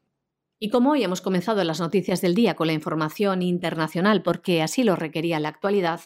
Y 0.64 0.68
como 0.68 0.92
hoy 0.92 1.02
hemos 1.02 1.20
comenzado 1.20 1.64
las 1.64 1.80
noticias 1.80 2.20
del 2.20 2.36
día 2.36 2.54
con 2.54 2.68
la 2.68 2.72
información 2.72 3.42
internacional 3.42 4.22
porque 4.22 4.62
así 4.62 4.84
lo 4.84 4.94
requería 4.94 5.40
la 5.40 5.48
actualidad, 5.48 6.02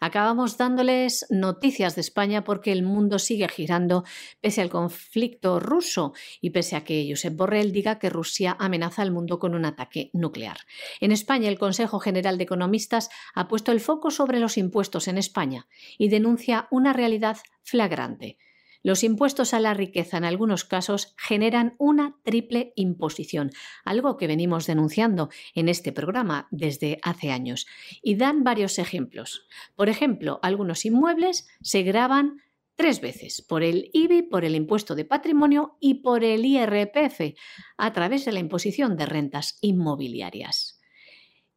acabamos 0.00 0.58
dándoles 0.58 1.26
noticias 1.30 1.94
de 1.94 2.00
España 2.00 2.42
porque 2.42 2.72
el 2.72 2.82
mundo 2.82 3.20
sigue 3.20 3.48
girando 3.48 4.02
pese 4.40 4.62
al 4.62 4.68
conflicto 4.68 5.60
ruso 5.60 6.12
y 6.40 6.50
pese 6.50 6.74
a 6.74 6.82
que 6.82 7.06
Josep 7.08 7.36
Borrell 7.36 7.70
diga 7.70 8.00
que 8.00 8.10
Rusia 8.10 8.56
amenaza 8.58 9.02
al 9.02 9.12
mundo 9.12 9.38
con 9.38 9.54
un 9.54 9.64
ataque 9.64 10.10
nuclear. 10.12 10.58
En 10.98 11.12
España, 11.12 11.48
el 11.48 11.60
Consejo 11.60 12.00
General 12.00 12.36
de 12.36 12.42
Economistas 12.42 13.10
ha 13.32 13.46
puesto 13.46 13.70
el 13.70 13.78
foco 13.78 14.10
sobre 14.10 14.40
los 14.40 14.58
impuestos 14.58 15.06
en 15.06 15.18
España 15.18 15.68
y 15.98 16.08
denuncia 16.08 16.66
una 16.72 16.92
realidad 16.92 17.36
flagrante 17.62 18.38
los 18.82 19.04
impuestos 19.04 19.54
a 19.54 19.60
la 19.60 19.74
riqueza 19.74 20.16
en 20.16 20.24
algunos 20.24 20.64
casos 20.64 21.14
generan 21.18 21.74
una 21.78 22.16
triple 22.22 22.72
imposición, 22.76 23.50
algo 23.84 24.16
que 24.16 24.26
venimos 24.26 24.66
denunciando 24.66 25.30
en 25.54 25.68
este 25.68 25.92
programa 25.92 26.48
desde 26.50 26.98
hace 27.02 27.30
años. 27.30 27.66
Y 28.02 28.14
dan 28.14 28.44
varios 28.44 28.78
ejemplos. 28.78 29.46
Por 29.76 29.88
ejemplo, 29.88 30.40
algunos 30.42 30.84
inmuebles 30.84 31.48
se 31.60 31.82
graban 31.82 32.42
tres 32.80 33.02
veces, 33.02 33.42
por 33.42 33.62
el 33.62 33.90
IBI, 33.92 34.22
por 34.22 34.46
el 34.46 34.54
impuesto 34.54 34.94
de 34.94 35.04
patrimonio 35.04 35.76
y 35.80 35.96
por 35.96 36.24
el 36.24 36.46
IRPF, 36.46 37.36
a 37.76 37.92
través 37.92 38.24
de 38.24 38.32
la 38.32 38.40
imposición 38.40 38.96
de 38.96 39.04
rentas 39.04 39.58
inmobiliarias. 39.60 40.80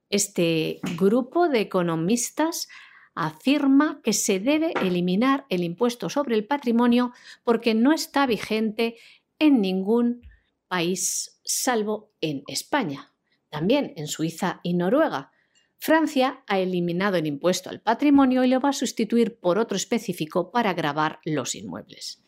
Este 0.10 0.82
grupo 0.98 1.48
de 1.48 1.62
economistas 1.62 2.68
afirma 3.16 4.02
que 4.04 4.14
se 4.14 4.40
debe 4.40 4.74
eliminar 4.82 5.46
el 5.50 5.64
impuesto 5.64 6.10
sobre 6.10 6.36
el 6.36 6.46
patrimonio 6.46 7.12
porque 7.44 7.74
no 7.74 7.94
está 7.94 8.26
vigente 8.26 8.98
en 9.40 9.62
ningún 9.62 10.22
país 10.68 11.40
salvo 11.44 12.12
en 12.22 12.44
España, 12.48 13.14
también 13.50 13.94
en 13.96 14.08
Suiza 14.08 14.60
y 14.64 14.74
Noruega. 14.74 15.32
Francia 15.78 16.44
ha 16.48 16.60
eliminado 16.60 17.18
el 17.18 17.28
impuesto 17.28 17.70
al 17.70 17.82
patrimonio 17.82 18.44
y 18.44 18.48
lo 18.48 18.60
va 18.60 18.70
a 18.70 18.74
sustituir 18.74 19.40
por 19.40 19.60
otro 19.60 19.76
específico 19.76 20.50
para 20.50 20.74
grabar 20.74 21.20
los 21.26 21.56
inmuebles. 21.56 22.23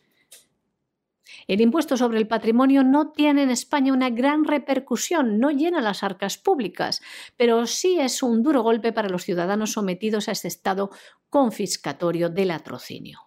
El 1.46 1.60
impuesto 1.60 1.96
sobre 1.96 2.18
el 2.18 2.26
patrimonio 2.26 2.82
no 2.82 3.12
tiene 3.12 3.44
en 3.44 3.50
España 3.50 3.92
una 3.92 4.10
gran 4.10 4.44
repercusión, 4.44 5.38
no 5.38 5.50
llena 5.50 5.80
las 5.80 6.02
arcas 6.02 6.38
públicas, 6.38 7.02
pero 7.36 7.66
sí 7.66 8.00
es 8.00 8.22
un 8.22 8.42
duro 8.42 8.62
golpe 8.62 8.92
para 8.92 9.08
los 9.08 9.22
ciudadanos 9.22 9.72
sometidos 9.72 10.28
a 10.28 10.32
este 10.32 10.48
estado 10.48 10.90
confiscatorio 11.30 12.30
del 12.30 12.48
latrocinio. 12.48 13.20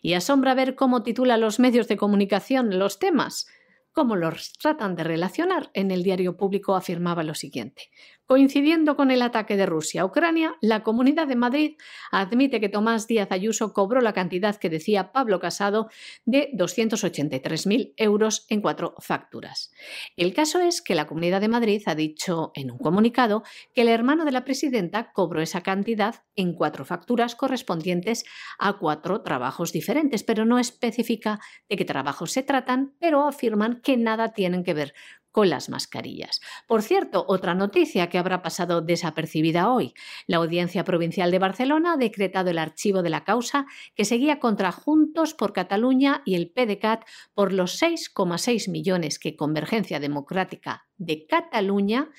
Y 0.00 0.14
asombra 0.14 0.54
ver 0.54 0.74
cómo 0.74 1.02
titulan 1.02 1.40
los 1.40 1.58
medios 1.58 1.88
de 1.88 1.96
comunicación 1.96 2.78
los 2.78 2.98
temas, 2.98 3.46
cómo 3.92 4.16
los 4.16 4.52
tratan 4.52 4.94
de 4.94 5.04
relacionar. 5.04 5.70
En 5.74 5.90
el 5.90 6.02
diario 6.02 6.36
público 6.36 6.76
afirmaba 6.76 7.24
lo 7.24 7.34
siguiente. 7.34 7.90
Coincidiendo 8.28 8.94
con 8.94 9.10
el 9.10 9.22
ataque 9.22 9.56
de 9.56 9.64
Rusia 9.64 10.02
a 10.02 10.04
Ucrania, 10.04 10.54
la 10.60 10.82
Comunidad 10.82 11.26
de 11.26 11.34
Madrid 11.34 11.78
admite 12.10 12.60
que 12.60 12.68
Tomás 12.68 13.06
Díaz 13.06 13.32
Ayuso 13.32 13.72
cobró 13.72 14.02
la 14.02 14.12
cantidad 14.12 14.56
que 14.56 14.68
decía 14.68 15.12
Pablo 15.12 15.40
Casado 15.40 15.88
de 16.26 16.50
283.000 16.52 17.94
euros 17.96 18.44
en 18.50 18.60
cuatro 18.60 18.94
facturas. 18.98 19.72
El 20.14 20.34
caso 20.34 20.60
es 20.60 20.82
que 20.82 20.94
la 20.94 21.06
Comunidad 21.06 21.40
de 21.40 21.48
Madrid 21.48 21.82
ha 21.86 21.94
dicho 21.94 22.52
en 22.54 22.70
un 22.70 22.76
comunicado 22.76 23.44
que 23.74 23.80
el 23.80 23.88
hermano 23.88 24.26
de 24.26 24.32
la 24.32 24.44
presidenta 24.44 25.10
cobró 25.14 25.40
esa 25.40 25.62
cantidad 25.62 26.16
en 26.36 26.52
cuatro 26.52 26.84
facturas 26.84 27.34
correspondientes 27.34 28.26
a 28.58 28.74
cuatro 28.74 29.22
trabajos 29.22 29.72
diferentes, 29.72 30.22
pero 30.22 30.44
no 30.44 30.58
especifica 30.58 31.40
de 31.70 31.76
qué 31.76 31.86
trabajos 31.86 32.32
se 32.32 32.42
tratan, 32.42 32.94
pero 33.00 33.26
afirman 33.26 33.80
que 33.80 33.96
nada 33.96 34.34
tienen 34.34 34.64
que 34.64 34.74
ver 34.74 34.92
con 35.32 35.50
las 35.50 35.68
mascarillas. 35.68 36.40
Por 36.66 36.82
cierto, 36.82 37.24
otra 37.28 37.54
noticia 37.54 38.08
que 38.08 38.18
habrá 38.18 38.42
pasado 38.42 38.80
desapercibida 38.80 39.70
hoy. 39.70 39.94
La 40.26 40.38
Audiencia 40.38 40.84
Provincial 40.84 41.30
de 41.30 41.38
Barcelona 41.38 41.94
ha 41.94 41.96
decretado 41.96 42.50
el 42.50 42.58
archivo 42.58 43.02
de 43.02 43.10
la 43.10 43.24
causa 43.24 43.66
que 43.94 44.04
seguía 44.04 44.38
contra 44.38 44.72
Juntos 44.72 45.34
por 45.34 45.52
Cataluña 45.52 46.22
y 46.24 46.34
el 46.34 46.50
PDCAT 46.50 47.04
por 47.34 47.52
los 47.52 47.80
6,6 47.80 48.70
millones 48.70 49.18
que 49.18 49.36
Convergencia 49.36 50.00
Democrática 50.00 50.86
de 50.96 51.26
Cataluña 51.26 52.10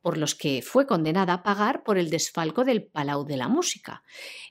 por 0.00 0.16
los 0.16 0.34
que 0.34 0.62
fue 0.62 0.86
condenada 0.86 1.32
a 1.34 1.42
pagar 1.42 1.82
por 1.82 1.98
el 1.98 2.08
desfalco 2.08 2.64
del 2.64 2.86
Palau 2.86 3.24
de 3.24 3.36
la 3.36 3.48
Música. 3.48 4.02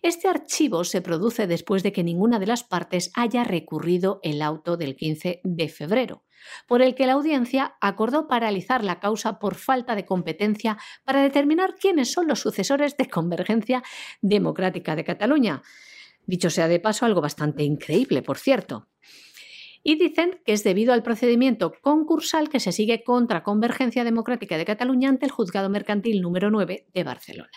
Este 0.02 0.28
archivo 0.28 0.84
se 0.84 1.02
produce 1.02 1.48
después 1.48 1.84
de 1.84 1.94
que 1.94 2.04
ninguna 2.04 2.38
de 2.40 2.48
las 2.48 2.64
partes 2.64 3.12
haya 3.16 3.44
recurrido 3.44 4.20
el 4.24 4.42
auto 4.42 4.78
del 4.78 4.96
15 4.96 5.42
de 5.44 5.70
febrero 5.70 6.27
por 6.68 6.82
el 6.82 6.96
que 6.96 7.08
la 7.08 7.14
audiencia 7.14 7.76
acordó 7.82 8.28
paralizar 8.28 8.84
la 8.84 9.00
causa 9.00 9.40
por 9.40 9.56
falta 9.56 9.96
de 9.96 10.06
competencia 10.06 10.78
para 11.04 11.22
determinar 11.22 11.76
quiénes 11.76 12.12
son 12.12 12.28
los 12.28 12.40
sucesores 12.40 12.98
de 12.98 13.10
Convergencia 13.10 13.84
Democrática 14.22 14.96
de 14.96 15.04
Cataluña. 15.04 15.62
Dicho 16.26 16.50
sea 16.50 16.68
de 16.68 16.80
paso, 16.80 17.06
algo 17.06 17.22
bastante 17.22 17.64
increíble, 17.64 18.22
por 18.22 18.38
cierto. 18.38 18.90
Y 19.84 19.96
dicen 19.96 20.42
que 20.46 20.52
es 20.52 20.64
debido 20.64 20.94
al 20.94 21.04
procedimiento 21.04 21.72
concursal 21.82 22.50
que 22.50 22.60
se 22.60 22.74
sigue 22.74 23.04
contra 23.04 23.44
Convergencia 23.44 24.04
Democrática 24.04 24.58
de 24.58 24.66
Cataluña 24.66 25.08
ante 25.08 25.26
el 25.26 25.32
Juzgado 25.32 25.70
Mercantil 25.70 26.22
número 26.22 26.52
9 26.52 26.88
de 26.94 27.04
Barcelona. 27.04 27.50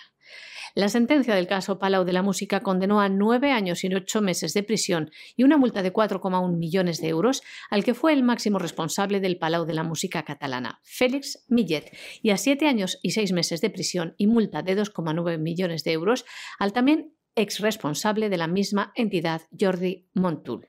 La 0.74 0.88
sentencia 0.88 1.34
del 1.34 1.46
caso 1.46 1.78
Palau 1.78 2.04
de 2.04 2.12
la 2.12 2.22
Música 2.22 2.60
condenó 2.60 3.00
a 3.00 3.08
nueve 3.08 3.52
años 3.52 3.84
y 3.84 3.94
ocho 3.94 4.20
meses 4.20 4.54
de 4.54 4.62
prisión 4.62 5.10
y 5.36 5.42
una 5.42 5.56
multa 5.56 5.82
de 5.82 5.92
4,1 5.92 6.56
millones 6.56 7.00
de 7.00 7.08
euros 7.08 7.42
al 7.70 7.84
que 7.84 7.94
fue 7.94 8.12
el 8.12 8.22
máximo 8.22 8.58
responsable 8.58 9.20
del 9.20 9.38
Palau 9.38 9.64
de 9.64 9.74
la 9.74 9.82
Música 9.82 10.22
catalana, 10.22 10.80
Félix 10.82 11.44
Millet, 11.48 11.96
y 12.22 12.30
a 12.30 12.36
siete 12.36 12.68
años 12.68 12.98
y 13.02 13.10
seis 13.10 13.32
meses 13.32 13.60
de 13.60 13.70
prisión 13.70 14.14
y 14.16 14.26
multa 14.26 14.62
de 14.62 14.76
2,9 14.76 15.38
millones 15.38 15.84
de 15.84 15.92
euros 15.92 16.24
al 16.58 16.72
también 16.72 17.14
ex 17.34 17.60
responsable 17.60 18.28
de 18.28 18.36
la 18.36 18.46
misma 18.46 18.92
entidad, 18.94 19.42
Jordi 19.58 20.08
Montul. 20.14 20.66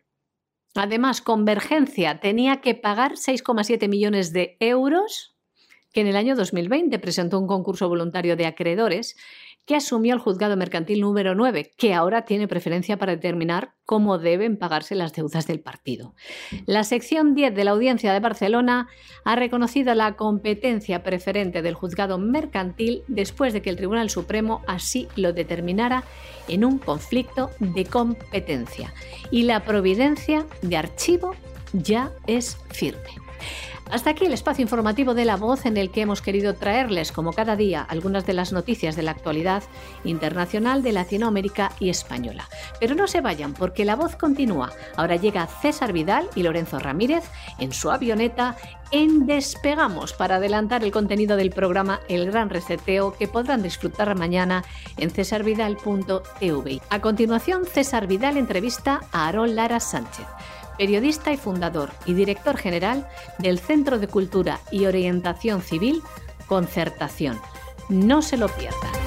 Además, 0.76 1.22
Convergencia 1.22 2.20
tenía 2.20 2.62
que 2.62 2.76
pagar 2.76 3.14
6,7 3.14 3.90
millones 3.90 4.32
de 4.32 4.58
euros 4.60 5.36
que 5.92 6.02
en 6.02 6.08
el 6.08 6.16
año 6.16 6.36
2020 6.36 6.98
presentó 7.00 7.38
un 7.38 7.48
concurso 7.48 7.90
voluntario 7.90 8.38
de 8.38 8.46
acreedores 8.46 9.18
que 9.66 9.76
asumió 9.76 10.14
el 10.14 10.20
juzgado 10.20 10.58
mercantil 10.58 11.02
número 11.02 11.36
9, 11.36 11.72
que 11.78 11.94
ahora 11.94 12.26
tiene 12.26 12.48
preferencia 12.48 12.98
para 12.98 13.14
determinar 13.14 13.74
cómo 13.86 14.18
deben 14.18 14.58
pagarse 14.58 14.96
las 14.96 15.14
deudas 15.14 15.48
del 15.48 15.60
partido. 15.60 16.14
La 16.66 16.84
sección 16.84 17.36
10 17.36 17.54
de 17.56 17.64
la 17.64 17.72
Audiencia 17.72 18.14
de 18.14 18.20
Barcelona 18.20 18.88
ha 19.24 19.36
reconocido 19.36 19.94
la 19.96 20.16
competencia 20.16 21.04
preferente 21.04 21.62
del 21.62 21.76
juzgado 21.76 22.18
mercantil 22.18 23.04
después 23.08 23.54
de 23.54 23.62
que 23.62 23.70
el 23.70 23.78
Tribunal 23.78 24.10
Supremo 24.10 24.62
así 24.68 25.08
lo 25.16 25.34
determinara 25.34 26.04
en 26.48 26.66
un 26.66 26.78
conflicto 26.78 27.50
de 27.60 27.86
competencia. 27.86 28.94
Y 29.30 29.44
la 29.44 29.64
providencia 29.64 30.46
de 30.62 30.78
archivo 30.78 31.36
ya 31.74 32.12
es 32.28 32.58
firme. 32.70 33.31
Hasta 33.92 34.12
aquí 34.12 34.26
el 34.26 34.34
espacio 34.34 34.62
informativo 34.62 35.14
de 35.14 35.26
La 35.26 35.36
Voz 35.36 35.66
en 35.66 35.76
el 35.76 35.92
que 35.92 36.02
hemos 36.02 36.22
querido 36.22 36.56
traerles, 36.56 37.12
como 37.12 37.34
cada 37.34 37.56
día, 37.56 37.82
algunas 37.82 38.26
de 38.26 38.34
las 38.34 38.54
noticias 38.54 38.96
de 38.96 39.04
la 39.04 39.12
actualidad 39.12 39.64
internacional 40.06 40.82
de 40.82 40.94
Latinoamérica 40.94 41.74
y 41.80 41.90
española. 41.90 42.48
Pero 42.80 42.96
no 42.96 43.08
se 43.08 43.22
vayan 43.22 43.54
porque 43.54 43.84
La 43.84 43.98
Voz 43.98 44.16
continúa. 44.16 44.72
Ahora 44.96 45.18
llega 45.18 45.48
César 45.48 45.92
Vidal 45.92 46.30
y 46.36 46.44
Lorenzo 46.44 46.80
Ramírez 46.80 47.26
en 47.60 47.74
su 47.74 47.92
avioneta 47.92 48.56
en 48.92 49.26
Despegamos 49.26 50.14
para 50.14 50.36
adelantar 50.36 50.84
el 50.84 50.92
contenido 50.92 51.38
del 51.38 51.50
programa 51.50 52.02
El 52.08 52.30
Gran 52.32 52.50
Reseteo 52.50 53.14
que 53.14 53.28
podrán 53.28 53.64
disfrutar 53.64 54.16
mañana 54.16 54.64
en 54.98 55.10
cesarvidal.tv. 55.10 56.82
A 56.90 57.02
continuación, 57.02 57.66
César 57.66 58.08
Vidal 58.08 58.38
entrevista 58.38 59.02
a 59.12 59.26
Aarón 59.26 59.56
Lara 59.56 59.80
Sánchez 59.80 60.26
periodista 60.82 61.32
y 61.32 61.38
fundador 61.38 61.92
y 62.08 62.16
director 62.16 62.58
general 62.58 63.08
del 63.38 63.60
Centro 63.60 64.00
de 64.00 64.08
Cultura 64.08 64.60
y 64.72 64.88
Orientación 64.88 65.62
Civil, 65.62 66.02
Concertación. 66.48 67.40
No 67.88 68.24
se 68.24 68.36
lo 68.36 68.48
pierdan. 68.48 69.01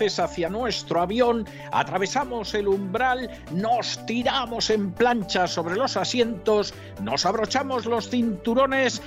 Hacia 0.00 0.48
nuestro 0.48 1.02
avión, 1.02 1.46
atravesamos 1.70 2.54
el 2.54 2.66
umbral, 2.66 3.30
nos 3.52 4.04
tiramos 4.06 4.70
en 4.70 4.90
plancha 4.90 5.46
sobre 5.46 5.76
los 5.76 5.96
asientos, 5.96 6.72
nos 7.02 7.26
abrochamos 7.26 7.84
los 7.84 8.08
cinturones, 8.08 9.02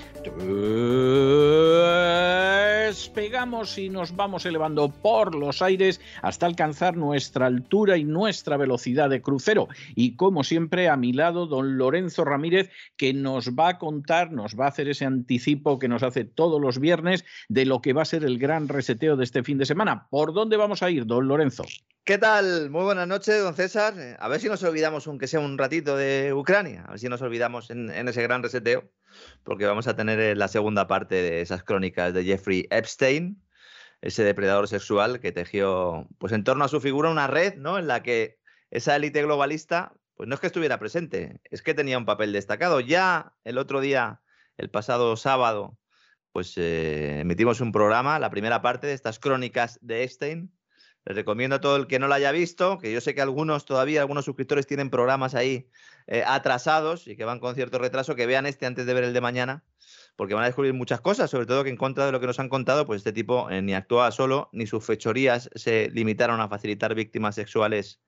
y 3.78 3.90
nos 3.90 4.16
vamos 4.16 4.46
elevando 4.46 4.90
por 4.90 5.34
los 5.34 5.62
aires 5.62 6.00
hasta 6.22 6.46
alcanzar 6.46 6.96
nuestra 6.96 7.48
altura 7.48 7.98
y 7.98 8.04
nuestra 8.04 8.58
velocidad 8.58 9.10
de 9.10 9.22
crucero. 9.22 9.68
Y 9.96 10.16
como 10.16 10.44
siempre, 10.44 10.88
a 10.88 10.98
mi 10.98 11.14
lado, 11.14 11.48
don 11.48 11.78
Lorenzo 11.78 12.24
Ramírez, 12.24 12.70
que 12.96 13.14
nos 13.14 13.52
va 13.52 13.70
a 13.70 13.78
contar, 13.80 14.32
nos 14.32 14.58
va 14.58 14.66
a 14.66 14.70
hacer 14.70 14.88
ese 14.88 15.06
anticipo 15.06 15.80
que 15.80 15.88
nos 15.88 16.04
hace 16.04 16.26
todos 16.26 16.62
los 16.62 16.80
viernes 16.80 17.26
de 17.50 17.66
lo 17.66 17.82
que 17.82 17.94
va 17.94 18.04
a 18.04 18.06
ser 18.06 18.24
el 18.24 18.38
gran 18.38 18.68
reseteo 18.68 19.18
de 19.18 19.24
este 19.24 19.44
fin 19.44 19.58
de 19.58 19.66
semana. 19.66 20.08
¿Por 20.10 20.34
dónde 20.34 20.58
vamos 20.58 20.84
a 20.84 20.92
ir, 20.92 21.06
don 21.06 21.28
Lorenzo? 21.28 21.64
¿Qué 22.04 22.20
tal? 22.20 22.70
Muy 22.70 22.84
buenas 22.84 23.08
noches, 23.08 23.42
don 23.42 23.56
César. 23.56 23.96
A 24.20 24.28
ver 24.28 24.40
si 24.40 24.48
nos 24.48 24.62
olvidamos, 24.62 25.08
aunque 25.08 25.26
sea 25.26 25.40
un 25.40 25.58
ratito, 25.58 25.98
de 25.98 26.34
Ucrania. 26.34 26.84
A 26.86 26.92
ver 26.92 27.00
si 27.00 27.10
nos 27.10 27.22
olvidamos 27.24 27.72
en, 27.72 27.90
en 27.90 28.08
ese 28.08 28.22
gran 28.22 28.44
reseteo, 28.44 28.92
porque 29.44 29.66
vamos 29.66 29.88
a 29.88 29.96
tener 29.96 30.20
eh, 30.20 30.36
la 30.36 30.48
segunda 30.48 30.86
parte 30.86 31.16
de 31.16 31.42
esas 31.42 31.64
crónicas 31.64 32.14
de 32.14 32.24
Jeffrey 32.24 32.68
Epstein, 32.70 33.42
ese 34.06 34.24
depredador 34.24 34.68
sexual 34.68 35.20
que 35.20 35.32
tejió, 35.32 36.08
pues 36.20 36.32
en 36.32 36.44
torno 36.44 36.64
a 36.64 36.68
su 36.68 36.80
figura, 36.80 37.10
una 37.10 37.26
red, 37.26 37.56
¿no? 37.56 37.80
En 37.80 37.88
la 37.88 38.04
que 38.04 38.38
esa 38.70 38.96
élite 38.96 39.24
globalista, 39.24 39.94
pues 40.14 40.30
no 40.30 40.36
es 40.36 40.42
que 40.42 40.48
estuviera 40.48 40.78
presente, 40.78 41.42
es 41.46 41.64
que 41.64 41.74
tenía 41.74 41.98
un 41.98 42.06
papel 42.06 42.32
destacado. 42.32 42.80
Ya 42.82 43.34
el 43.44 43.58
otro 43.58 43.82
día, 43.82 44.22
el 44.58 44.70
pasado 44.70 45.18
sábado, 45.18 45.80
pues 46.32 46.54
eh, 46.58 47.22
emitimos 47.22 47.62
un 47.62 47.72
programa, 47.72 48.20
la 48.20 48.30
primera 48.30 48.62
parte 48.62 48.86
de 48.86 48.94
estas 48.94 49.18
crónicas 49.18 49.80
de 49.82 50.04
Epstein. 50.04 50.54
Les 51.04 51.16
recomiendo 51.16 51.56
a 51.56 51.62
todo 51.62 51.76
el 51.76 51.88
que 51.88 51.98
no 51.98 52.08
lo 52.08 52.14
haya 52.14 52.32
visto, 52.32 52.78
que 52.78 52.92
yo 52.92 53.02
sé 53.02 53.16
que 53.16 53.22
algunos 53.22 53.66
todavía, 53.66 54.02
algunos 54.02 54.26
suscriptores 54.26 54.68
tienen 54.68 54.92
programas 54.92 55.34
ahí 55.34 55.68
eh, 56.06 56.24
atrasados 56.28 57.08
y 57.08 57.16
que 57.16 57.26
van 57.26 57.40
con 57.40 57.56
cierto 57.56 57.80
retraso, 57.80 58.14
que 58.14 58.28
vean 58.28 58.46
este 58.46 58.68
antes 58.68 58.86
de 58.86 58.94
ver 58.94 59.06
el 59.06 59.14
de 59.14 59.22
mañana 59.22 59.64
porque 60.16 60.34
van 60.34 60.44
a 60.44 60.48
descubrir 60.48 60.74
muchas 60.74 61.02
cosas, 61.02 61.30
sobre 61.30 61.46
todo 61.46 61.64
que 61.64 61.70
en 61.70 61.78
contra 61.78 62.06
de 62.06 62.12
lo 62.12 62.20
que 62.20 62.28
nos 62.28 62.40
han 62.40 62.50
contado, 62.50 62.86
pues 62.86 63.00
este 63.00 63.12
tipo 63.12 63.50
eh, 63.50 63.62
ni 63.62 63.74
actuaba 63.74 64.12
solo, 64.12 64.50
ni 64.54 64.68
sus 64.68 64.86
fechorías 64.86 65.50
se 65.56 65.90
limitaron 65.92 66.40
a 66.42 66.48
facilitar 66.48 66.96
víctimas 66.96 67.36
sexuales 67.36 68.02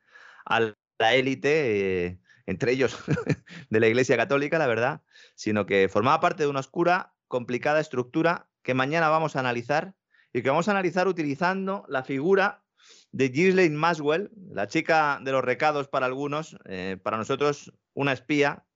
a 0.46 0.60
la 1.00 1.16
élite, 1.16 2.06
eh, 2.06 2.20
entre 2.46 2.72
ellos 2.72 2.98
de 3.70 3.80
la 3.80 3.88
Iglesia 3.88 4.18
Católica, 4.18 4.58
la 4.58 4.68
verdad, 4.68 5.02
sino 5.36 5.66
que 5.66 5.90
formaba 5.90 6.20
parte 6.20 6.44
de 6.44 6.50
una 6.50 6.62
oscura, 6.62 7.14
complicada 7.28 7.82
estructura 7.82 8.50
que 8.64 8.74
mañana 8.74 9.10
vamos 9.10 9.36
a 9.36 9.40
analizar 9.40 9.96
y 10.34 10.42
que 10.42 10.50
vamos 10.50 10.68
a 10.68 10.72
analizar 10.72 11.08
utilizando 11.08 11.86
la 11.90 12.04
figura 12.04 12.64
de 13.12 13.30
Ghislaine 13.30 13.76
Maswell, 13.76 14.32
la 14.52 14.68
chica 14.68 15.20
de 15.24 15.32
los 15.32 15.44
recados 15.44 15.88
para 15.88 16.06
algunos, 16.06 16.58
eh, 16.66 16.98
para 17.02 17.18
nosotros 17.18 17.74
una 17.94 18.14
espía 18.14 18.67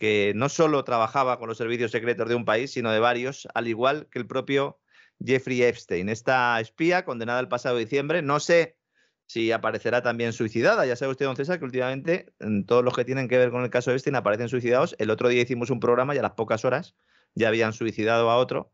que 0.00 0.32
no 0.34 0.48
solo 0.48 0.82
trabajaba 0.82 1.38
con 1.38 1.48
los 1.48 1.58
servicios 1.58 1.90
secretos 1.90 2.26
de 2.28 2.34
un 2.34 2.46
país, 2.46 2.72
sino 2.72 2.90
de 2.90 2.98
varios, 2.98 3.46
al 3.54 3.68
igual 3.68 4.08
que 4.10 4.18
el 4.18 4.26
propio 4.26 4.80
Jeffrey 5.24 5.62
Epstein. 5.62 6.08
Esta 6.08 6.58
espía, 6.58 7.04
condenada 7.04 7.38
el 7.38 7.48
pasado 7.48 7.76
diciembre, 7.76 8.22
no 8.22 8.40
sé 8.40 8.78
si 9.26 9.52
aparecerá 9.52 10.02
también 10.02 10.32
suicidada. 10.32 10.86
Ya 10.86 10.96
sabe 10.96 11.12
usted, 11.12 11.26
don 11.26 11.36
César, 11.36 11.58
que 11.58 11.66
últimamente 11.66 12.32
en 12.40 12.64
todos 12.64 12.82
los 12.82 12.96
que 12.96 13.04
tienen 13.04 13.28
que 13.28 13.36
ver 13.36 13.50
con 13.50 13.62
el 13.62 13.68
caso 13.68 13.92
Epstein 13.92 14.16
aparecen 14.16 14.48
suicidados. 14.48 14.96
El 14.98 15.10
otro 15.10 15.28
día 15.28 15.42
hicimos 15.42 15.68
un 15.68 15.80
programa 15.80 16.14
y 16.14 16.18
a 16.18 16.22
las 16.22 16.32
pocas 16.32 16.64
horas 16.64 16.96
ya 17.34 17.48
habían 17.48 17.74
suicidado 17.74 18.30
a 18.30 18.36
otro. 18.38 18.72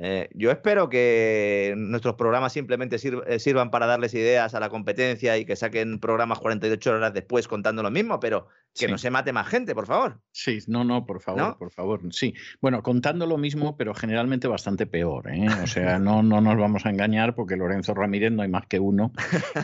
Eh, 0.00 0.28
yo 0.32 0.52
espero 0.52 0.88
que 0.88 1.74
nuestros 1.76 2.14
programas 2.14 2.52
simplemente 2.52 2.96
eh, 3.26 3.38
sirvan 3.40 3.72
para 3.72 3.86
darles 3.86 4.14
ideas 4.14 4.54
a 4.54 4.60
la 4.60 4.68
competencia 4.68 5.36
y 5.36 5.44
que 5.44 5.56
saquen 5.56 5.98
programas 5.98 6.38
48 6.38 6.92
horas 6.92 7.12
después 7.12 7.48
contando 7.48 7.82
lo 7.82 7.90
mismo, 7.90 8.20
pero 8.20 8.46
que 8.78 8.88
no 8.88 8.98
se 8.98 9.10
mate 9.10 9.32
más 9.32 9.48
gente, 9.48 9.74
por 9.74 9.86
favor. 9.86 10.20
Sí, 10.32 10.58
no, 10.66 10.84
no, 10.84 11.04
por 11.04 11.20
favor, 11.20 11.56
por 11.58 11.70
favor. 11.70 12.00
Sí, 12.12 12.34
bueno, 12.60 12.82
contando 12.82 13.26
lo 13.26 13.38
mismo, 13.38 13.76
pero 13.76 13.94
generalmente 13.94 14.48
bastante 14.48 14.86
peor. 14.86 15.30
¿eh? 15.32 15.46
O 15.62 15.66
sea, 15.66 15.98
no, 15.98 16.22
no 16.22 16.40
nos 16.40 16.56
vamos 16.56 16.86
a 16.86 16.90
engañar 16.90 17.34
porque 17.34 17.56
Lorenzo 17.56 17.94
Ramírez 17.94 18.32
no 18.32 18.42
hay 18.42 18.48
más 18.48 18.66
que 18.66 18.80
uno 18.80 19.12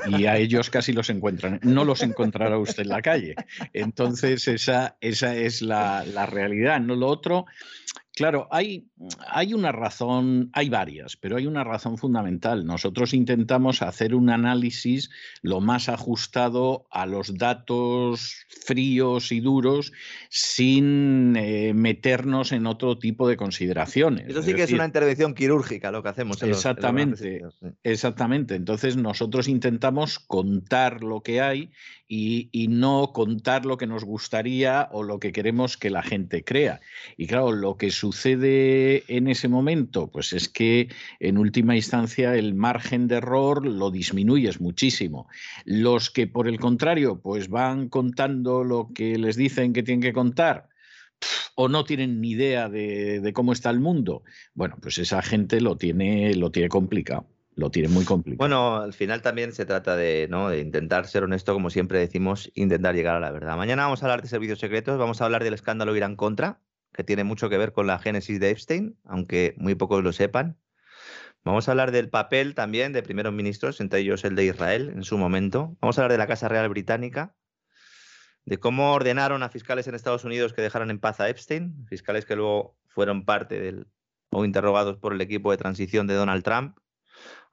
y 0.07 0.27
a 0.27 0.37
ellos 0.37 0.71
casi 0.71 0.93
los 0.93 1.11
encuentran. 1.11 1.61
No 1.63 1.85
los 1.85 2.03
encontrará 2.03 2.59
usted 2.59 2.83
en 2.83 2.89
la 2.89 3.03
calle. 3.03 3.35
Entonces, 3.73 4.49
esa, 4.49 4.97
esa 5.01 5.35
es 5.37 5.63
la, 5.63 6.05
la 6.05 6.27
realidad. 6.27 6.81
No 6.81 6.97
lo 6.97 7.07
otro. 7.07 7.47
Claro, 8.17 8.47
hay, 8.53 8.87
hay, 9.27 9.55
una 9.55 9.73
razón, 9.73 10.51
hay 10.53 10.69
varias, 10.69 11.17
pero 11.17 11.37
hay 11.37 11.49
una 11.49 11.65
razón 11.65 11.99
fundamental. 11.99 12.65
Nosotros 12.65 13.13
intentamos 13.13 13.83
hacer 13.83 14.15
un 14.15 14.31
análisis 14.31 15.11
lo 15.43 15.61
más 15.61 15.89
ajustado 15.89 16.87
a 16.93 17.07
los 17.07 17.37
datos 17.37 18.47
fríos 18.65 19.04
y 19.31 19.41
duros 19.41 19.93
sin 20.29 21.37
eh, 21.37 21.73
meternos 21.75 22.53
en 22.53 22.67
otro 22.67 22.99
tipo 22.99 23.29
de 23.29 23.37
consideraciones. 23.37 24.29
Eso 24.29 24.43
sí 24.43 24.55
que 24.55 24.65
es 24.65 24.73
una 24.73 24.85
intervención 24.85 25.35
quirúrgica 25.35 25.91
lo 25.91 26.03
que 26.03 26.09
hacemos. 26.09 26.43
exactamente, 26.43 27.43
exactamente. 27.83 28.55
Entonces 28.55 28.97
nosotros 28.97 29.49
intentamos 29.49 30.19
contar 30.19 31.03
lo 31.03 31.23
que 31.23 31.41
hay 31.41 31.71
y, 32.07 32.67
no 32.69 33.13
contar 33.13 33.67
lo 33.67 33.77
que 33.77 33.87
nos 33.87 34.05
gustaría 34.05 34.89
o 34.93 35.03
lo 35.03 35.19
que 35.19 35.33
queremos 35.33 35.77
que 35.77 35.91
la 35.91 36.03
gente 36.03 36.45
crea. 36.45 36.81
Y 37.17 37.27
claro, 37.27 37.53
lo 37.53 37.77
que 37.77 37.91
sucede 37.91 39.05
en 39.09 39.29
ese 39.29 39.49
momento? 39.49 40.11
Pues 40.11 40.33
es 40.33 40.49
que 40.49 40.89
en 41.21 41.39
última 41.39 41.77
instancia 41.77 42.35
el 42.35 42.55
margen 42.55 43.07
de 43.09 43.17
error 43.17 43.67
lo 43.67 43.91
disminuyes 43.91 44.61
muchísimo. 44.61 45.29
Los 45.65 46.11
que 46.11 46.27
por 46.27 46.49
el 46.49 46.59
contrario 46.59 47.21
pues 47.21 47.49
van 47.49 47.89
contando 47.89 48.65
lo 48.65 48.91
que 48.95 49.19
les 49.19 49.37
dicen 49.37 49.73
que 49.73 49.83
tienen 49.83 50.03
que 50.03 50.13
contar, 50.13 50.69
o 51.55 51.69
no 51.69 51.85
tienen 51.85 52.21
ni 52.21 52.31
idea 52.31 52.69
de, 52.69 53.33
cómo 53.35 53.53
está 53.53 53.71
el 53.71 53.81
mundo, 53.81 54.23
bueno, 54.55 54.77
pues 54.81 54.99
esa 54.99 55.23
gente 55.23 55.61
lo 55.61 55.77
tiene, 55.77 56.35
lo 56.35 56.51
tiene 56.51 56.69
complicado. 56.69 57.27
Lo 57.57 57.71
tiene 57.71 57.89
muy 57.89 58.05
complicado. 58.05 58.39
Bueno, 58.39 58.77
al 58.77 58.93
final 58.93 59.23
también 59.23 59.53
se 59.53 59.65
trata 59.65 59.95
de, 59.97 60.27
¿no? 60.29 60.49
de 60.49 60.61
intentar 60.61 61.07
ser 61.07 61.23
honesto, 61.23 61.53
como 61.53 61.71
siempre 61.71 61.99
decimos, 62.01 62.51
intentar 62.55 62.95
llegar 62.95 63.15
a 63.17 63.21
la 63.21 63.31
verdad. 63.31 63.57
Mañana 63.57 63.85
vamos 63.85 64.03
a 64.03 64.07
hablar 64.07 64.23
de 64.23 64.29
servicios 64.29 64.59
secretos, 64.59 64.99
vamos 64.99 65.21
a 65.21 65.25
hablar 65.25 65.45
del 65.45 65.55
escándalo 65.55 65.95
Irán 65.95 66.17
contra, 66.17 66.61
que 66.93 67.05
tiene 67.05 67.23
mucho 67.23 67.49
que 67.49 67.59
ver 67.59 67.73
con 67.73 67.87
la 67.87 67.99
génesis 67.99 68.41
de 68.41 68.51
Epstein, 68.51 68.99
aunque 69.05 69.55
muy 69.57 69.75
pocos 69.77 70.03
lo 70.03 70.13
sepan. 70.13 70.59
Vamos 71.45 71.69
a 71.69 71.73
hablar 71.73 71.93
del 71.93 72.09
papel 72.09 72.55
también 72.55 72.93
de 72.93 73.03
primeros 73.03 73.33
ministros, 73.33 73.81
entre 73.81 74.01
ellos 74.01 74.25
el 74.25 74.35
de 74.35 74.47
Israel 74.47 74.91
en 74.95 75.05
su 75.05 75.19
momento. 75.19 75.77
Vamos 75.81 75.99
a 75.99 76.03
hablar 76.03 76.13
de 76.13 76.19
la 76.19 76.27
Casa 76.27 76.49
Real 76.49 76.69
Británica, 76.71 77.37
de 78.47 78.59
cómo 78.59 78.95
ordenaron 78.95 79.43
a 79.43 79.51
fiscales 79.51 79.87
en 79.87 79.95
Estados 79.95 80.25
Unidos 80.25 80.55
que 80.55 80.63
dejaran 80.63 80.91
en 80.91 80.99
paz 80.99 81.21
a 81.21 81.29
Epstein, 81.29 81.87
fiscales 81.87 82.25
que 82.25 82.35
luego 82.35 82.77
fueron 82.89 83.25
parte 83.25 83.61
del 83.61 83.87
o 84.31 84.45
interrogados 84.45 84.97
por 84.97 85.13
el 85.13 85.21
equipo 85.21 85.51
de 85.51 85.57
transición 85.57 86.07
de 86.07 86.15
Donald 86.15 86.43
Trump. 86.43 86.77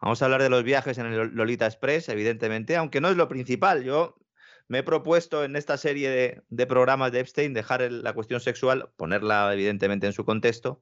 Vamos 0.02 0.22
a 0.22 0.26
hablar 0.26 0.41
de 0.41 0.49
los 0.49 0.64
viajes 0.64 0.97
en 0.97 1.06
el 1.06 1.30
Lolita 1.36 1.68
Express, 1.68 2.10
evidentemente, 2.10 2.76
aunque 2.76 2.99
no 2.99 3.10
es 3.10 3.18
lo 3.18 3.28
principal. 3.28 3.84
Yo 3.84 4.18
me 4.68 4.80
he 4.80 4.84
propuesto 4.84 5.43
en 5.43 5.56
esta 5.56 5.78
serie 5.78 6.41
de, 6.49 6.66
programas 6.66 7.12
de 7.12 7.20
Epstein 7.20 7.54
dejar 7.54 7.82
la 7.91 8.14
cuestión 8.14 8.39
sexual, 8.41 8.89
ponerla 8.95 9.54
evidentemente 9.54 10.08
en 10.08 10.14
su 10.14 10.26
contexto, 10.26 10.82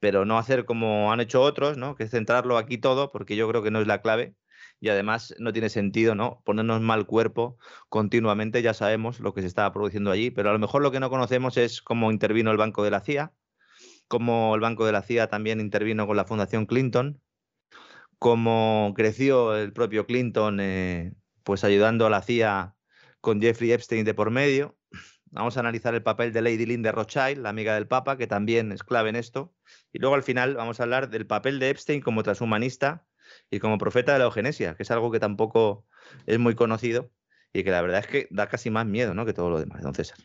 pero 0.00 0.26
no 0.26 0.38
hacer 0.38 0.66
como 0.66 1.12
han 1.12 1.20
hecho 1.20 1.40
otros, 1.40 1.78
¿no? 1.78 1.94
que 1.94 2.08
centrarlo 2.08 2.58
aquí 2.58 2.76
todo, 2.76 3.10
porque 3.10 3.36
yo 3.36 3.48
creo 3.48 3.62
que 3.62 3.70
no 3.70 3.80
es 3.80 3.86
la 3.86 4.02
clave 4.02 4.34
y 4.80 4.90
además 4.90 5.34
no 5.38 5.52
tiene 5.52 5.70
sentido 5.70 6.14
¿no? 6.14 6.42
ponernos 6.44 6.80
mal 6.82 7.06
cuerpo 7.06 7.58
continuamente, 7.88 8.60
ya 8.60 8.74
sabemos 8.74 9.20
lo 9.20 9.32
que 9.32 9.40
se 9.40 9.46
estaba 9.46 9.72
produciendo 9.72 10.10
allí, 10.10 10.30
pero 10.30 10.50
a 10.50 10.52
lo 10.52 10.58
mejor 10.58 10.82
lo 10.82 10.90
que 10.90 11.00
no 11.00 11.08
conocemos 11.08 11.56
es 11.56 11.80
cómo 11.80 12.10
intervino 12.12 12.50
el 12.50 12.58
Banco 12.58 12.84
de 12.84 12.90
la 12.90 13.00
CIA, 13.00 13.32
cómo 14.08 14.54
el 14.54 14.60
Banco 14.60 14.84
de 14.84 14.92
la 14.92 15.02
CIA 15.02 15.28
también 15.28 15.60
intervino 15.60 16.06
con 16.06 16.16
la 16.16 16.24
Fundación 16.24 16.66
Clinton, 16.66 17.22
cómo 18.18 18.92
creció 18.96 19.56
el 19.56 19.72
propio 19.72 20.06
Clinton 20.06 20.58
eh, 20.60 21.12
pues 21.42 21.64
ayudando 21.64 22.06
a 22.06 22.10
la 22.10 22.22
CIA 22.22 22.74
con 23.20 23.40
Jeffrey 23.40 23.72
Epstein 23.72 24.04
de 24.04 24.14
por 24.14 24.30
medio. 24.30 24.76
Vamos 25.30 25.56
a 25.56 25.60
analizar 25.60 25.94
el 25.94 26.02
papel 26.02 26.32
de 26.32 26.42
Lady 26.42 26.64
Lynn 26.64 26.82
de 26.82 26.92
Rothschild, 26.92 27.38
la 27.42 27.50
amiga 27.50 27.74
del 27.74 27.86
Papa, 27.86 28.16
que 28.16 28.26
también 28.26 28.72
es 28.72 28.82
clave 28.82 29.10
en 29.10 29.16
esto. 29.16 29.54
Y 29.92 29.98
luego 29.98 30.14
al 30.14 30.22
final 30.22 30.54
vamos 30.54 30.80
a 30.80 30.84
hablar 30.84 31.10
del 31.10 31.26
papel 31.26 31.58
de 31.58 31.70
Epstein 31.70 32.00
como 32.00 32.22
transhumanista 32.22 33.06
y 33.50 33.58
como 33.58 33.78
profeta 33.78 34.14
de 34.14 34.20
la 34.20 34.24
eugenesia, 34.24 34.74
que 34.74 34.84
es 34.84 34.90
algo 34.90 35.10
que 35.10 35.20
tampoco 35.20 35.86
es 36.26 36.38
muy 36.38 36.54
conocido 36.54 37.10
y 37.52 37.62
que 37.64 37.70
la 37.70 37.82
verdad 37.82 38.00
es 38.00 38.06
que 38.06 38.28
da 38.30 38.48
casi 38.48 38.70
más 38.70 38.86
miedo 38.86 39.14
¿no? 39.14 39.26
que 39.26 39.34
todo 39.34 39.50
lo 39.50 39.58
demás, 39.60 39.82
don 39.82 39.94
César. 39.94 40.18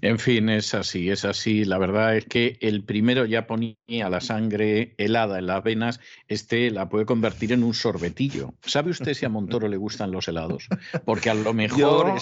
En 0.00 0.18
fin, 0.18 0.48
es 0.48 0.74
así, 0.74 1.10
es 1.10 1.24
así. 1.24 1.64
La 1.64 1.78
verdad 1.78 2.16
es 2.16 2.24
que 2.26 2.58
el 2.60 2.84
primero 2.84 3.24
ya 3.24 3.46
ponía 3.46 3.76
la 3.88 4.20
sangre 4.20 4.94
helada 4.98 5.38
en 5.38 5.46
las 5.46 5.62
venas, 5.62 6.00
este 6.28 6.70
la 6.70 6.88
puede 6.88 7.06
convertir 7.06 7.52
en 7.52 7.62
un 7.62 7.74
sorbetillo. 7.74 8.54
¿Sabe 8.62 8.90
usted 8.90 9.14
si 9.14 9.26
a 9.26 9.28
Montoro 9.28 9.68
le 9.68 9.76
gustan 9.76 10.10
los 10.12 10.28
helados? 10.28 10.68
Porque 11.04 11.30
a 11.30 11.34
lo 11.34 11.52
mejor 11.54 12.14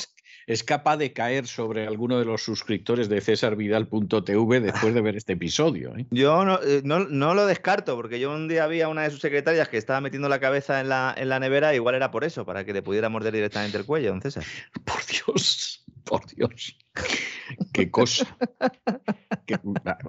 es, 0.47 0.65
capaz 0.65 0.97
de 0.97 1.13
caer 1.13 1.47
sobre 1.47 1.87
alguno 1.87 2.19
de 2.19 2.25
los 2.25 2.43
suscriptores 2.43 3.09
de 3.09 3.21
cesarvidal.tv 3.21 4.61
después 4.61 4.95
de 4.95 5.01
ver 5.01 5.17
este 5.17 5.35
episodio. 5.35 5.97
¿eh? 5.97 6.07
Yo 6.11 6.43
eh, 6.63 6.83
no, 6.85 7.01
no, 7.01 7.35
lo 7.35 7.47
descarto, 7.47 7.97
porque 7.97 8.21
yo 8.21 8.33
un 8.33 8.49
día 8.49 8.65
había 8.65 8.89
una 8.89 9.03
de 9.03 9.11
sus 9.11 9.21
secretarias 9.21 9.69
que 9.69 9.79
estaba 9.79 10.01
metiendo 10.01 10.29
la 10.29 10.41
cabeza 10.41 10.81
en 10.81 10.89
la, 10.89 11.15
en 11.17 11.29
la 11.29 11.41
nevera, 11.41 11.75
igual 11.75 11.95
era 11.95 12.11
por 12.11 12.25
eso, 12.25 12.45
para 12.45 12.65
que 12.65 12.73
le 12.73 12.83
pudiera 12.83 13.09
morder 13.09 13.33
directamente 13.33 13.79
el 13.79 13.85
cuello, 13.85 14.11
don 14.11 14.21
César. 14.21 14.45
Por 14.85 15.01
Dios. 15.07 15.74
Por 16.05 16.27
Dios. 16.27 16.79
Qué 17.73 17.91
cosa. 17.91 18.37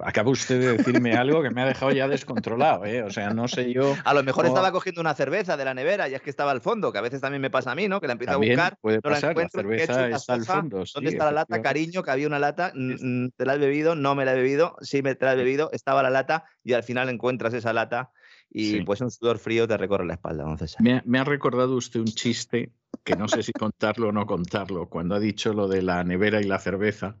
acaba 0.04 0.30
usted 0.30 0.60
de 0.60 0.76
decirme 0.76 1.14
algo 1.14 1.42
que 1.42 1.50
me 1.50 1.62
ha 1.62 1.66
dejado 1.66 1.92
ya 1.92 2.08
descontrolado, 2.08 2.84
¿eh? 2.84 3.02
O 3.02 3.10
sea, 3.10 3.30
no 3.30 3.48
sé 3.48 3.72
yo. 3.72 3.94
A 4.04 4.14
lo 4.14 4.22
mejor 4.22 4.46
estaba 4.46 4.72
cogiendo 4.72 5.00
una 5.00 5.14
cerveza 5.14 5.56
de 5.56 5.64
la 5.64 5.74
nevera 5.74 6.08
y 6.08 6.14
es 6.14 6.20
que 6.20 6.26
es 6.26 6.26
que 6.26 6.30
estaba 6.30 6.50
al 6.50 6.60
fondo, 6.60 6.92
que 6.92 6.98
a 6.98 7.02
veces 7.02 7.20
también 7.20 7.40
me 7.40 7.50
pasa 7.50 7.70
a 7.70 7.74
mí, 7.74 7.88
¿no? 7.88 8.00
Que 8.00 8.08
la 8.08 8.14
empiezo 8.14 8.34
a 8.34 8.36
buscar. 8.36 8.78
Puede 8.80 9.00
pasar, 9.00 9.36
la, 9.36 9.48
cerveza 9.48 10.08
está 10.08 10.34
al 10.34 10.44
fondo. 10.44 10.84
¿Dónde 10.92 11.10
está 11.10 11.26
la 11.26 11.32
lata? 11.32 11.62
Cariño, 11.62 12.02
que 12.02 12.10
había 12.10 12.26
una 12.26 12.38
lata. 12.38 12.72
¿Te 12.72 13.46
la 13.46 13.52
has 13.52 13.58
bebido? 13.58 13.94
No 13.94 14.14
me 14.14 14.24
la 14.24 14.32
he 14.32 14.36
bebido. 14.36 14.76
Sí, 14.80 15.02
me 15.02 15.16
la 15.18 15.32
he 15.32 15.36
bebido. 15.36 15.70
Estaba 15.72 16.02
la 16.02 16.10
lata 16.10 16.44
y 16.64 16.72
al 16.72 16.82
final 16.82 17.08
encuentras 17.08 17.54
esa 17.54 17.72
lata 17.72 18.10
y 18.58 18.80
pues 18.84 19.02
un 19.02 19.10
sudor 19.10 19.38
frío 19.38 19.68
te 19.68 19.76
recorre 19.76 20.06
la 20.06 20.14
espalda, 20.14 20.44
entonces 20.44 20.76
Me, 20.80 21.02
me 21.04 21.18
ha 21.18 21.24
recordado 21.24 21.76
usted 21.76 22.00
un 22.00 22.06
chiste 22.06 22.72
que 23.04 23.14
no 23.14 23.28
sé 23.28 23.42
si 23.42 23.52
contarlo 23.52 24.08
o 24.08 24.12
no 24.12 24.26
contarlo, 24.26 24.88
cuando 24.88 25.14
ha 25.14 25.20
dicho 25.20 25.52
lo 25.52 25.68
de 25.68 25.82
la 25.82 26.02
nevera 26.04 26.40
y 26.40 26.44
la 26.44 26.58
cerveza. 26.58 27.18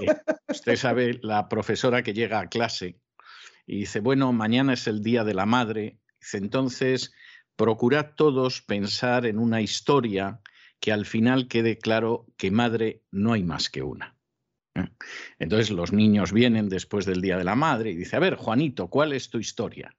Eh, 0.00 0.06
usted 0.48 0.76
sabe, 0.76 1.18
la 1.22 1.48
profesora 1.48 2.02
que 2.04 2.14
llega 2.14 2.38
a 2.38 2.48
clase 2.48 3.00
y 3.66 3.80
dice, 3.80 3.98
bueno, 3.98 4.32
mañana 4.32 4.74
es 4.74 4.86
el 4.86 5.02
Día 5.02 5.24
de 5.24 5.34
la 5.34 5.44
Madre, 5.44 5.98
dice, 6.20 6.38
entonces 6.38 7.12
procurad 7.56 8.12
todos 8.14 8.62
pensar 8.62 9.26
en 9.26 9.38
una 9.38 9.60
historia 9.60 10.40
que 10.78 10.92
al 10.92 11.04
final 11.04 11.48
quede 11.48 11.78
claro 11.78 12.26
que 12.36 12.50
madre 12.50 13.02
no 13.10 13.32
hay 13.32 13.42
más 13.42 13.70
que 13.70 13.82
una. 13.82 14.16
¿eh? 14.76 14.88
Entonces 15.40 15.70
los 15.70 15.92
niños 15.92 16.32
vienen 16.32 16.68
después 16.68 17.06
del 17.06 17.20
Día 17.20 17.38
de 17.38 17.44
la 17.44 17.56
Madre 17.56 17.90
y 17.90 17.96
dice, 17.96 18.16
a 18.16 18.20
ver, 18.20 18.36
Juanito, 18.36 18.88
¿cuál 18.88 19.12
es 19.12 19.30
tu 19.30 19.38
historia? 19.38 19.96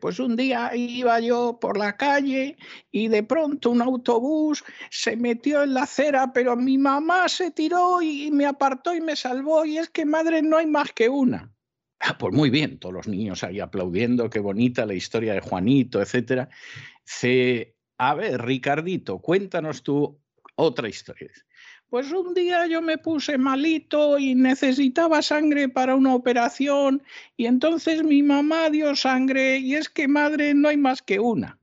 Pues 0.00 0.20
un 0.20 0.36
día 0.36 0.74
iba 0.74 1.20
yo 1.20 1.58
por 1.60 1.76
la 1.76 1.96
calle 1.96 2.56
y 2.90 3.08
de 3.08 3.22
pronto 3.22 3.70
un 3.70 3.82
autobús 3.82 4.62
se 4.90 5.16
metió 5.16 5.62
en 5.62 5.74
la 5.74 5.82
acera, 5.82 6.32
pero 6.32 6.56
mi 6.56 6.78
mamá 6.78 7.28
se 7.28 7.50
tiró 7.50 8.00
y 8.02 8.30
me 8.30 8.46
apartó 8.46 8.94
y 8.94 9.00
me 9.00 9.16
salvó 9.16 9.64
y 9.64 9.78
es 9.78 9.88
que 9.90 10.04
madre 10.04 10.42
no 10.42 10.58
hay 10.58 10.66
más 10.66 10.92
que 10.92 11.08
una. 11.08 11.52
Ah, 12.00 12.16
pues 12.18 12.34
muy 12.34 12.50
bien, 12.50 12.78
todos 12.78 12.94
los 12.94 13.08
niños 13.08 13.44
ahí 13.44 13.60
aplaudiendo, 13.60 14.30
qué 14.30 14.38
bonita 14.38 14.86
la 14.86 14.94
historia 14.94 15.34
de 15.34 15.40
Juanito, 15.40 16.00
etc. 16.00 16.48
a 17.98 18.14
ver, 18.14 18.42
Ricardito, 18.42 19.18
cuéntanos 19.18 19.82
tú 19.82 20.18
otra 20.54 20.88
historia. 20.88 21.30
Pues 21.90 22.12
un 22.12 22.34
día 22.34 22.66
yo 22.68 22.80
me 22.80 22.98
puse 22.98 23.36
malito 23.36 24.18
y 24.18 24.36
necesitaba 24.36 25.20
sangre 25.22 25.68
para 25.68 25.96
una 25.96 26.14
operación 26.14 27.02
y 27.36 27.46
entonces 27.46 28.04
mi 28.04 28.22
mamá 28.22 28.70
dio 28.70 28.94
sangre 28.94 29.58
y 29.58 29.74
es 29.74 29.88
que 29.88 30.06
madre 30.06 30.54
no 30.54 30.68
hay 30.68 30.76
más 30.76 31.02
que 31.02 31.18
una. 31.18 31.58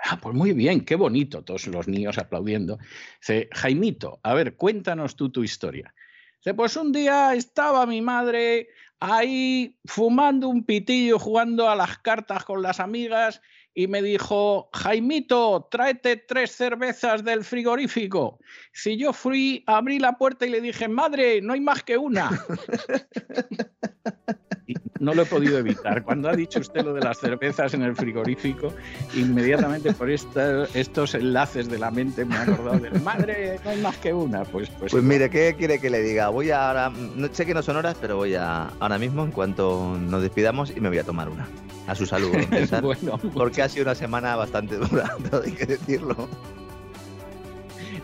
Ah, 0.00 0.18
pues 0.20 0.34
muy 0.34 0.52
bien, 0.52 0.84
qué 0.84 0.96
bonito, 0.96 1.42
todos 1.42 1.66
los 1.68 1.86
niños 1.88 2.18
aplaudiendo. 2.18 2.78
Dice, 3.20 3.48
Jaimito, 3.52 4.20
a 4.22 4.34
ver, 4.34 4.56
cuéntanos 4.56 5.16
tú 5.16 5.30
tu 5.30 5.44
historia. 5.44 5.94
Dice, 6.38 6.54
pues 6.54 6.76
un 6.76 6.92
día 6.92 7.34
estaba 7.34 7.86
mi 7.86 8.02
madre 8.02 8.68
ahí 9.00 9.76
fumando 9.84 10.48
un 10.48 10.64
pitillo, 10.64 11.18
jugando 11.18 11.68
a 11.68 11.76
las 11.76 11.98
cartas 11.98 12.44
con 12.44 12.62
las 12.62 12.80
amigas 12.80 13.40
y 13.78 13.86
me 13.86 14.02
dijo, 14.02 14.68
Jaimito, 14.72 15.68
tráete 15.70 16.16
tres 16.16 16.50
cervezas 16.50 17.22
del 17.22 17.44
frigorífico. 17.44 18.40
Si 18.72 18.96
yo 18.96 19.12
fui, 19.12 19.62
abrí 19.68 20.00
la 20.00 20.18
puerta 20.18 20.44
y 20.44 20.50
le 20.50 20.60
dije, 20.60 20.88
madre, 20.88 21.40
no 21.40 21.52
hay 21.52 21.60
más 21.60 21.84
que 21.84 21.96
una. 21.96 22.28
no 25.00 25.14
lo 25.14 25.22
he 25.22 25.26
podido 25.26 25.58
evitar. 25.58 26.02
Cuando 26.02 26.28
ha 26.28 26.36
dicho 26.36 26.60
usted 26.60 26.84
lo 26.84 26.94
de 26.94 27.00
las 27.00 27.18
cervezas 27.18 27.74
en 27.74 27.82
el 27.82 27.94
frigorífico, 27.94 28.72
inmediatamente 29.14 29.92
por 29.92 30.10
estos 30.10 31.14
enlaces 31.14 31.68
de 31.68 31.78
la 31.78 31.90
mente 31.90 32.24
me 32.24 32.34
he 32.34 32.38
acordado 32.38 32.78
de 32.78 32.90
madre, 33.00 33.60
no 33.64 33.70
hay 33.70 33.80
más 33.80 33.96
que 33.98 34.12
una. 34.12 34.44
Pues, 34.44 34.70
pues, 34.70 34.92
pues 34.92 35.02
mire, 35.02 35.30
¿qué 35.30 35.54
quiere 35.56 35.80
que 35.80 35.90
le 35.90 36.02
diga? 36.02 36.28
Voy 36.28 36.50
a 36.50 36.68
ahora, 36.68 36.90
no, 36.90 37.28
sé 37.32 37.46
que 37.46 37.54
no 37.54 37.62
son 37.62 37.76
horas, 37.76 37.96
pero 38.00 38.16
voy 38.16 38.34
a 38.34 38.68
ahora 38.80 38.98
mismo, 38.98 39.24
en 39.24 39.30
cuanto 39.30 39.96
nos 39.98 40.22
despidamos, 40.22 40.72
y 40.76 40.80
me 40.80 40.88
voy 40.88 40.98
a 40.98 41.04
tomar 41.04 41.28
una. 41.28 41.48
A 41.86 41.94
su 41.94 42.04
salud, 42.04 42.30
bueno, 42.82 43.18
porque 43.32 43.62
ha 43.62 43.68
sido 43.68 43.84
una 43.84 43.94
semana 43.94 44.36
bastante 44.36 44.76
dura, 44.76 45.16
hay 45.44 45.52
que 45.52 45.64
decirlo. 45.64 46.28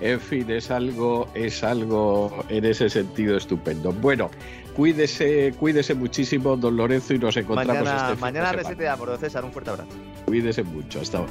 En 0.01 0.21
fin, 0.21 0.51
es 0.51 0.71
algo, 0.71 1.29
es 1.35 1.63
algo 1.63 2.45
en 2.49 2.65
ese 2.65 2.89
sentido 2.89 3.37
estupendo. 3.37 3.93
Bueno, 3.93 4.31
Cuídese, 4.75 5.55
cuídese 5.59 5.95
muchísimo, 5.95 6.57
don 6.57 6.77
Lorenzo, 6.77 7.15
y 7.15 7.19
nos 7.19 7.37
encontramos 7.37 7.85
mañana, 7.85 8.09
este 8.11 8.21
Mañana 8.21 8.53
resetea 8.53 8.97
por 8.97 9.09
don 9.09 9.19
César. 9.19 9.45
Un 9.45 9.53
fuerte 9.53 9.71
abrazo. 9.71 9.91
Cuídese 10.27 10.63
mucho. 10.65 11.01
Hasta 11.01 11.19
ahora. 11.19 11.31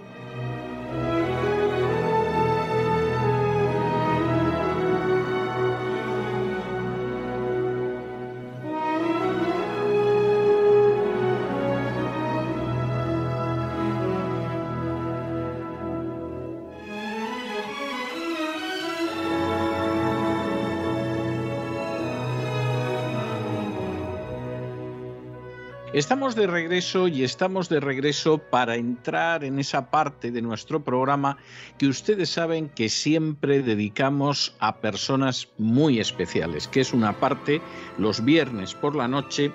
Estamos 26.01 26.33
de 26.33 26.47
regreso 26.47 27.07
y 27.07 27.23
estamos 27.23 27.69
de 27.69 27.79
regreso 27.79 28.39
para 28.39 28.75
entrar 28.75 29.43
en 29.43 29.59
esa 29.59 29.91
parte 29.91 30.31
de 30.31 30.41
nuestro 30.41 30.83
programa 30.83 31.37
que 31.77 31.85
ustedes 31.85 32.31
saben 32.31 32.69
que 32.69 32.89
siempre 32.89 33.61
dedicamos 33.61 34.55
a 34.57 34.77
personas 34.77 35.49
muy 35.59 35.99
especiales, 35.99 36.67
que 36.67 36.79
es 36.79 36.91
una 36.91 37.19
parte 37.19 37.61
los 37.99 38.25
viernes 38.25 38.73
por 38.73 38.95
la 38.95 39.07
noche 39.07 39.51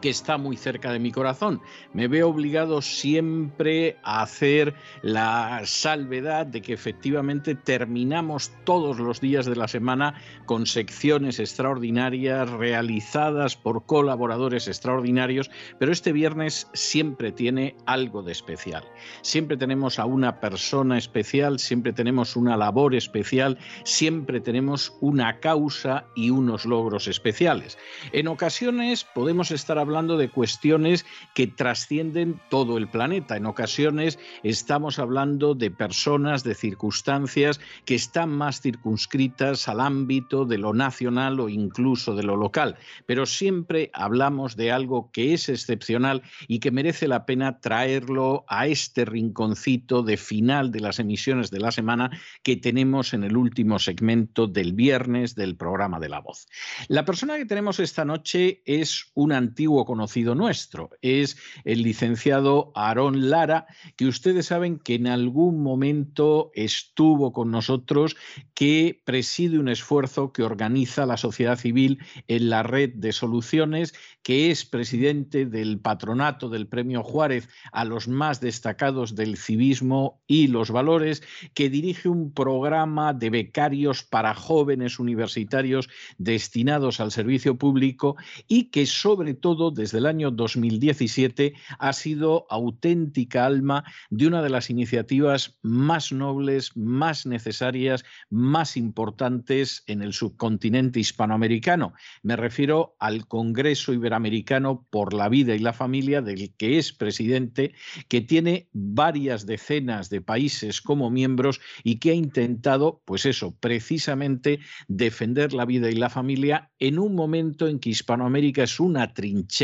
que 0.00 0.10
está 0.10 0.38
muy 0.38 0.56
cerca 0.56 0.92
de 0.92 0.98
mi 0.98 1.12
corazón. 1.12 1.60
Me 1.92 2.08
veo 2.08 2.28
obligado 2.28 2.82
siempre 2.82 3.96
a 4.02 4.22
hacer 4.22 4.74
la 5.02 5.62
salvedad 5.64 6.46
de 6.46 6.62
que 6.62 6.72
efectivamente 6.72 7.54
terminamos 7.54 8.52
todos 8.64 8.98
los 8.98 9.20
días 9.20 9.46
de 9.46 9.56
la 9.56 9.68
semana 9.68 10.14
con 10.46 10.66
secciones 10.66 11.38
extraordinarias 11.38 12.48
realizadas 12.50 13.56
por 13.56 13.84
colaboradores 13.86 14.68
extraordinarios, 14.68 15.50
pero 15.78 15.92
este 15.92 16.12
viernes 16.12 16.68
siempre 16.74 17.32
tiene 17.32 17.76
algo 17.86 18.22
de 18.22 18.32
especial. 18.32 18.84
Siempre 19.22 19.56
tenemos 19.56 19.98
a 19.98 20.04
una 20.04 20.40
persona 20.40 20.98
especial, 20.98 21.58
siempre 21.58 21.92
tenemos 21.92 22.36
una 22.36 22.56
labor 22.56 22.94
especial, 22.94 23.58
siempre 23.84 24.40
tenemos 24.40 24.96
una 25.00 25.40
causa 25.40 26.06
y 26.14 26.30
unos 26.30 26.64
logros 26.64 27.08
especiales. 27.08 27.78
En 28.12 28.28
ocasiones 28.28 29.04
podemos 29.04 29.50
estar 29.50 29.78
hablando 29.78 29.87
de 29.88 30.28
cuestiones 30.28 31.06
que 31.34 31.46
trascienden 31.46 32.38
todo 32.50 32.76
el 32.76 32.88
planeta. 32.88 33.38
En 33.38 33.46
ocasiones 33.46 34.18
estamos 34.42 34.98
hablando 34.98 35.54
de 35.54 35.70
personas, 35.70 36.44
de 36.44 36.54
circunstancias 36.54 37.58
que 37.86 37.94
están 37.94 38.28
más 38.28 38.60
circunscritas 38.60 39.66
al 39.66 39.80
ámbito 39.80 40.44
de 40.44 40.58
lo 40.58 40.74
nacional 40.74 41.40
o 41.40 41.48
incluso 41.48 42.14
de 42.14 42.22
lo 42.22 42.36
local. 42.36 42.76
Pero 43.06 43.24
siempre 43.24 43.90
hablamos 43.94 44.56
de 44.56 44.72
algo 44.72 45.10
que 45.10 45.32
es 45.32 45.48
excepcional 45.48 46.22
y 46.46 46.58
que 46.58 46.70
merece 46.70 47.08
la 47.08 47.24
pena 47.24 47.60
traerlo 47.60 48.44
a 48.46 48.66
este 48.66 49.06
rinconcito 49.06 50.02
de 50.02 50.18
final 50.18 50.70
de 50.70 50.80
las 50.80 50.98
emisiones 50.98 51.50
de 51.50 51.60
la 51.60 51.72
semana 51.72 52.10
que 52.42 52.56
tenemos 52.56 53.14
en 53.14 53.24
el 53.24 53.38
último 53.38 53.78
segmento 53.78 54.46
del 54.46 54.74
viernes 54.74 55.34
del 55.34 55.56
programa 55.56 55.98
de 55.98 56.10
la 56.10 56.20
voz. 56.20 56.46
La 56.88 57.06
persona 57.06 57.38
que 57.38 57.46
tenemos 57.46 57.80
esta 57.80 58.04
noche 58.04 58.62
es 58.66 59.10
un 59.14 59.32
antiguo 59.32 59.77
conocido 59.84 60.34
nuestro. 60.34 60.90
Es 61.02 61.36
el 61.64 61.82
licenciado 61.82 62.72
Aarón 62.74 63.30
Lara, 63.30 63.66
que 63.96 64.06
ustedes 64.06 64.46
saben 64.46 64.78
que 64.78 64.94
en 64.94 65.06
algún 65.06 65.62
momento 65.62 66.50
estuvo 66.54 67.32
con 67.32 67.50
nosotros, 67.50 68.16
que 68.54 69.00
preside 69.04 69.58
un 69.58 69.68
esfuerzo 69.68 70.32
que 70.32 70.42
organiza 70.42 71.06
la 71.06 71.16
sociedad 71.16 71.58
civil 71.58 71.98
en 72.26 72.50
la 72.50 72.62
red 72.62 72.90
de 72.94 73.12
soluciones, 73.12 73.94
que 74.22 74.50
es 74.50 74.64
presidente 74.64 75.46
del 75.46 75.80
patronato 75.80 76.48
del 76.48 76.66
Premio 76.66 77.02
Juárez 77.02 77.48
a 77.72 77.84
los 77.84 78.08
más 78.08 78.40
destacados 78.40 79.14
del 79.14 79.36
civismo 79.36 80.20
y 80.26 80.48
los 80.48 80.70
valores, 80.70 81.22
que 81.54 81.70
dirige 81.70 82.08
un 82.08 82.32
programa 82.32 83.14
de 83.14 83.30
becarios 83.30 84.02
para 84.02 84.34
jóvenes 84.34 84.98
universitarios 84.98 85.88
destinados 86.18 87.00
al 87.00 87.12
servicio 87.12 87.56
público 87.56 88.16
y 88.46 88.70
que 88.70 88.86
sobre 88.86 89.34
todo 89.34 89.67
desde 89.70 89.98
el 89.98 90.06
año 90.06 90.30
2017 90.30 91.54
ha 91.78 91.92
sido 91.92 92.46
auténtica 92.50 93.46
alma 93.46 93.84
de 94.10 94.26
una 94.26 94.42
de 94.42 94.50
las 94.50 94.70
iniciativas 94.70 95.58
más 95.62 96.12
nobles, 96.12 96.76
más 96.76 97.26
necesarias, 97.26 98.04
más 98.30 98.76
importantes 98.76 99.82
en 99.86 100.02
el 100.02 100.12
subcontinente 100.12 101.00
hispanoamericano. 101.00 101.94
Me 102.22 102.36
refiero 102.36 102.96
al 102.98 103.26
Congreso 103.26 103.92
Iberoamericano 103.92 104.86
por 104.90 105.14
la 105.14 105.28
Vida 105.28 105.54
y 105.54 105.58
la 105.58 105.72
Familia, 105.72 106.22
del 106.22 106.54
que 106.56 106.78
es 106.78 106.92
presidente, 106.92 107.74
que 108.08 108.20
tiene 108.20 108.68
varias 108.72 109.46
decenas 109.46 110.10
de 110.10 110.20
países 110.20 110.80
como 110.80 111.10
miembros 111.10 111.60
y 111.84 111.98
que 111.98 112.10
ha 112.10 112.14
intentado, 112.14 113.02
pues 113.04 113.26
eso, 113.26 113.56
precisamente 113.58 114.60
defender 114.86 115.52
la 115.52 115.64
vida 115.64 115.90
y 115.90 115.94
la 115.94 116.10
familia 116.10 116.70
en 116.78 116.98
un 116.98 117.14
momento 117.14 117.68
en 117.68 117.78
que 117.78 117.90
Hispanoamérica 117.90 118.62
es 118.62 118.80
una 118.80 119.12
trinchera 119.14 119.57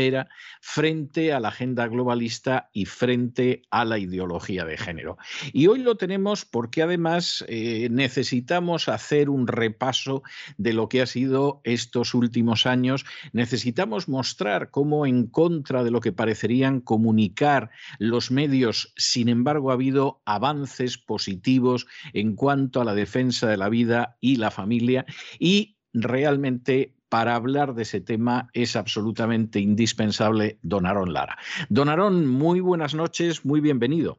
frente 0.61 1.33
a 1.33 1.39
la 1.39 1.49
agenda 1.49 1.87
globalista 1.87 2.69
y 2.73 2.85
frente 2.85 3.63
a 3.69 3.85
la 3.85 3.97
ideología 3.97 4.65
de 4.65 4.77
género. 4.77 5.17
Y 5.53 5.67
hoy 5.67 5.79
lo 5.79 5.95
tenemos 5.95 6.45
porque 6.45 6.81
además 6.81 7.45
eh, 7.47 7.87
necesitamos 7.91 8.89
hacer 8.89 9.29
un 9.29 9.47
repaso 9.47 10.23
de 10.57 10.73
lo 10.73 10.89
que 10.89 11.01
ha 11.01 11.05
sido 11.05 11.61
estos 11.63 12.13
últimos 12.13 12.65
años. 12.65 13.05
Necesitamos 13.31 14.09
mostrar 14.09 14.69
cómo 14.69 15.05
en 15.05 15.27
contra 15.27 15.83
de 15.83 15.91
lo 15.91 16.01
que 16.01 16.11
parecerían 16.11 16.81
comunicar 16.81 17.69
los 17.99 18.31
medios, 18.31 18.93
sin 18.97 19.29
embargo, 19.29 19.71
ha 19.71 19.75
habido 19.75 20.21
avances 20.25 20.97
positivos 20.97 21.87
en 22.13 22.35
cuanto 22.35 22.81
a 22.81 22.85
la 22.85 22.93
defensa 22.93 23.47
de 23.47 23.57
la 23.57 23.69
vida 23.69 24.17
y 24.19 24.37
la 24.37 24.51
familia 24.51 25.05
y 25.39 25.77
realmente 25.93 26.95
para 27.15 27.35
hablar 27.35 27.75
de 27.75 27.83
ese 27.83 28.01
tema 28.01 28.49
es 28.51 28.75
absolutamente 28.75 29.61
indispensable 29.61 30.57
don 30.63 30.85
Aarón 30.85 31.13
Lara. 31.13 31.37
Don 31.69 31.87
Aarón, 31.87 32.27
muy 32.27 32.59
buenas 32.59 32.93
noches, 32.93 33.45
muy 33.45 33.61
bienvenido. 33.61 34.17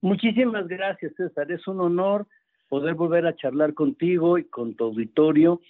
Muchísimas 0.00 0.66
gracias, 0.66 1.12
César. 1.14 1.52
Es 1.52 1.68
un 1.68 1.82
honor 1.82 2.26
poder 2.70 2.94
volver 2.94 3.26
a 3.26 3.36
charlar 3.36 3.74
contigo 3.74 4.38
y 4.38 4.44
con 4.44 4.76
tu 4.76 4.84
auditorio. 4.84 5.60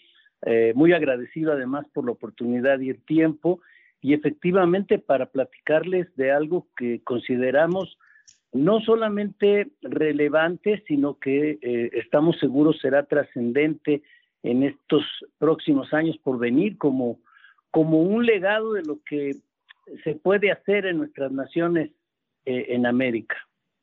Eh, 0.42 0.72
muy 0.76 0.92
agradecido 0.92 1.50
además 1.50 1.84
por 1.92 2.04
la 2.04 2.12
oportunidad 2.12 2.78
y 2.78 2.90
el 2.90 3.02
tiempo 3.02 3.60
y 4.00 4.14
efectivamente 4.14 5.00
para 5.00 5.26
platicarles 5.26 6.14
de 6.14 6.30
algo 6.30 6.68
que 6.76 7.02
consideramos 7.02 7.98
no 8.52 8.78
solamente 8.82 9.72
relevante, 9.82 10.80
sino 10.86 11.18
que 11.18 11.58
eh, 11.60 11.90
estamos 11.94 12.38
seguros 12.38 12.78
será 12.80 13.02
trascendente 13.02 14.04
en 14.42 14.62
estos 14.62 15.04
próximos 15.38 15.92
años 15.92 16.16
por 16.22 16.38
venir 16.38 16.78
como, 16.78 17.18
como 17.70 18.02
un 18.02 18.24
legado 18.24 18.72
de 18.74 18.82
lo 18.82 19.00
que 19.04 19.36
se 20.04 20.14
puede 20.14 20.50
hacer 20.50 20.86
en 20.86 20.98
nuestras 20.98 21.32
naciones 21.32 21.90
eh, 22.44 22.66
en 22.70 22.86
América. 22.86 23.36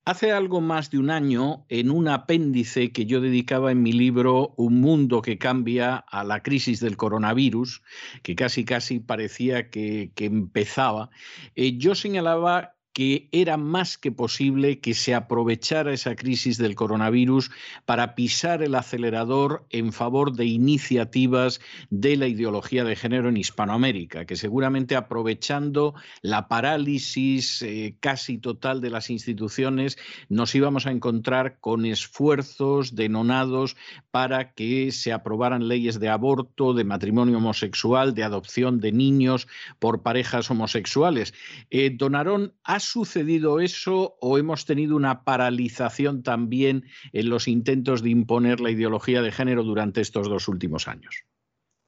Hace 0.08 0.32
algo 0.32 0.62
más 0.62 0.92
de 0.92 1.00
un 1.00 1.10
año, 1.10 1.66
en 1.68 1.90
un 1.90 2.08
apéndice 2.08 2.92
que 2.92 3.08
yo 3.08 3.22
dedicaba 3.22 3.72
en 3.72 3.82
mi 3.82 3.92
libro 3.92 4.54
Un 4.56 4.80
mundo 4.80 5.24
que 5.24 5.40
cambia 5.40 5.96
a 5.96 6.24
la 6.24 6.44
crisis 6.44 6.80
del 6.80 6.96
coronavirus, 6.96 7.82
que 8.22 8.36
casi 8.36 8.66
casi 8.66 9.00
parecía 9.00 9.72
que, 9.72 10.12
que 10.14 10.26
empezaba, 10.26 11.10
eh, 11.56 11.80
yo 11.80 11.96
señalaba 11.96 12.75
que 12.96 13.28
era 13.34 13.58
más 13.58 13.98
que 13.98 14.14
posible 14.14 14.80
que 14.80 14.94
se 14.94 15.14
aprovechara 15.14 15.92
esa 15.92 16.16
crisis 16.16 16.58
del 16.58 16.76
coronavirus 16.76 17.52
para 17.84 18.16
pisar 18.16 18.64
el 18.64 18.74
acelerador 18.74 19.66
en 19.70 19.92
favor 19.92 20.32
de 20.32 20.46
iniciativas 20.46 21.60
de 21.90 22.16
la 22.16 22.28
ideología 22.28 22.86
de 22.86 22.96
género 22.96 23.28
en 23.28 23.36
Hispanoamérica, 23.36 24.24
que 24.24 24.38
seguramente 24.38 24.96
aprovechando 24.96 25.94
la 26.22 26.48
parálisis 26.48 27.62
eh, 27.64 27.98
casi 28.00 28.38
total 28.38 28.80
de 28.80 28.92
las 28.92 29.10
instituciones 29.10 29.98
nos 30.30 30.56
íbamos 30.56 30.88
a 30.88 30.92
encontrar 30.92 31.60
con 31.60 31.86
esfuerzos 31.86 32.96
denonados 32.96 33.76
para 34.10 34.54
que 34.54 34.94
se 34.94 35.12
aprobaran 35.12 35.68
leyes 35.68 36.00
de 36.00 36.08
aborto, 36.08 36.74
de 36.74 36.86
matrimonio 36.86 37.40
homosexual, 37.40 38.16
de 38.16 38.24
adopción 38.24 38.80
de 38.80 38.94
niños 38.94 39.50
por 39.80 40.02
parejas 40.02 40.50
homosexuales. 40.50 41.34
Eh, 41.70 41.90
Donarón 41.94 42.54
sucedido 42.86 43.60
eso 43.60 44.16
o 44.22 44.38
hemos 44.38 44.66
tenido 44.66 44.96
una 44.96 45.24
paralización 45.24 46.24
también 46.24 46.84
en 47.14 47.30
los 47.30 47.48
intentos 47.48 48.02
de 48.02 48.10
imponer 48.10 48.60
la 48.60 48.72
ideología 48.72 49.22
de 49.22 49.32
género 49.32 49.64
durante 49.64 50.02
estos 50.02 50.30
dos 50.30 50.48
últimos 50.48 50.88
años? 50.88 51.26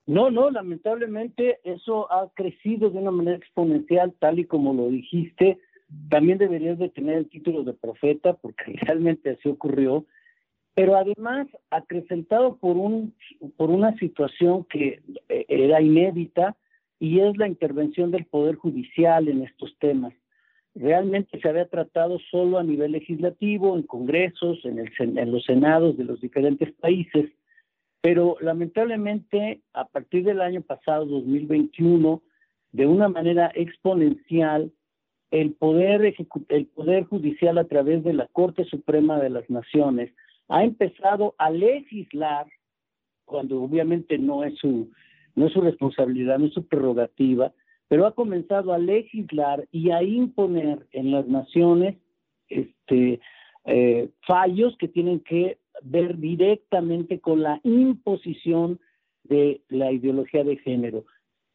No, 0.05 0.31
no, 0.31 0.49
lamentablemente 0.49 1.59
eso 1.63 2.11
ha 2.11 2.29
crecido 2.33 2.89
de 2.89 2.97
una 2.97 3.11
manera 3.11 3.37
exponencial, 3.37 4.13
tal 4.19 4.39
y 4.39 4.45
como 4.45 4.73
lo 4.73 4.87
dijiste. 4.87 5.59
También 6.09 6.37
deberías 6.37 6.79
de 6.79 6.89
tener 6.89 7.17
el 7.17 7.29
título 7.29 7.63
de 7.63 7.73
profeta, 7.73 8.33
porque 8.33 8.63
realmente 8.81 9.31
así 9.31 9.49
ocurrió. 9.49 10.05
Pero 10.73 10.95
además, 10.95 11.47
acrecentado 11.71 12.55
por, 12.57 12.77
un, 12.77 13.13
por 13.57 13.69
una 13.69 13.97
situación 13.97 14.63
que 14.65 15.01
eh, 15.27 15.45
era 15.49 15.81
inédita, 15.81 16.55
y 16.99 17.19
es 17.19 17.37
la 17.37 17.47
intervención 17.47 18.11
del 18.11 18.25
Poder 18.25 18.55
Judicial 18.55 19.27
en 19.27 19.43
estos 19.43 19.75
temas 19.79 20.13
realmente 20.80 21.39
se 21.39 21.49
había 21.49 21.67
tratado 21.67 22.19
solo 22.32 22.57
a 22.57 22.63
nivel 22.63 22.91
legislativo, 22.91 23.75
en 23.75 23.84
congresos, 23.84 24.59
en, 24.63 25.32
los 25.32 25.43
senados 25.43 25.97
de 25.97 26.03
los 26.03 26.21
diferentes 26.21 26.71
países, 26.73 27.32
pero 28.01 28.38
lamentablemente 28.41 29.61
a 29.73 29.86
partir 29.86 30.23
del 30.23 30.41
año 30.41 30.61
pasado, 30.61 31.05
2021, 31.05 32.21
de 32.71 32.86
una 32.86 33.09
manera 33.09 33.51
exponencial, 33.55 34.71
el 35.32 35.53
poder, 35.53 36.15
el 36.49 36.65
poder 36.67 37.03
judicial 37.05 37.57
a 37.57 37.65
través 37.65 38.03
de 38.03 38.13
la 38.13 38.28
Corte 38.28 38.63
Suprema 38.65 39.19
de 39.19 39.30
las 39.30 39.49
Naciones 39.49 40.13
ha 40.47 40.63
empezado 40.63 41.36
a 41.38 41.49
legislar, 41.49 42.47
cuando 43.25 43.61
obviamente 43.61 44.17
no 44.17 44.43
es 44.45 44.57
su, 44.59 44.89
no 45.36 45.47
es 45.47 45.53
su 45.53 45.59
responsabilidad, 45.59 46.39
no 46.39 46.45
es 46.45 46.53
su 46.53 46.65
prerrogativa, 46.65 47.51
pero 47.88 48.05
ha 48.05 48.13
comenzado 48.13 48.73
a 48.73 48.77
legislar 48.77 49.67
y 49.71 49.91
a 49.91 50.03
imponer 50.03 50.88
en 50.91 51.11
las 51.11 51.27
naciones 51.27 51.95
este, 52.49 53.19
eh, 53.65 54.09
fallos 54.25 54.75
que 54.77 54.88
tienen 54.88 55.19
que 55.21 55.57
ver 55.83 56.17
directamente 56.17 57.19
con 57.19 57.41
la 57.41 57.59
imposición 57.63 58.79
de 59.23 59.61
la 59.69 59.91
ideología 59.91 60.43
de 60.43 60.57
género. 60.57 61.05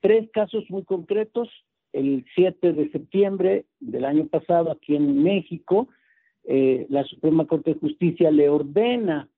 Tres 0.01 0.31
casos 0.33 0.65
muy 0.69 0.85
concretos. 0.85 1.49
El 1.93 2.25
7 2.35 2.73
de 2.73 2.91
septiembre 2.91 3.67
del 3.81 4.07
año 4.07 4.27
pasado, 4.27 4.71
aquí 4.71 4.97
en 4.97 5.23
México, 5.23 5.89
eh, 6.45 6.87
la 6.89 7.05
Suprema 7.05 7.47
Corte 7.47 7.75
de 7.75 7.81
Justicia 7.81 8.31
le 8.31 8.49
ordena 8.49 9.29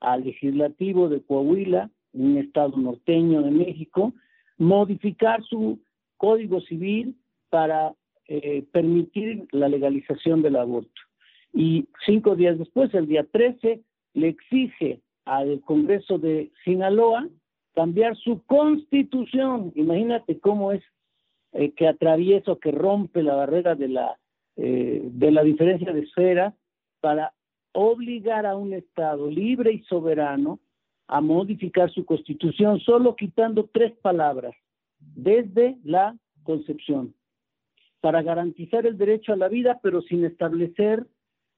al 0.00 0.24
legislativo 0.24 1.08
de 1.08 1.22
Coahuila, 1.22 1.90
un 2.12 2.36
estado 2.36 2.76
norteño 2.76 3.42
de 3.42 3.50
México, 3.50 4.12
modificar 4.58 5.42
su 5.44 5.78
Código 6.22 6.60
Civil 6.60 7.16
para 7.50 7.94
eh, 8.28 8.64
permitir 8.70 9.48
la 9.50 9.68
legalización 9.68 10.40
del 10.40 10.54
aborto. 10.54 11.00
Y 11.52 11.88
cinco 12.06 12.36
días 12.36 12.56
después, 12.60 12.94
el 12.94 13.08
día 13.08 13.24
13, 13.24 13.80
le 14.14 14.28
exige 14.28 15.00
al 15.24 15.60
Congreso 15.62 16.18
de 16.18 16.52
Sinaloa 16.64 17.28
cambiar 17.74 18.16
su 18.16 18.40
constitución. 18.46 19.72
Imagínate 19.74 20.38
cómo 20.38 20.70
es 20.70 20.84
eh, 21.54 21.72
que 21.72 21.88
atraviesa 21.88 22.54
que 22.62 22.70
rompe 22.70 23.24
la 23.24 23.34
barrera 23.34 23.74
de 23.74 23.88
la, 23.88 24.16
eh, 24.54 25.02
de 25.02 25.32
la 25.32 25.42
diferencia 25.42 25.92
de 25.92 26.02
esfera 26.02 26.54
para 27.00 27.32
obligar 27.72 28.46
a 28.46 28.54
un 28.54 28.74
Estado 28.74 29.28
libre 29.28 29.72
y 29.72 29.82
soberano 29.82 30.60
a 31.08 31.20
modificar 31.20 31.90
su 31.90 32.04
constitución, 32.06 32.78
solo 32.78 33.16
quitando 33.16 33.68
tres 33.72 33.92
palabras, 34.00 34.54
desde 35.14 35.78
la 35.84 36.16
concepción, 36.42 37.14
para 38.00 38.22
garantizar 38.22 38.86
el 38.86 38.98
derecho 38.98 39.32
a 39.32 39.36
la 39.36 39.48
vida, 39.48 39.78
pero 39.82 40.02
sin 40.02 40.24
establecer 40.24 41.06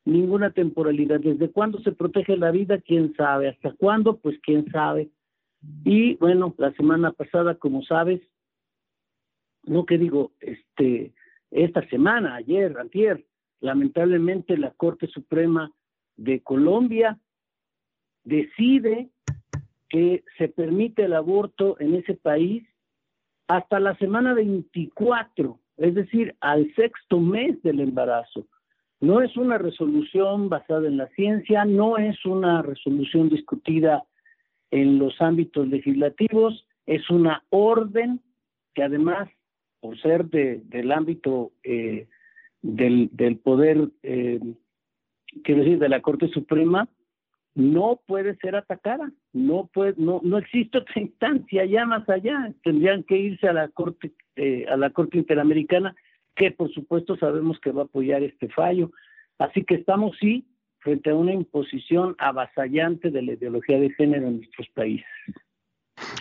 ninguna 0.04 0.50
temporalidad. 0.50 1.20
¿Desde 1.20 1.50
cuándo 1.50 1.80
se 1.80 1.92
protege 1.92 2.36
la 2.36 2.50
vida? 2.50 2.78
¿Quién 2.80 3.14
sabe? 3.14 3.48
¿Hasta 3.48 3.72
cuándo? 3.72 4.18
Pues 4.18 4.38
quién 4.42 4.70
sabe. 4.70 5.10
Y 5.84 6.16
bueno, 6.16 6.54
la 6.58 6.72
semana 6.72 7.12
pasada, 7.12 7.54
como 7.54 7.82
sabes, 7.82 8.20
no 9.64 9.86
que 9.86 9.96
digo, 9.96 10.32
este, 10.40 11.14
esta 11.50 11.88
semana, 11.88 12.34
ayer, 12.34 12.76
antier, 12.78 13.24
lamentablemente 13.60 14.58
la 14.58 14.72
Corte 14.72 15.06
Suprema 15.06 15.72
de 16.16 16.40
Colombia 16.42 17.18
decide 18.24 19.08
que 19.88 20.24
se 20.36 20.48
permite 20.48 21.04
el 21.04 21.14
aborto 21.14 21.78
en 21.80 21.94
ese 21.94 22.14
país 22.14 22.66
hasta 23.48 23.80
la 23.80 23.96
semana 23.96 24.34
24, 24.34 25.58
es 25.76 25.94
decir, 25.94 26.34
al 26.40 26.72
sexto 26.74 27.20
mes 27.20 27.62
del 27.62 27.80
embarazo. 27.80 28.46
No 29.00 29.20
es 29.20 29.36
una 29.36 29.58
resolución 29.58 30.48
basada 30.48 30.86
en 30.86 30.96
la 30.96 31.08
ciencia, 31.08 31.64
no 31.64 31.98
es 31.98 32.24
una 32.24 32.62
resolución 32.62 33.28
discutida 33.28 34.04
en 34.70 34.98
los 34.98 35.20
ámbitos 35.20 35.68
legislativos, 35.68 36.66
es 36.86 37.08
una 37.10 37.42
orden 37.50 38.20
que 38.74 38.82
además, 38.82 39.28
por 39.80 40.00
ser 40.00 40.26
del 40.26 40.92
ámbito 40.92 41.52
eh, 41.62 42.08
del, 42.62 43.38
poder, 43.42 43.88
eh, 44.02 44.40
quiero 45.42 45.62
decir, 45.62 45.78
de 45.78 45.88
la 45.88 46.00
Corte 46.00 46.28
Suprema, 46.28 46.88
no 47.54 48.00
puede 48.06 48.36
ser 48.36 48.56
atacada, 48.56 49.12
no 49.34 49.68
puede, 49.72 49.94
no, 49.98 50.20
no 50.22 50.38
existe 50.38 50.78
otra 50.78 50.94
instancia 51.02 51.66
ya 51.66 51.84
más 51.84 52.08
allá, 52.08 52.52
tendrían 52.62 53.02
que 53.02 53.18
irse 53.18 53.46
a 53.48 53.52
la 53.52 53.68
corte, 53.68 54.12
eh, 54.36 54.64
a 54.70 54.76
la 54.76 54.90
corte 54.90 55.18
interamericana, 55.18 55.94
que 56.34 56.50
por 56.50 56.72
supuesto 56.72 57.16
sabemos 57.16 57.60
que 57.60 57.72
va 57.72 57.82
a 57.82 57.84
apoyar 57.84 58.22
este 58.22 58.48
fallo. 58.48 58.90
Así 59.38 59.64
que 59.64 59.74
estamos 59.74 60.16
sí 60.18 60.46
frente 60.78 61.10
a 61.10 61.14
una 61.14 61.32
imposición 61.32 62.14
avasallante 62.18 63.10
de 63.10 63.22
la 63.22 63.32
ideología 63.32 63.78
de 63.78 63.90
género 63.90 64.28
en 64.28 64.36
nuestros 64.38 64.68
países. 64.68 65.06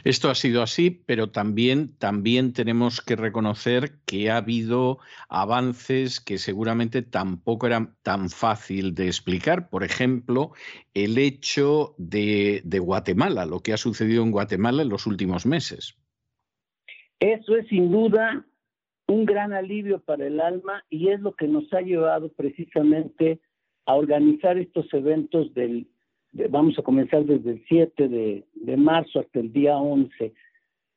Esto 0.03 0.29
ha 0.29 0.35
sido 0.35 0.61
así, 0.61 0.91
pero 0.91 1.31
también, 1.31 1.97
también 1.97 2.53
tenemos 2.53 3.01
que 3.01 3.15
reconocer 3.15 3.93
que 4.05 4.29
ha 4.29 4.37
habido 4.37 4.99
avances 5.29 6.19
que 6.19 6.37
seguramente 6.37 7.01
tampoco 7.01 7.67
eran 7.67 7.95
tan 8.03 8.29
fácil 8.29 8.93
de 8.93 9.07
explicar. 9.07 9.69
Por 9.69 9.83
ejemplo, 9.83 10.51
el 10.93 11.17
hecho 11.17 11.95
de, 11.97 12.61
de 12.65 12.79
Guatemala, 12.79 13.45
lo 13.45 13.61
que 13.61 13.73
ha 13.73 13.77
sucedido 13.77 14.23
en 14.23 14.31
Guatemala 14.31 14.81
en 14.81 14.89
los 14.89 15.07
últimos 15.07 15.45
meses. 15.45 15.97
Eso 17.19 17.55
es 17.55 17.67
sin 17.69 17.89
duda 17.91 18.45
un 19.07 19.25
gran 19.25 19.53
alivio 19.53 19.99
para 19.99 20.27
el 20.27 20.39
alma 20.39 20.83
y 20.89 21.09
es 21.09 21.21
lo 21.21 21.33
que 21.33 21.47
nos 21.47 21.71
ha 21.73 21.81
llevado 21.81 22.29
precisamente 22.33 23.39
a 23.85 23.95
organizar 23.95 24.57
estos 24.57 24.93
eventos 24.93 25.53
del 25.53 25.87
vamos 26.49 26.77
a 26.77 26.81
comenzar 26.81 27.25
desde 27.25 27.51
el 27.51 27.63
7 27.67 28.07
de, 28.09 28.77
marzo 28.77 29.19
hasta 29.19 29.39
el 29.39 29.53
día 29.53 29.77
11, 29.77 30.33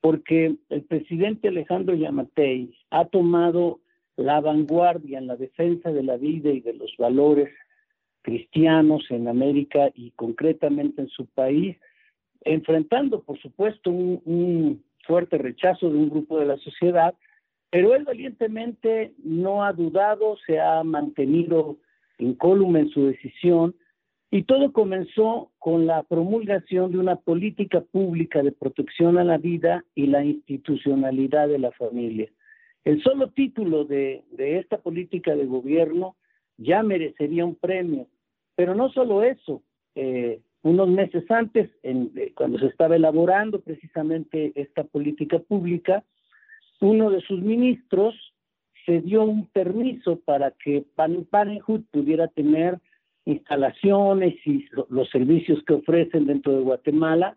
porque 0.01 0.57
el 0.71 0.83
presidente 0.83 1.49
Alejandro 1.49 1.95
Yamatei 1.95 2.75
ha 2.91 3.05
tomado 3.07 3.81
la 4.17 4.41
vanguardia 4.41 5.19
en 5.19 5.27
la 5.27 5.37
defensa 5.37 5.93
de 5.93 6.03
la 6.03 6.17
vida 6.17 6.51
y 6.51 6.61
de 6.61 6.73
los 6.73 6.95
valores 6.99 7.51
cristianos 8.23 9.05
en 9.11 9.29
América 9.29 9.91
y 9.95 10.11
concretamente 10.13 11.03
en 11.03 11.09
su 11.09 11.27
país, 11.27 11.77
enfrentando, 12.41 13.23
por 13.23 13.39
supuesto, 13.39 13.91
un, 13.91 14.83
fuerte 15.07 15.39
rechazo 15.39 15.89
de 15.89 15.97
un 15.97 16.11
grupo 16.11 16.41
de 16.41 16.47
la 16.47 16.57
sociedad, 16.57 17.15
pero 17.71 17.95
él 17.95 18.03
valientemente 18.03 19.13
no 19.23 19.63
ha 19.63 19.73
dudado, 19.73 20.37
se 20.45 20.59
ha 20.59 20.83
mantenido 20.83 21.77
incólume 22.19 22.81
en 22.81 22.91
su 22.91 23.07
decisión 23.07 23.77
y 24.31 24.43
todo 24.43 24.73
comenzó 24.73 25.51
con 25.59 25.87
la 25.87 26.03
promulgación 26.03 26.93
de 26.93 26.99
una 26.99 27.17
política 27.17 27.81
pública 27.81 28.43
de 28.43 28.53
protección 28.53 29.19
a 29.19 29.25
la 29.25 29.39
vida 29.39 29.85
y 29.95 30.07
la 30.07 30.25
institucionalidad 30.25 31.49
de 31.49 31.59
la 31.59 31.71
familia. 31.73 32.29
El 32.85 33.03
solo 33.03 33.31
título 33.31 33.85
de, 33.85 34.25
esta 34.37 34.79
política 34.79 35.35
de 35.35 35.47
gobierno 35.47 36.17
ya 36.57 36.83
merecería 36.83 37.45
un 37.45 37.57
premio, 37.57 38.07
pero 38.55 38.75
no 38.75 38.91
solo 38.91 39.23
eso. 39.23 39.63
Eh, 39.95 40.41
unos 40.63 40.89
meses 40.89 41.31
antes, 41.31 41.71
cuando 42.35 42.59
se 42.59 42.67
estaba 42.67 42.97
elaborando 42.97 43.61
precisamente 43.61 44.53
esta 44.57 44.83
política 44.83 45.39
pública, 45.39 46.05
uno 46.81 47.11
de 47.11 47.21
sus 47.21 47.41
ministros 47.41 48.15
se 48.85 49.01
dio 49.01 49.25
un 49.25 49.47
permiso 49.47 50.21
para 50.25 50.51
que 50.53 50.85
Planned 50.95 51.27
Parenthood 51.27 51.83
pudiera 51.91 52.29
tener 52.29 52.81
instalaciones 53.27 54.35
y 54.47 54.67
los 54.89 55.11
servicios 55.11 55.63
que 55.65 55.75
ofrecen 55.75 56.27
dentro 56.27 56.57
de 56.57 56.63
Guatemala. 56.63 57.37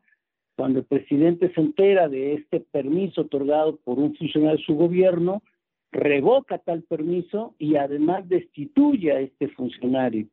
Cuando 0.55 0.79
el 0.79 0.85
presidente 0.85 1.51
se 1.53 1.59
entera 1.59 2.07
de 2.07 2.35
este 2.35 2.59
permiso 2.59 3.21
otorgado 3.21 3.77
por 3.77 3.99
un 3.99 4.15
funcionario 4.15 4.57
de 4.57 4.63
su 4.63 4.75
gobierno, 4.75 5.41
revoca 5.91 6.59
tal 6.59 6.83
permiso 6.83 7.55
y 7.57 7.75
además 7.75 8.27
destituye 8.29 9.11
a 9.11 9.19
este 9.19 9.47
funcionario. 9.49 10.27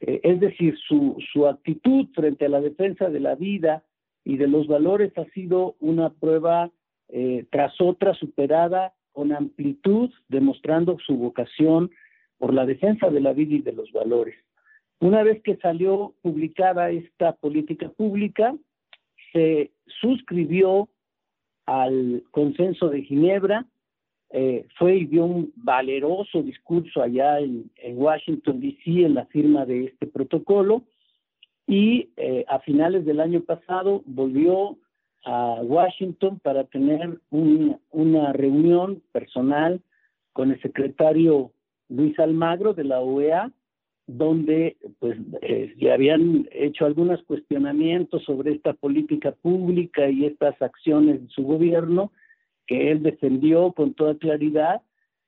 Eh, 0.00 0.20
es 0.22 0.40
decir, 0.40 0.76
su, 0.86 1.16
su 1.32 1.46
actitud 1.46 2.06
frente 2.14 2.46
a 2.46 2.48
la 2.48 2.60
defensa 2.60 3.08
de 3.08 3.20
la 3.20 3.34
vida 3.34 3.84
y 4.24 4.36
de 4.36 4.48
los 4.48 4.66
valores 4.66 5.16
ha 5.16 5.24
sido 5.26 5.76
una 5.80 6.10
prueba 6.10 6.70
eh, 7.08 7.46
tras 7.50 7.80
otra 7.80 8.14
superada 8.14 8.94
con 9.12 9.32
amplitud, 9.32 10.10
demostrando 10.28 10.98
su 11.04 11.16
vocación 11.16 11.90
por 12.36 12.52
la 12.52 12.66
defensa 12.66 13.10
de 13.10 13.20
la 13.20 13.32
vida 13.32 13.56
y 13.56 13.62
de 13.62 13.72
los 13.72 13.90
valores. 13.92 14.34
Una 15.00 15.22
vez 15.22 15.42
que 15.42 15.56
salió 15.56 16.14
publicada 16.22 16.90
esta 16.90 17.32
política 17.32 17.88
pública, 17.88 18.54
se 19.32 19.70
suscribió 20.00 20.88
al 21.66 22.24
consenso 22.30 22.88
de 22.88 23.02
Ginebra, 23.02 23.66
eh, 24.30 24.66
fue 24.76 24.96
y 24.96 25.06
dio 25.06 25.24
un 25.24 25.52
valeroso 25.56 26.42
discurso 26.42 27.00
allá 27.00 27.38
en, 27.38 27.70
Washington, 27.94 28.60
D.C., 28.60 29.04
en 29.04 29.14
la 29.14 29.26
firma 29.26 29.64
de 29.64 29.84
este 29.84 30.06
protocolo, 30.06 30.82
y 31.66 32.10
eh, 32.16 32.44
a 32.48 32.58
finales 32.60 33.04
del 33.04 33.20
año 33.20 33.42
pasado 33.42 34.02
volvió 34.06 34.76
a 35.24 35.60
Washington 35.62 36.38
para 36.40 36.64
tener 36.64 37.20
una 37.30 38.32
reunión 38.32 39.02
personal 39.12 39.80
con 40.32 40.52
el 40.52 40.60
secretario 40.62 41.52
Luis 41.88 42.18
Almagro 42.18 42.72
de 42.72 42.84
la 42.84 43.00
OEA, 43.00 43.50
donde 44.08 44.78
pues 45.00 45.18
eh, 45.42 45.74
habían 45.92 46.48
hecho 46.50 46.86
algunos 46.86 47.22
cuestionamientos 47.24 48.24
sobre 48.24 48.52
esta 48.52 48.72
política 48.72 49.32
pública 49.32 50.08
y 50.08 50.24
estas 50.24 50.60
acciones 50.62 51.22
de 51.22 51.28
su 51.28 51.42
gobierno 51.42 52.10
que 52.66 52.90
él 52.90 53.02
defendió 53.02 53.72
con 53.72 53.92
toda 53.92 54.16
claridad 54.16 54.80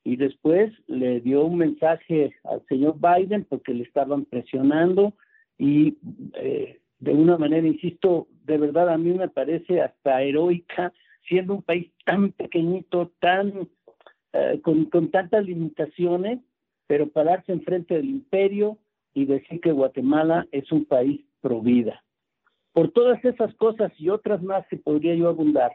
y 0.02 0.16
después 0.16 0.72
le 0.86 1.20
dio 1.20 1.44
un 1.44 1.58
mensaje 1.58 2.32
al 2.44 2.64
señor 2.68 2.96
Biden 2.98 3.44
porque 3.44 3.74
le 3.74 3.84
estaban 3.84 4.24
presionando 4.24 5.12
y 5.58 5.98
eh, 6.34 6.80
de 7.00 7.12
una 7.12 7.36
manera, 7.36 7.66
insisto, 7.66 8.28
de 8.46 8.56
verdad 8.56 8.88
a 8.88 8.96
mí 8.96 9.12
me 9.12 9.28
parece 9.28 9.82
hasta 9.82 10.22
heroica, 10.22 10.92
siendo 11.28 11.56
un 11.56 11.62
país 11.62 11.90
tan 12.06 12.32
pequeñito, 12.32 13.12
tan 13.20 13.68
eh, 14.32 14.58
con, 14.62 14.86
con 14.86 15.10
tantas 15.10 15.44
limitaciones, 15.44 16.38
pero 16.90 17.08
pararse 17.08 17.52
enfrente 17.52 17.94
del 17.94 18.06
imperio 18.06 18.76
y 19.14 19.24
decir 19.24 19.60
que 19.60 19.70
Guatemala 19.70 20.48
es 20.50 20.72
un 20.72 20.84
país 20.84 21.20
pro 21.40 21.60
vida. 21.60 22.02
Por 22.72 22.90
todas 22.90 23.24
esas 23.24 23.54
cosas 23.54 23.92
y 23.96 24.08
otras 24.08 24.42
más 24.42 24.66
que 24.66 24.76
podría 24.76 25.14
yo 25.14 25.28
abundar, 25.28 25.70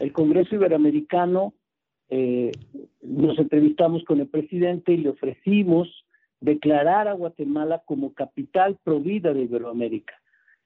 el 0.00 0.12
Congreso 0.12 0.56
Iberoamericano 0.56 1.54
eh, 2.08 2.50
nos 3.02 3.38
entrevistamos 3.38 4.02
con 4.02 4.18
el 4.18 4.26
presidente 4.26 4.94
y 4.94 4.96
le 4.96 5.10
ofrecimos 5.10 5.88
declarar 6.40 7.06
a 7.06 7.12
Guatemala 7.12 7.84
como 7.86 8.12
capital 8.12 8.76
pro 8.82 8.98
vida 8.98 9.32
de 9.32 9.42
Iberoamérica. 9.42 10.14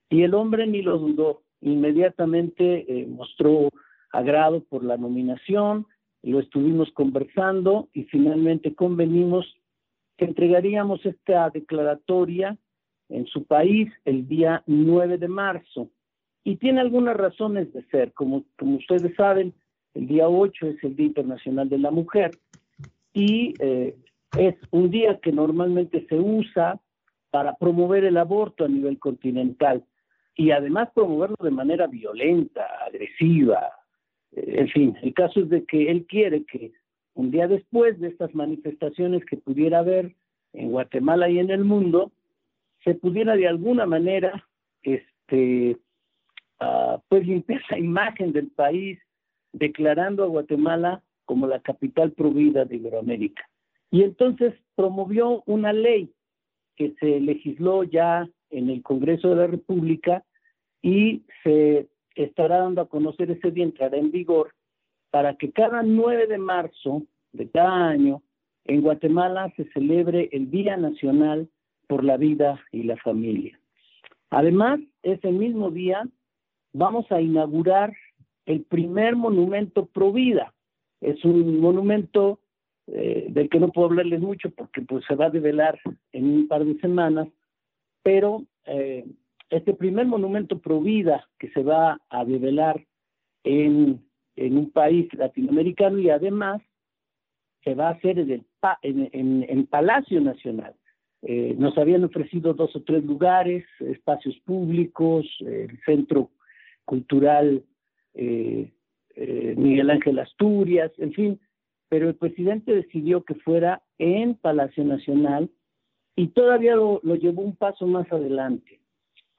Y 0.09 0.23
el 0.23 0.33
hombre 0.33 0.67
ni 0.67 0.81
lo 0.81 0.97
dudó, 0.97 1.43
inmediatamente 1.61 2.87
eh, 2.89 3.07
mostró 3.07 3.69
agrado 4.11 4.65
por 4.65 4.83
la 4.85 4.97
nominación 4.97 5.87
lo 6.23 6.41
estuvimos 6.41 6.91
conversando 6.93 7.89
y 7.93 8.05
finalmente 8.05 8.75
convenimos 8.75 9.47
que 10.16 10.27
entregaríamos 10.27 11.05
esta 11.07 11.49
declaratoria 11.51 12.59
en 13.09 13.27
su 13.27 13.45
país 13.45 13.91
el 14.05 14.29
día 14.29 14.62
9 14.66 15.18
de 15.18 15.29
marzo. 15.29 15.91
Y 16.45 16.57
tiene 16.57 16.81
algunas 16.81 17.16
razones 17.16 17.73
de 17.73 17.83
ser. 17.85 18.12
Como, 18.12 18.45
como 18.59 18.77
ustedes 18.77 19.14
saben, 19.16 19.55
el 19.95 20.07
día 20.07 20.29
8 20.29 20.66
es 20.66 20.85
el 20.85 20.97
Día 20.97 21.07
Internacional 21.07 21.68
de 21.68 21.79
la 21.79 21.91
Mujer 21.91 22.31
y 23.12 23.55
eh, 23.59 23.97
es 24.39 24.55
un 24.71 24.91
día 24.91 25.18
que 25.21 25.33
normalmente 25.33 26.07
se 26.09 26.16
usa 26.16 26.81
para 27.31 27.57
promover 27.57 28.05
el 28.05 28.16
aborto 28.16 28.64
a 28.64 28.68
nivel 28.68 28.99
continental 28.99 29.85
y 30.37 30.53
además 30.53 30.91
promoverlo 30.95 31.37
de 31.41 31.51
manera 31.51 31.87
violenta, 31.87 32.64
agresiva, 32.87 33.71
en 34.33 34.68
fin, 34.68 34.97
el 35.03 35.14
caso 35.14 35.41
es 35.41 35.49
de 35.49 35.64
que 35.64 35.91
él 35.91 36.07
quiere 36.07 36.45
que 36.45 36.72
un 37.14 37.31
día 37.31 37.49
después 37.49 37.99
de 38.01 38.09
estas 38.09 38.35
manifestaciones 38.35 39.24
que 39.24 39.37
pudiera 39.37 39.81
haber 39.81 40.14
en 40.53 40.70
Guatemala 40.70 41.28
y 41.28 41.39
en 41.39 41.51
el 41.51 41.64
mundo, 41.64 42.12
se 42.85 42.95
pudiera 42.95 43.37
de 43.37 43.47
alguna 43.47 43.87
manera, 43.87 44.49
este, 44.83 45.76
uh, 46.61 46.99
pues 47.09 47.26
limpiar 47.26 47.61
la 47.70 47.78
imagen 47.78 48.33
del 48.33 48.49
país, 48.49 48.99
declarando 49.53 50.24
a 50.24 50.28
Guatemala 50.28 51.03
como 51.24 51.47
la 51.47 51.61
capital 51.61 52.12
provida 52.12 52.64
de 52.64 52.76
Iberoamérica. 52.76 53.49
Y 53.91 54.03
entonces 54.03 54.55
promovió 54.74 55.43
una 55.47 55.72
ley 55.72 56.12
que 56.76 56.95
se 57.01 57.20
legisló 57.20 57.85
ya 57.85 58.28
en 58.51 58.70
el 58.70 58.83
Congreso 58.83 59.28
de 59.31 59.37
la 59.37 59.47
República 59.47 60.24
y 60.83 61.22
se 61.43 61.89
estará 62.15 62.59
dando 62.59 62.83
a 62.83 62.89
conocer 62.89 63.31
ese 63.31 63.51
día, 63.51 63.65
entrará 63.65 63.97
en 63.97 64.11
vigor, 64.11 64.55
para 65.11 65.35
que 65.35 65.51
cada 65.51 65.83
9 65.83 66.27
de 66.27 66.39
marzo 66.39 67.03
de 67.33 67.49
cada 67.51 67.89
año 67.89 68.23
en 68.65 68.83
Guatemala 68.83 69.53
se 69.57 69.65
celebre 69.73 70.29
el 70.33 70.51
Día 70.51 70.77
Nacional 70.77 71.49
por 71.87 72.05
la 72.05 72.17
Vida 72.17 72.61
y 72.73 72.85
la 72.85 72.97
Familia. 72.99 73.59
Además, 74.31 74.81
ese 75.03 75.33
mismo 75.33 75.71
día 75.71 76.07
vamos 76.73 77.11
a 77.11 77.21
inaugurar 77.21 77.93
el 78.47 78.63
primer 78.63 79.17
monumento 79.17 79.87
pro 79.87 80.13
vida. 80.13 80.55
Es 81.01 81.25
un 81.25 81.61
monumento 81.61 82.39
eh, 82.87 83.27
del 83.31 83.49
que 83.49 83.61
no 83.61 83.69
puedo 83.69 83.89
hablarles 83.89 84.21
mucho 84.21 84.51
porque 84.51 84.83
pues 84.83 85.05
se 85.07 85.15
va 85.15 85.27
a 85.27 85.31
develar 85.31 85.79
en 86.13 86.25
un 86.25 86.49
par 86.49 86.65
de 86.65 86.79
semanas, 86.81 87.29
pero 88.03 88.45
eh, 88.67 89.05
este 89.51 89.74
primer 89.74 90.07
monumento 90.07 90.59
pro 90.59 90.80
vida 90.80 91.28
que 91.38 91.51
se 91.51 91.62
va 91.62 92.01
a 92.09 92.24
develar 92.24 92.84
en, 93.44 94.09
un 94.36 94.70
país 94.70 95.12
latinoamericano 95.12 95.98
y 95.98 96.09
además 96.09 96.62
se 97.62 97.74
va 97.74 97.88
a 97.88 97.92
hacer 97.92 98.18
en 98.18 98.30
el 98.30 99.46
en, 99.48 99.66
Palacio 99.66 100.20
Nacional. 100.20 100.74
Eh, 101.22 101.55
nos 101.59 101.76
habían 101.76 102.05
ofrecido 102.05 102.55
dos 102.55 102.74
o 102.74 102.82
tres 102.82 103.05
lugares, 103.05 103.64
espacios 103.80 104.38
públicos, 104.46 105.26
el 105.40 105.78
Centro 105.84 106.30
Cultural 106.86 107.62
eh, 108.14 108.72
eh, 109.16 109.55
Miguel 109.59 109.90
Ángel 109.90 110.18
Asturias, 110.20 110.90
en 110.96 111.12
fin, 111.12 111.40
pero 111.90 112.09
el 112.09 112.14
presidente 112.14 112.72
decidió 112.72 113.24
que 113.24 113.34
fuera 113.34 113.82
en 113.98 114.34
Palacio 114.36 114.84
Nacional 114.84 115.51
y 116.16 116.28
todavía 116.28 116.76
lo 116.76 117.14
llevó 117.16 117.42
un 117.42 117.57
paso 117.57 117.86
más 117.86 118.11
adelante. 118.11 118.80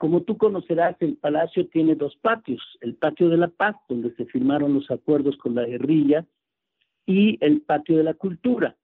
Como 0.01 0.23
tú 0.23 0.35
conocerás, 0.35 0.95
el 1.01 1.15
palacio 1.17 1.67
tiene 1.67 1.93
dos 1.93 2.15
patios, 2.15 2.59
el 2.81 2.95
patio 2.95 3.29
de 3.29 3.37
la 3.37 3.49
paz, 3.49 3.75
donde 3.87 4.09
se 4.15 4.25
firmaron 4.25 4.73
los 4.73 4.89
acuerdos 4.89 5.37
con 5.37 5.53
la 5.53 5.63
guerrilla, 5.63 6.25
y 7.05 7.37
el 7.39 7.61
patio 7.61 7.97
de 7.97 8.03
la 8.05 8.15
cultura. 8.15 8.75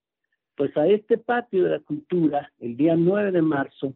Pues 0.55 0.77
a 0.77 0.85
este 0.85 1.17
patio 1.17 1.63
de 1.63 1.71
la 1.71 1.79
cultura, 1.79 2.51
el 2.59 2.77
día 2.77 2.95
9 2.95 3.31
de 3.31 3.41
marzo, 3.41 3.95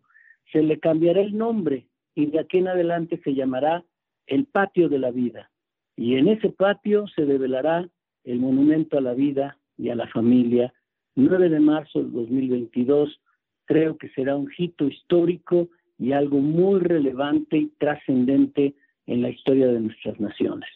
se 0.51 0.63
le 0.63 0.79
cambiará 0.79 1.21
el 1.21 1.37
nombre 1.37 1.85
y 2.15 2.25
de 2.25 2.39
aquí 2.39 2.57
en 2.57 2.69
adelante 2.69 3.21
se 3.23 3.35
llamará 3.35 3.85
el 4.25 4.45
patio 4.45 4.89
de 4.89 4.97
la 4.97 5.11
vida. 5.11 5.51
Y 5.95 6.15
en 6.15 6.27
ese 6.27 6.49
patio 6.49 7.05
se 7.09 7.27
develará 7.27 7.87
el 8.23 8.39
monumento 8.39 8.97
a 8.97 9.01
la 9.01 9.13
vida 9.13 9.59
y 9.77 9.89
a 9.89 9.95
la 9.95 10.07
familia, 10.07 10.73
9 11.13 11.49
de 11.49 11.59
marzo 11.59 11.99
del 11.99 12.13
2022, 12.13 13.21
creo 13.65 13.95
que 13.99 14.09
será 14.09 14.35
un 14.35 14.51
hito 14.57 14.87
histórico 14.87 15.69
y 16.01 16.13
algo 16.13 16.39
muy 16.39 16.79
relevante 16.79 17.57
y 17.57 17.71
trascendente 17.77 18.73
en 19.05 19.21
la 19.21 19.29
historia 19.29 19.67
de 19.67 19.79
nuestras 19.79 20.19
naciones. 20.19 20.67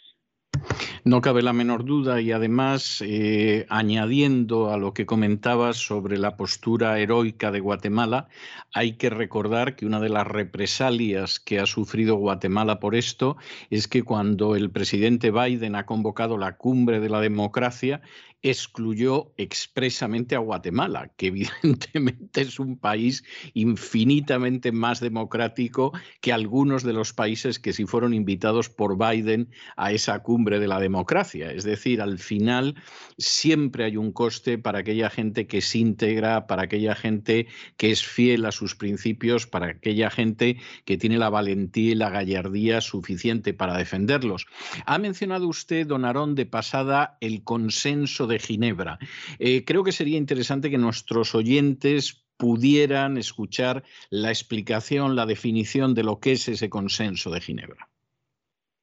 No 1.03 1.21
cabe 1.21 1.41
la 1.41 1.53
menor 1.53 1.86
duda 1.86 2.21
y 2.21 2.32
además, 2.32 3.03
eh, 3.05 3.65
añadiendo 3.69 4.71
a 4.71 4.78
lo 4.78 4.93
que 4.93 5.05
comentabas 5.05 5.78
sobre 5.78 6.17
la 6.17 6.36
postura 6.36 6.99
heroica 6.99 7.51
de 7.51 7.59
Guatemala, 7.59 8.28
hay 8.73 8.93
que 8.93 9.11
recordar 9.11 9.76
que 9.76 9.86
una 9.86 9.99
de 9.99 10.09
las 10.09 10.26
represalias 10.26 11.39
que 11.39 11.59
ha 11.59 11.67
sufrido 11.67 12.15
Guatemala 12.15 12.80
por 12.80 12.95
esto 12.95 13.38
es 13.69 13.88
que 13.88 14.01
cuando 14.01 14.55
el 14.55 14.71
presidente 14.71 15.30
Biden 15.30 15.76
ha 15.76 15.86
convocado 15.86 16.38
la 16.38 16.57
cumbre 16.57 16.99
de 16.99 17.09
la 17.09 17.21
democracia, 17.21 18.01
excluyó 18.49 19.33
expresamente 19.37 20.35
a 20.35 20.39
Guatemala, 20.39 21.11
que 21.17 21.27
evidentemente 21.63 22.41
es 22.41 22.59
un 22.59 22.77
país 22.77 23.23
infinitamente 23.55 24.71
más 24.71 24.99
democrático 24.99 25.93
que 26.21 26.31
algunos 26.31 26.83
de 26.83 26.93
los 26.93 27.11
países 27.11 27.57
que 27.57 27.73
sí 27.73 27.85
fueron 27.85 28.13
invitados 28.13 28.69
por 28.69 28.97
Biden 28.99 29.49
a 29.75 29.91
esa 29.91 30.19
cumbre 30.19 30.59
de 30.59 30.67
la 30.67 30.79
democracia. 30.79 31.51
Es 31.51 31.63
decir, 31.63 32.01
al 32.01 32.19
final 32.19 32.75
siempre 33.17 33.85
hay 33.85 33.97
un 33.97 34.11
coste 34.11 34.59
para 34.59 34.79
aquella 34.79 35.09
gente 35.09 35.47
que 35.47 35.61
se 35.61 35.79
integra, 35.79 36.45
para 36.45 36.63
aquella 36.63 36.93
gente 36.93 37.47
que 37.77 37.89
es 37.89 38.05
fiel 38.05 38.45
a 38.45 38.51
sus 38.51 38.75
principios, 38.75 39.47
para 39.47 39.67
aquella 39.67 40.11
gente 40.11 40.57
que 40.85 40.97
tiene 40.97 41.17
la 41.17 41.31
valentía 41.31 41.91
y 41.91 41.95
la 41.95 42.11
gallardía 42.11 42.81
suficiente 42.81 43.55
para 43.55 43.75
defenderlos. 43.75 44.45
Ha 44.85 44.99
mencionado 44.99 45.47
usted, 45.47 45.87
don 45.87 46.05
Arón, 46.05 46.35
de 46.35 46.45
pasada 46.45 47.17
el 47.21 47.43
consenso 47.43 48.27
de 48.27 48.34
Ginebra. 48.39 48.99
Eh, 49.39 49.63
creo 49.65 49.83
que 49.83 49.91
sería 49.91 50.17
interesante 50.17 50.69
que 50.69 50.77
nuestros 50.77 51.36
oyentes 51.36 52.25
pudieran 52.38 53.17
escuchar 53.17 53.83
la 54.09 54.29
explicación, 54.29 55.15
la 55.15 55.25
definición 55.25 55.93
de 55.93 56.03
lo 56.03 56.19
que 56.19 56.33
es 56.33 56.47
ese 56.47 56.69
consenso 56.69 57.31
de 57.31 57.41
Ginebra. 57.41 57.89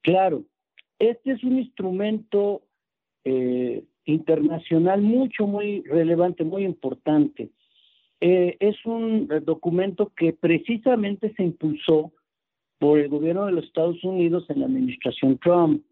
Claro, 0.02 0.44
este 0.98 1.32
es 1.32 1.44
un 1.44 1.58
instrumento 1.58 2.62
eh, 3.24 3.84
internacional 4.04 5.02
mucho, 5.02 5.46
muy 5.46 5.82
relevante, 5.82 6.44
muy 6.44 6.64
importante. 6.64 7.50
Eh, 8.20 8.56
es 8.60 8.76
un 8.84 9.28
documento 9.44 10.12
que 10.16 10.32
precisamente 10.32 11.34
se 11.34 11.42
impulsó 11.42 12.12
por 12.78 12.98
el 12.98 13.08
gobierno 13.08 13.46
de 13.46 13.52
los 13.52 13.64
Estados 13.64 14.02
Unidos 14.02 14.44
en 14.48 14.60
la 14.60 14.66
administración 14.66 15.38
Trump. 15.38 15.84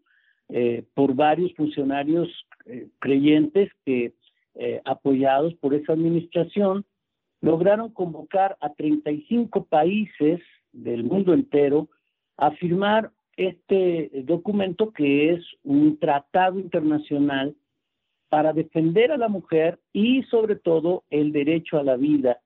Eh, 0.53 0.83
por 0.95 1.15
varios 1.15 1.53
funcionarios 1.53 2.27
eh, 2.65 2.89
creyentes 2.99 3.71
que, 3.85 4.11
eh, 4.55 4.81
apoyados 4.83 5.53
por 5.55 5.73
esa 5.73 5.93
administración, 5.93 6.83
lograron 7.39 7.93
convocar 7.93 8.57
a 8.59 8.73
35 8.73 9.63
países 9.63 10.41
del 10.73 11.05
mundo 11.05 11.33
entero 11.33 11.87
a 12.35 12.51
firmar 12.51 13.11
este 13.37 14.11
documento 14.25 14.91
que 14.91 15.31
es 15.31 15.45
un 15.63 15.97
tratado 15.97 16.59
internacional 16.59 17.55
para 18.27 18.51
defender 18.51 19.13
a 19.13 19.17
la 19.17 19.29
mujer 19.29 19.79
y 19.93 20.23
sobre 20.23 20.57
todo 20.57 21.05
el 21.09 21.31
derecho 21.31 21.77
a 21.77 21.83
la 21.83 21.95
vida. 21.95 22.41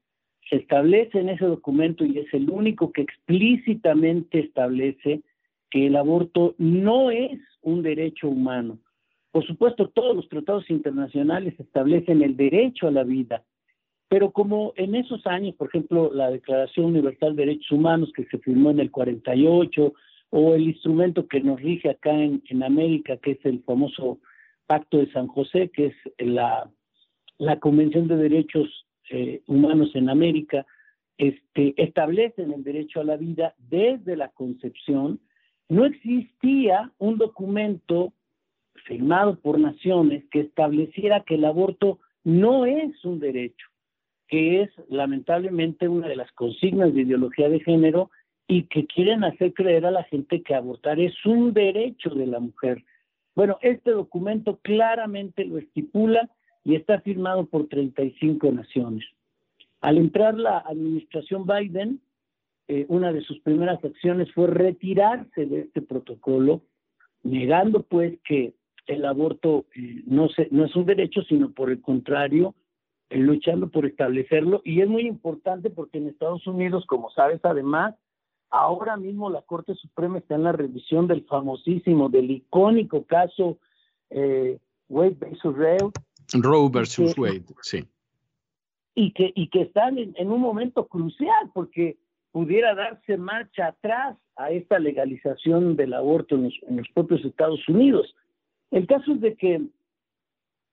Se 0.47 0.57
establece 0.57 1.19
en 1.19 1.29
ese 1.29 1.45
documento 1.45 2.05
y 2.05 2.19
es 2.19 2.31
el 2.35 2.51
único 2.51 2.91
que 2.91 3.01
explícitamente 3.01 4.41
establece 4.41 5.23
que 5.75 5.87
el 5.87 5.97
aborto 5.97 6.55
no 6.57 7.11
es 7.11 7.37
un 7.61 7.83
derecho 7.83 8.29
humano. 8.29 8.79
Por 9.33 9.45
supuesto, 9.45 9.89
todos 9.89 10.15
los 10.15 10.29
tratados 10.29 10.69
internacionales 10.69 11.53
establecen 11.59 12.21
el 12.21 12.37
derecho 12.37 12.87
a 12.87 12.91
la 12.91 13.03
vida, 13.03 13.43
pero 14.07 14.31
como 14.31 14.71
en 14.77 14.95
esos 14.95 15.27
años, 15.27 15.53
por 15.55 15.67
ejemplo, 15.67 16.13
la 16.13 16.31
Declaración 16.31 16.85
Universal 16.85 17.35
de 17.35 17.45
Derechos 17.45 17.71
Humanos 17.73 18.13
que 18.15 18.23
se 18.27 18.37
firmó 18.37 18.71
en 18.71 18.79
el 18.79 18.89
48, 18.89 19.93
o 20.29 20.55
el 20.55 20.61
instrumento 20.61 21.27
que 21.27 21.41
nos 21.41 21.59
rige 21.59 21.89
acá 21.89 22.13
en, 22.13 22.63
América, 22.63 23.17
que 23.17 23.31
es 23.31 23.45
el 23.45 23.61
famoso 23.63 24.19
Pacto 24.67 24.99
de 24.99 25.11
San 25.11 25.27
José, 25.27 25.71
que 25.73 25.87
es 25.87 25.95
la, 26.19 26.71
la 27.37 27.59
Convención 27.59 28.07
de 28.07 28.15
Derechos 28.15 28.85
eh, 29.09 29.41
Humanos 29.45 29.91
en 29.93 30.07
América, 30.09 30.65
este, 31.17 31.73
establecen 31.75 32.53
el 32.53 32.63
derecho 32.63 33.01
a 33.01 33.03
la 33.03 33.17
vida 33.17 33.55
desde 33.57 34.15
la 34.15 34.29
concepción 34.29 35.19
no 35.69 35.85
existía 35.85 36.91
un 36.97 37.17
documento 37.17 38.13
firmado 38.85 39.39
por 39.39 39.59
naciones 39.59 40.23
que 40.31 40.41
estableciera 40.41 41.23
que 41.23 41.35
el 41.35 41.45
aborto 41.45 41.99
no 42.23 42.65
es 42.65 43.03
un 43.03 43.19
derecho, 43.19 43.67
que 44.27 44.61
es 44.61 44.69
lamentablemente 44.89 45.87
una 45.87 46.07
de 46.07 46.15
las 46.15 46.31
consignas 46.33 46.93
de 46.93 47.01
ideología 47.01 47.49
de 47.49 47.59
género 47.59 48.11
y 48.47 48.63
que 48.63 48.85
quieren 48.85 49.23
hacer 49.23 49.53
creer 49.53 49.85
a 49.85 49.91
la 49.91 50.03
gente 50.03 50.43
que 50.43 50.53
abortar 50.53 50.99
es 50.99 51.13
un 51.25 51.53
derecho 51.53 52.11
de 52.11 52.27
la 52.27 52.39
mujer. 52.39 52.83
Bueno, 53.35 53.57
este 53.61 53.91
documento 53.91 54.59
claramente 54.61 55.45
lo 55.45 55.57
estipula 55.57 56.29
y 56.63 56.75
está 56.75 57.01
firmado 57.01 57.45
por 57.45 57.67
35 57.67 58.51
naciones. 58.51 59.05
Al 59.81 59.97
entrar 59.97 60.35
la 60.35 60.59
administración 60.59 61.45
Biden, 61.45 62.01
eh, 62.67 62.85
una 62.89 63.13
de 63.13 63.21
sus 63.21 63.39
primeras 63.41 63.83
acciones 63.83 64.31
fue 64.33 64.47
retirarse 64.47 65.45
de 65.45 65.61
este 65.61 65.83
protocolo, 65.83 66.61
negando 67.21 67.83
pues 67.83 68.17
que 68.25 68.55
el 68.87 69.05
aborto 69.05 69.65
eh, 69.75 70.01
no, 70.07 70.29
se, 70.29 70.47
no 70.49 70.65
es 70.65 70.75
un 70.75 70.85
derecho, 70.85 71.21
sino 71.23 71.51
por 71.51 71.69
el 71.69 71.81
contrario, 71.81 72.55
eh, 73.11 73.19
luchando 73.19 73.69
por 73.69 73.85
establecerlo. 73.85 74.61
Y 74.65 74.81
es 74.81 74.87
muy 74.87 75.03
importante 75.03 75.69
porque 75.69 75.99
en 75.99 76.07
Estados 76.07 76.47
Unidos, 76.47 76.85
como 76.87 77.11
sabes, 77.11 77.39
además, 77.43 77.93
ahora 78.49 78.97
mismo 78.97 79.29
la 79.29 79.43
Corte 79.43 79.75
Suprema 79.75 80.17
está 80.17 80.33
en 80.33 80.43
la 80.43 80.51
revisión 80.51 81.05
del 81.07 81.23
famosísimo, 81.25 82.09
del 82.09 82.31
icónico 82.31 83.03
caso 83.03 83.59
Wade 84.89 85.17
versus 85.19 85.55
Roe. 85.55 85.91
Roe 86.33 86.69
versus 86.71 87.17
Wade, 87.17 87.45
sí. 87.61 87.85
Y 88.95 89.11
que, 89.11 89.31
y 89.35 89.49
que 89.49 89.63
están 89.63 89.97
en, 89.97 90.13
en 90.15 90.31
un 90.31 90.41
momento 90.41 90.87
crucial 90.87 91.51
porque 91.53 91.97
pudiera 92.35 92.75
darse 92.75 93.15
marcha 93.15 93.67
atrás 93.67 94.17
a 94.35 94.51
esta 94.51 94.77
legalización 94.77 95.77
del 95.77 95.93
aborto 95.93 96.35
en 96.35 96.51
los, 96.75 96.89
propios 96.89 97.23
Estados 97.23 97.65
Unidos. 97.69 98.13
El 98.71 98.87
caso 98.87 99.13
es 99.13 99.21
de 99.21 99.35
que 99.35 99.61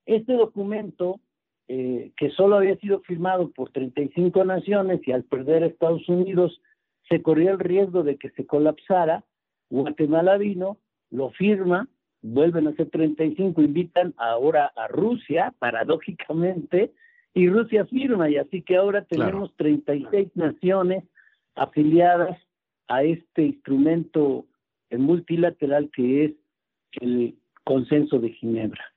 este 0.04 0.32
documento, 0.32 1.20
eh, 1.68 2.10
que 2.16 2.30
solo 2.30 2.56
había 2.56 2.76
sido 2.78 2.98
firmado 3.02 3.52
por 3.52 3.70
35 3.70 4.44
naciones 4.44 5.06
y 5.06 5.12
al 5.12 5.22
perder 5.22 5.62
a 5.62 5.66
Estados 5.66 6.08
Unidos 6.08 6.60
se 7.08 7.22
corría 7.22 7.52
el 7.52 7.60
riesgo 7.60 8.02
de 8.02 8.16
que 8.16 8.30
se 8.30 8.44
colapsara, 8.44 9.22
Guatemala 9.70 10.38
vino, 10.38 10.78
lo 11.12 11.30
firma, 11.30 11.88
vuelven 12.22 12.66
a 12.66 12.74
ser 12.74 12.90
35, 12.90 13.62
invitan 13.62 14.14
ahora 14.16 14.72
a 14.74 14.88
Rusia, 14.88 15.54
paradójicamente, 15.60 16.90
y 17.34 17.48
Rusia 17.48 17.86
firma, 17.86 18.28
y 18.28 18.38
así 18.38 18.62
que 18.62 18.74
ahora 18.74 19.04
tenemos 19.04 19.54
36 19.54 20.32
naciones 20.34 21.04
afiliadas 21.54 22.38
a 22.88 23.02
este 23.02 23.42
instrumento 23.42 24.46
multilateral 24.90 25.90
que 25.94 26.24
es 26.24 26.32
el 27.00 27.36
consenso 27.64 28.18
de 28.18 28.30
Ginebra. 28.30 28.92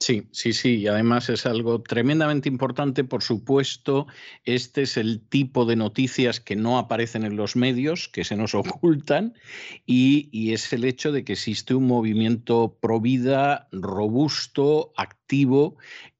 Sí, 0.00 0.28
sí, 0.30 0.52
sí, 0.52 0.76
y 0.76 0.86
además 0.86 1.28
es 1.28 1.44
algo 1.44 1.82
tremendamente 1.82 2.48
importante, 2.48 3.02
por 3.02 3.24
supuesto, 3.24 4.06
este 4.44 4.82
es 4.82 4.96
el 4.96 5.20
tipo 5.20 5.64
de 5.64 5.74
noticias 5.74 6.38
que 6.38 6.54
no 6.54 6.78
aparecen 6.78 7.24
en 7.24 7.34
los 7.34 7.56
medios, 7.56 8.08
que 8.08 8.22
se 8.22 8.36
nos 8.36 8.54
ocultan, 8.54 9.34
y, 9.86 10.28
y 10.30 10.52
es 10.52 10.72
el 10.72 10.84
hecho 10.84 11.10
de 11.10 11.24
que 11.24 11.32
existe 11.32 11.74
un 11.74 11.88
movimiento 11.88 12.78
pro 12.80 13.00
vida 13.00 13.68
robusto, 13.72 14.92
activo, 14.96 15.17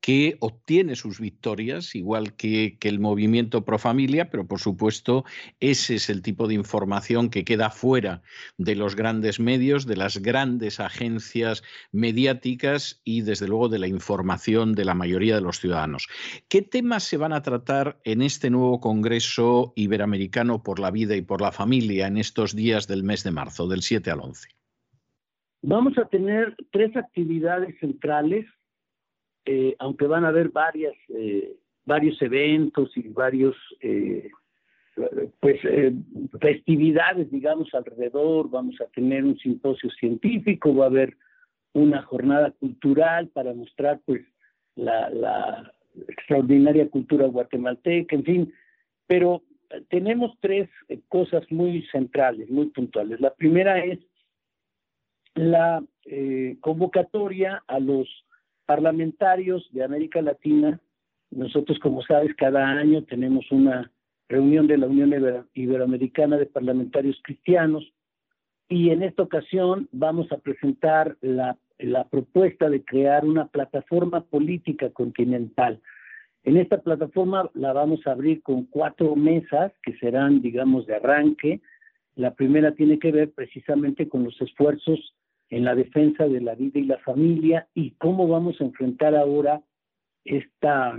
que 0.00 0.36
obtiene 0.40 0.94
sus 0.94 1.18
victorias, 1.20 1.94
igual 1.94 2.34
que, 2.34 2.78
el 2.82 3.00
movimiento 3.00 3.64
pro 3.64 3.78
familia, 3.78 4.30
pero 4.30 4.46
por 4.46 4.60
supuesto 4.60 5.24
ese 5.60 5.96
es 5.96 6.08
el 6.08 6.22
tipo 6.22 6.46
de 6.46 6.54
información 6.54 7.28
que 7.28 7.44
queda 7.44 7.70
fuera 7.70 8.22
de 8.56 8.74
los 8.74 8.96
grandes 8.96 9.40
medios, 9.40 9.86
de 9.86 9.96
las 9.96 10.18
grandes 10.18 10.80
agencias 10.80 11.62
mediáticas 11.92 13.00
y 13.04 13.22
desde 13.22 13.48
luego 13.48 13.68
de 13.68 13.78
la 13.78 13.88
información 13.88 14.74
de 14.74 14.84
la 14.84 14.94
mayoría 14.94 15.34
de 15.34 15.42
los 15.42 15.60
ciudadanos. 15.60 16.06
¿Qué 16.48 16.62
temas 16.62 17.04
se 17.04 17.16
van 17.16 17.32
a 17.32 17.42
tratar 17.42 17.98
en 18.04 18.22
este 18.22 18.50
nuevo 18.50 18.80
Congreso 18.80 19.72
Iberoamericano 19.76 20.62
por 20.62 20.78
la 20.78 20.90
Vida 20.90 21.16
y 21.16 21.22
por 21.22 21.40
la 21.40 21.52
Familia 21.52 22.06
en 22.06 22.16
estos 22.16 22.54
días 22.54 22.86
del 22.86 23.02
mes 23.02 23.24
de 23.24 23.32
marzo, 23.32 23.66
del 23.66 23.82
7 23.82 24.10
al 24.10 24.20
11? 24.20 24.48
Vamos 25.62 25.98
a 25.98 26.04
tener 26.04 26.56
tres 26.70 26.96
actividades 26.96 27.78
centrales 27.80 28.46
eh, 29.44 29.74
aunque 29.78 30.06
van 30.06 30.24
a 30.24 30.28
haber 30.28 30.50
varias, 30.50 30.94
eh, 31.08 31.56
varios 31.84 32.20
eventos 32.20 32.94
y 32.96 33.08
varios, 33.08 33.56
eh, 33.80 34.30
pues, 35.40 35.60
festividades, 36.40 37.30
digamos, 37.30 37.72
alrededor, 37.72 38.50
vamos 38.50 38.80
a 38.80 38.86
tener 38.86 39.24
un 39.24 39.38
simposio 39.38 39.90
científico, 39.92 40.74
va 40.74 40.84
a 40.84 40.88
haber 40.88 41.16
una 41.72 42.02
jornada 42.02 42.50
cultural 42.50 43.28
para 43.28 43.54
mostrar, 43.54 44.00
pues, 44.04 44.22
la, 44.74 45.72
extraordinaria 46.08 46.88
cultura 46.90 47.26
guatemalteca, 47.26 48.14
en 48.14 48.24
fin, 48.24 48.54
pero 49.06 49.42
tenemos 49.88 50.32
tres 50.40 50.68
cosas 51.08 51.50
muy 51.50 51.82
centrales, 51.90 52.48
muy 52.50 52.66
puntuales. 52.66 53.20
La 53.20 53.34
primera 53.34 53.82
es 53.84 53.98
la 55.34 55.82
convocatoria 56.60 57.64
a 57.66 57.80
los 57.80 58.08
parlamentarios 58.68 59.66
de 59.72 59.82
América 59.82 60.20
Latina. 60.20 60.78
Nosotros, 61.30 61.78
como 61.78 62.02
sabes, 62.02 62.34
cada 62.36 62.68
año 62.68 63.02
tenemos 63.02 63.50
una 63.50 63.90
reunión 64.28 64.66
de 64.66 64.76
la 64.76 64.86
Unión 64.86 65.10
Iberoamericana 65.54 66.36
de 66.36 66.44
Parlamentarios 66.44 67.18
Cristianos 67.24 67.90
y 68.68 68.90
en 68.90 69.02
esta 69.02 69.22
ocasión 69.22 69.88
vamos 69.90 70.30
a 70.32 70.36
presentar 70.36 71.16
la, 71.22 71.56
propuesta 72.10 72.68
de 72.68 72.84
crear 72.84 73.24
una 73.24 73.46
plataforma 73.46 74.20
política 74.20 74.90
continental. 74.90 75.80
En 76.44 76.58
esta 76.58 76.82
plataforma 76.82 77.50
la 77.54 77.72
vamos 77.72 78.06
a 78.06 78.12
abrir 78.12 78.42
con 78.42 78.66
cuatro 78.66 79.16
mesas 79.16 79.72
que 79.82 79.96
serán, 79.96 80.42
digamos, 80.42 80.86
de 80.86 80.96
arranque. 80.96 81.62
La 82.16 82.34
primera 82.34 82.72
tiene 82.72 82.98
que 82.98 83.12
ver 83.12 83.30
precisamente 83.32 84.10
con 84.10 84.24
los 84.24 84.38
esfuerzos 84.42 85.14
en 85.50 85.64
la 85.64 85.74
defensa 85.74 86.28
de 86.28 86.40
la 86.40 86.54
vida 86.54 86.78
y 86.78 86.84
la 86.84 86.98
familia 86.98 87.68
y 87.74 87.92
cómo 87.92 88.28
vamos 88.28 88.60
a 88.60 88.64
enfrentar 88.64 89.14
ahora 89.14 89.62
esta 90.24 90.98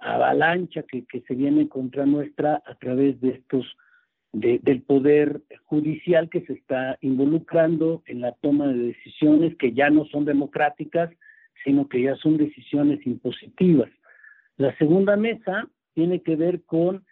avalancha 0.00 0.82
que, 0.84 1.04
que 1.06 1.20
se 1.22 1.34
viene 1.34 1.68
contra 1.68 2.06
nuestra 2.06 2.62
a 2.66 2.74
través 2.76 3.20
de 3.20 3.30
estos 3.30 3.66
del 4.32 4.82
poder 4.82 5.42
judicial 5.64 6.28
que 6.30 6.42
se 6.42 6.52
está 6.52 6.96
involucrando 7.00 8.02
en 8.06 8.20
la 8.20 8.32
toma 8.32 8.68
de 8.68 8.78
decisiones 8.78 9.56
que 9.56 9.72
ya 9.72 9.90
no 9.90 10.04
son 10.04 10.24
democráticas, 10.24 11.10
sino 11.64 11.88
que 11.88 12.02
ya 12.02 12.14
son 12.16 12.36
decisiones 12.36 13.04
impositivas. 13.06 13.90
La 14.56 14.76
segunda 14.78 15.16
mesa 15.16 15.68
tiene 15.94 16.22
que 16.22 16.36
ver 16.36 16.62
con 16.62 17.04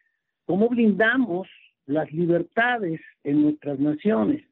cómo 0.45 0.69
blindamos 0.69 1.49
las 1.87 2.13
libertades 2.13 3.01
en 3.25 3.43
nuestras 3.43 3.81
naciones. 3.81 4.45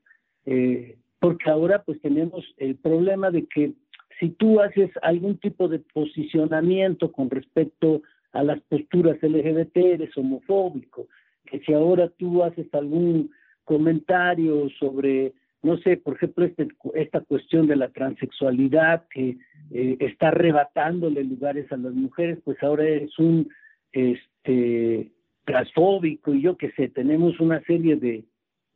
Eh, 0.44 0.98
porque 1.26 1.50
ahora 1.50 1.82
pues 1.82 2.00
tenemos 2.02 2.44
el 2.56 2.76
problema 2.76 3.32
de 3.32 3.46
que 3.46 3.72
si 4.20 4.28
tú 4.28 4.60
haces 4.60 4.92
algún 5.02 5.38
tipo 5.38 5.66
de 5.66 5.80
posicionamiento 5.80 7.10
con 7.10 7.28
respecto 7.30 8.02
a 8.30 8.44
las 8.44 8.60
posturas 8.60 9.20
LGBT, 9.20 9.76
eres 9.76 10.16
homofóbico, 10.16 11.08
que 11.46 11.58
si 11.58 11.72
ahora 11.72 12.08
tú 12.10 12.44
haces 12.44 12.72
algún 12.72 13.32
comentario 13.64 14.68
sobre, 14.78 15.32
no 15.64 15.78
sé, 15.78 15.96
por 15.96 16.14
ejemplo, 16.14 16.44
este, 16.44 16.68
esta 16.94 17.20
cuestión 17.22 17.66
de 17.66 17.74
la 17.74 17.88
transexualidad 17.88 19.02
que 19.10 19.36
eh, 19.72 19.96
está 19.98 20.28
arrebatándole 20.28 21.24
lugares 21.24 21.72
a 21.72 21.76
las 21.76 21.92
mujeres, 21.92 22.38
pues 22.44 22.62
ahora 22.62 22.88
es 22.88 23.18
un 23.18 23.48
este 23.90 25.10
transfóbico 25.44 26.32
y 26.34 26.42
yo 26.42 26.56
qué 26.56 26.70
sé, 26.76 26.86
tenemos 26.86 27.40
una 27.40 27.60
serie 27.64 27.96
de, 27.96 28.22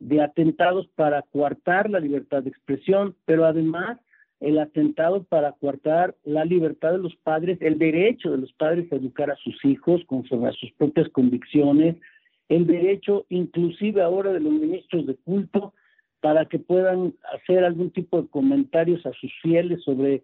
de 0.01 0.21
atentados 0.21 0.87
para 0.95 1.21
coartar 1.21 1.89
la 1.89 1.99
libertad 1.99 2.41
de 2.43 2.49
expresión, 2.49 3.15
pero 3.25 3.45
además 3.45 3.99
el 4.39 4.57
atentado 4.57 5.23
para 5.23 5.51
coartar 5.53 6.15
la 6.23 6.43
libertad 6.43 6.93
de 6.93 6.97
los 6.97 7.15
padres, 7.17 7.59
el 7.61 7.77
derecho 7.77 8.31
de 8.31 8.39
los 8.39 8.51
padres 8.53 8.91
a 8.91 8.95
educar 8.95 9.29
a 9.29 9.35
sus 9.35 9.63
hijos 9.63 10.01
conforme 10.07 10.49
a 10.49 10.53
sus 10.53 10.71
propias 10.71 11.07
convicciones, 11.09 11.95
el 12.49 12.65
derecho 12.65 13.25
inclusive 13.29 14.01
ahora 14.01 14.33
de 14.33 14.39
los 14.39 14.51
ministros 14.51 15.05
de 15.05 15.15
culto 15.15 15.73
para 16.19 16.45
que 16.45 16.57
puedan 16.57 17.13
hacer 17.33 17.63
algún 17.63 17.91
tipo 17.91 18.21
de 18.21 18.27
comentarios 18.27 19.05
a 19.05 19.13
sus 19.13 19.31
fieles 19.43 19.83
sobre 19.83 20.23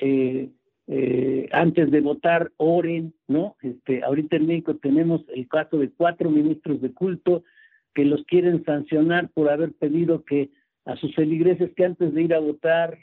eh, 0.00 0.50
eh, 0.88 1.48
antes 1.52 1.92
de 1.92 2.00
votar 2.00 2.50
oren, 2.56 3.14
¿no? 3.28 3.56
Este, 3.62 4.02
ahorita 4.02 4.36
en 4.36 4.46
México 4.46 4.74
tenemos 4.74 5.22
el 5.32 5.46
caso 5.46 5.78
de 5.78 5.90
cuatro 5.90 6.28
ministros 6.28 6.80
de 6.80 6.92
culto 6.92 7.44
que 7.94 8.04
los 8.04 8.24
quieren 8.24 8.64
sancionar 8.64 9.28
por 9.30 9.50
haber 9.50 9.72
pedido 9.72 10.24
que 10.24 10.50
a 10.84 10.96
sus 10.96 11.14
feligreses 11.14 11.72
que 11.74 11.84
antes 11.84 12.12
de 12.12 12.22
ir 12.22 12.34
a 12.34 12.40
votar 12.40 12.98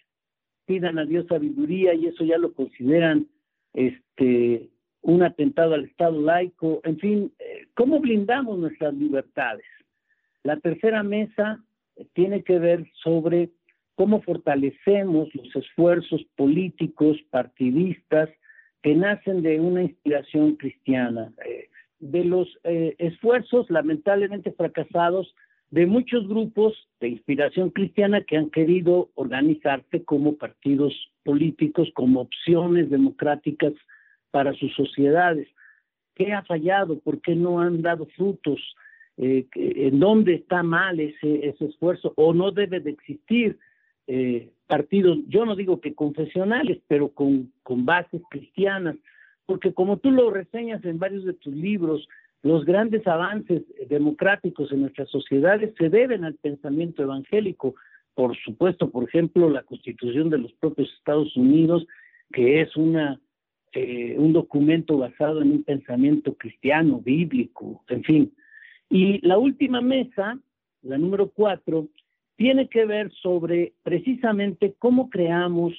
pidan 0.66 1.00
a 1.00 1.06
Dios 1.06 1.26
sabiduría 1.28 1.94
y 1.94 2.08
eso 2.08 2.24
ya 2.24 2.38
lo 2.38 2.54
consideran 2.54 3.28
este 3.74 4.70
un 5.02 5.24
atentado 5.24 5.76
al 5.76 5.86
Estado 5.86 6.22
laico, 6.22 6.82
en 6.84 7.00
fin, 7.00 7.32
eh, 7.40 7.68
¿cómo 7.74 8.00
blindamos 8.00 8.60
nuestras 8.60 8.94
libertades? 8.94 9.66
La 10.44 10.58
tercera 10.58 11.04
mesa 11.04 11.64
tiene 12.14 12.44
que 12.44 12.60
ver 12.60 12.86
sobre 13.02 13.50
cómo 13.96 14.22
fortalecemos 14.22 15.34
los 15.36 15.56
esfuerzos 15.56 16.24
políticos, 16.36 17.18
partidistas, 17.30 18.30
que 18.82 18.96
nacen 18.96 19.42
de 19.42 19.60
una 19.60 19.84
inspiración 19.84 20.56
cristiana. 20.56 21.34
Eh, 21.46 21.70
de 22.00 22.24
los 22.24 22.48
eh, 22.64 22.96
esfuerzos 22.98 23.70
lamentablemente 23.70 24.52
fracasados 24.52 25.34
de 25.72 25.86
muchos 25.86 26.28
grupos 26.28 26.74
de 27.00 27.10
inspiración 27.10 27.70
cristiana 27.70 28.24
que 28.24 28.38
han 28.38 28.50
querido 28.50 29.10
organizarse 29.16 30.04
como 30.04 30.36
partidos 30.36 30.94
políticos, 31.24 31.90
como 31.94 32.22
opciones 32.22 32.90
democráticas 32.90 33.74
para 34.32 34.54
sus 34.54 34.74
sociedades. 34.74 35.48
¿Qué 36.16 36.34
ha 36.34 36.44
fallado? 36.44 37.00
¿Por 37.00 37.22
qué 37.22 37.36
no 37.36 37.60
han 37.60 37.82
dado 37.82 38.08
frutos? 38.16 38.60
Eh, 39.18 39.46
¿En 39.54 40.00
dónde 40.00 40.36
está 40.36 40.64
mal 40.64 41.00
ese, 41.00 41.56
esfuerzo? 41.60 42.14
¿O 42.16 42.34
no 42.34 42.52
debe 42.52 42.80
de 42.80 42.92
existir 42.92 43.60
eh, 44.08 44.50
partidos, 44.66 45.20
yo 45.28 45.46
no 45.46 45.56
digo 45.56 45.82
que 45.82 45.94
confesionales, 45.94 46.80
pero 46.88 47.10
con 47.10 47.52
bases 47.86 48.22
cristianas? 48.30 48.96
Porque 49.50 49.74
como 49.74 49.98
tú 49.98 50.12
lo 50.12 50.30
reseñas 50.30 50.86
en 50.86 51.00
varios 51.00 51.26
de 51.26 51.34
tus 51.34 51.56
libros, 51.56 52.08
los 52.44 52.66
grandes 52.66 53.08
avances 53.08 53.64
democráticos 53.90 54.72
en 54.72 54.82
nuestras 54.82 55.10
sociedades 55.10 55.74
se 55.76 55.90
deben 55.90 56.24
al 56.24 56.36
pensamiento 56.36 57.02
evangélico. 57.02 57.74
Por 58.14 58.38
supuesto, 58.38 58.92
por 58.92 59.06
ejemplo, 59.06 59.50
la 59.50 59.64
constitución 59.64 60.30
de 60.30 60.38
los 60.38 60.54
propios 60.54 60.94
Estados 61.00 61.36
Unidos, 61.36 61.88
que 62.32 62.62
es 62.62 62.78
una, 62.78 63.20
eh, 63.72 64.14
un 64.20 64.34
documento 64.34 65.00
basado 65.00 65.42
en 65.42 65.50
un 65.50 65.64
pensamiento 65.64 66.36
cristiano, 66.36 67.02
bíblico, 67.04 67.84
en 67.88 68.04
fin. 68.04 68.34
Y 68.88 69.26
la 69.26 69.40
última 69.40 69.82
mesa, 69.82 70.38
la 70.84 71.00
número 71.00 71.32
cuatro, 71.32 71.88
tiene 72.36 72.68
que 72.68 72.86
ver 72.86 73.12
sobre 73.14 73.74
precisamente 73.82 74.76
cómo 74.78 75.10
creamos 75.10 75.74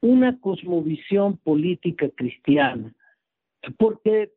una 0.00 0.40
cosmovisión 0.40 1.36
política 1.36 2.08
cristiana 2.16 2.94
porque 3.78 4.32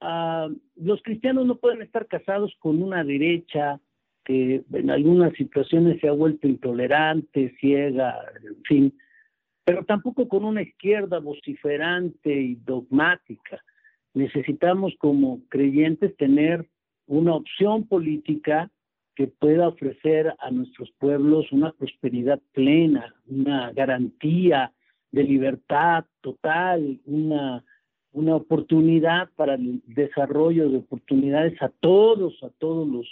ah, 0.00 0.48
los 0.76 1.02
cristianos 1.02 1.46
no 1.46 1.56
pueden 1.56 1.82
estar 1.82 2.06
casados 2.06 2.54
con 2.58 2.82
una 2.82 3.04
derecha 3.04 3.80
que 4.24 4.62
en 4.72 4.90
algunas 4.90 5.32
situaciones 5.34 6.00
se 6.00 6.08
ha 6.08 6.12
vuelto 6.12 6.46
intolerante, 6.46 7.54
ciega, 7.58 8.20
en 8.44 8.62
fin, 8.64 8.98
pero 9.64 9.84
tampoco 9.84 10.28
con 10.28 10.44
una 10.44 10.62
izquierda 10.62 11.18
vociferante 11.18 12.32
y 12.32 12.54
dogmática. 12.56 13.62
Necesitamos 14.14 14.94
como 14.98 15.40
creyentes 15.48 16.16
tener 16.16 16.68
una 17.06 17.34
opción 17.34 17.86
política 17.86 18.70
que 19.14 19.26
pueda 19.26 19.68
ofrecer 19.68 20.34
a 20.38 20.50
nuestros 20.50 20.90
pueblos 20.98 21.50
una 21.52 21.72
prosperidad 21.72 22.40
plena, 22.52 23.14
una 23.26 23.72
garantía 23.72 24.72
de 25.10 25.24
libertad 25.24 26.04
total, 26.22 27.00
una 27.04 27.64
una 28.12 28.36
oportunidad 28.36 29.30
para 29.36 29.54
el 29.54 29.82
desarrollo 29.86 30.68
de 30.68 30.78
oportunidades 30.78 31.60
a 31.62 31.70
todos, 31.80 32.42
a 32.42 32.50
todos 32.58 32.86
los, 32.88 33.06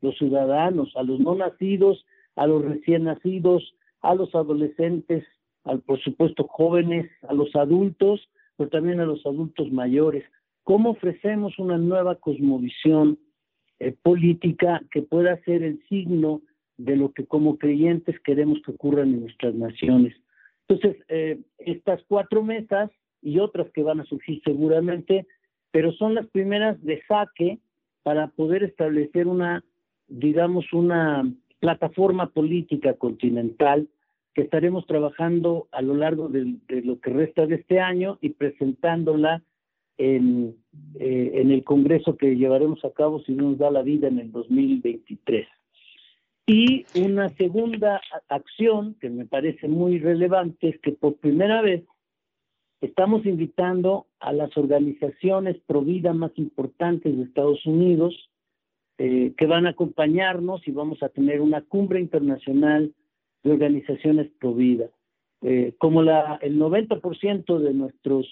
los 0.00 0.16
ciudadanos, 0.16 0.92
a 0.96 1.02
los 1.02 1.20
no 1.20 1.34
nacidos, 1.34 2.04
a 2.36 2.46
los 2.46 2.64
recién 2.64 3.04
nacidos, 3.04 3.74
a 4.00 4.14
los 4.14 4.34
adolescentes, 4.34 5.24
al, 5.64 5.80
por 5.80 6.00
supuesto 6.00 6.46
jóvenes, 6.48 7.10
a 7.28 7.34
los 7.34 7.54
adultos, 7.54 8.28
pero 8.56 8.70
también 8.70 9.00
a 9.00 9.06
los 9.06 9.24
adultos 9.26 9.70
mayores. 9.70 10.24
¿Cómo 10.62 10.90
ofrecemos 10.90 11.58
una 11.58 11.78
nueva 11.78 12.16
cosmovisión 12.16 13.18
eh, 13.78 13.94
política 14.02 14.82
que 14.90 15.02
pueda 15.02 15.36
ser 15.44 15.62
el 15.62 15.82
signo 15.88 16.40
de 16.78 16.96
lo 16.96 17.12
que 17.12 17.26
como 17.26 17.58
creyentes 17.58 18.18
queremos 18.20 18.58
que 18.64 18.72
ocurran 18.72 19.14
en 19.14 19.20
nuestras 19.20 19.54
naciones? 19.54 20.16
Entonces, 20.68 21.02
eh, 21.08 21.40
estas 21.58 22.02
cuatro 22.08 22.42
mesas 22.42 22.90
y 23.22 23.38
otras 23.38 23.70
que 23.72 23.82
van 23.82 24.00
a 24.00 24.04
surgir 24.04 24.40
seguramente, 24.44 25.26
pero 25.70 25.92
son 25.92 26.14
las 26.14 26.26
primeras 26.28 26.82
de 26.82 27.02
saque 27.06 27.58
para 28.02 28.28
poder 28.28 28.62
establecer 28.62 29.26
una, 29.26 29.64
digamos, 30.08 30.72
una 30.72 31.30
plataforma 31.58 32.28
política 32.30 32.94
continental 32.94 33.88
que 34.34 34.42
estaremos 34.42 34.86
trabajando 34.86 35.66
a 35.72 35.82
lo 35.82 35.94
largo 35.94 36.28
de, 36.28 36.58
lo 36.84 37.00
que 37.00 37.10
resta 37.10 37.46
de 37.46 37.56
este 37.56 37.80
año 37.80 38.18
y 38.20 38.30
presentándola 38.30 39.42
en, 39.98 40.54
eh, 41.00 41.32
en 41.34 41.50
el 41.50 41.64
Congreso 41.64 42.16
que 42.16 42.36
llevaremos 42.36 42.84
a 42.84 42.90
cabo, 42.90 43.22
si 43.22 43.32
no 43.32 43.50
nos 43.50 43.58
da 43.58 43.70
la 43.70 43.82
vida, 43.82 44.08
en 44.08 44.18
el 44.18 44.30
2023. 44.30 45.48
Y 46.46 46.84
una 46.94 47.28
segunda 47.30 48.00
acción 48.28 48.94
que 49.00 49.10
me 49.10 49.24
parece 49.24 49.66
muy 49.66 49.98
relevante 49.98 50.68
es 50.68 50.80
que 50.80 50.92
por 50.92 51.16
primera 51.16 51.60
vez 51.60 51.82
estamos 52.80 53.24
invitando 53.26 54.06
a 54.20 54.32
las 54.32 54.56
organizaciones 54.56 55.56
pro 55.66 55.82
vida 55.82 56.12
más 56.12 56.32
importantes 56.36 57.16
de 57.16 57.24
Estados 57.24 57.64
Unidos 57.66 58.30
eh, 58.98 59.34
que 59.36 59.46
van 59.46 59.66
a 59.66 59.70
acompañarnos 59.70 60.66
y 60.66 60.70
vamos 60.70 61.02
a 61.02 61.10
tener 61.10 61.40
una 61.40 61.60
cumbre 61.60 62.00
internacional 62.00 62.94
de 63.42 63.52
organizaciones 63.52 64.30
pro 64.38 64.54
vida. 64.54 64.88
Eh, 65.42 65.74
como 65.78 66.02
la, 66.02 66.38
el 66.40 66.58
90% 66.58 67.58
de 67.58 67.74
nuestros 67.74 68.26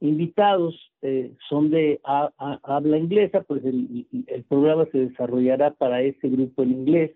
invitados 0.00 0.74
eh, 1.02 1.32
son 1.48 1.70
de 1.70 2.00
habla 2.04 2.98
inglesa, 2.98 3.42
pues 3.42 3.64
el, 3.64 4.06
el, 4.26 4.44
programa 4.44 4.86
se 4.92 4.98
desarrollará 4.98 5.72
para 5.74 6.02
ese 6.02 6.28
grupo 6.28 6.62
en 6.62 6.72
inglés, 6.72 7.12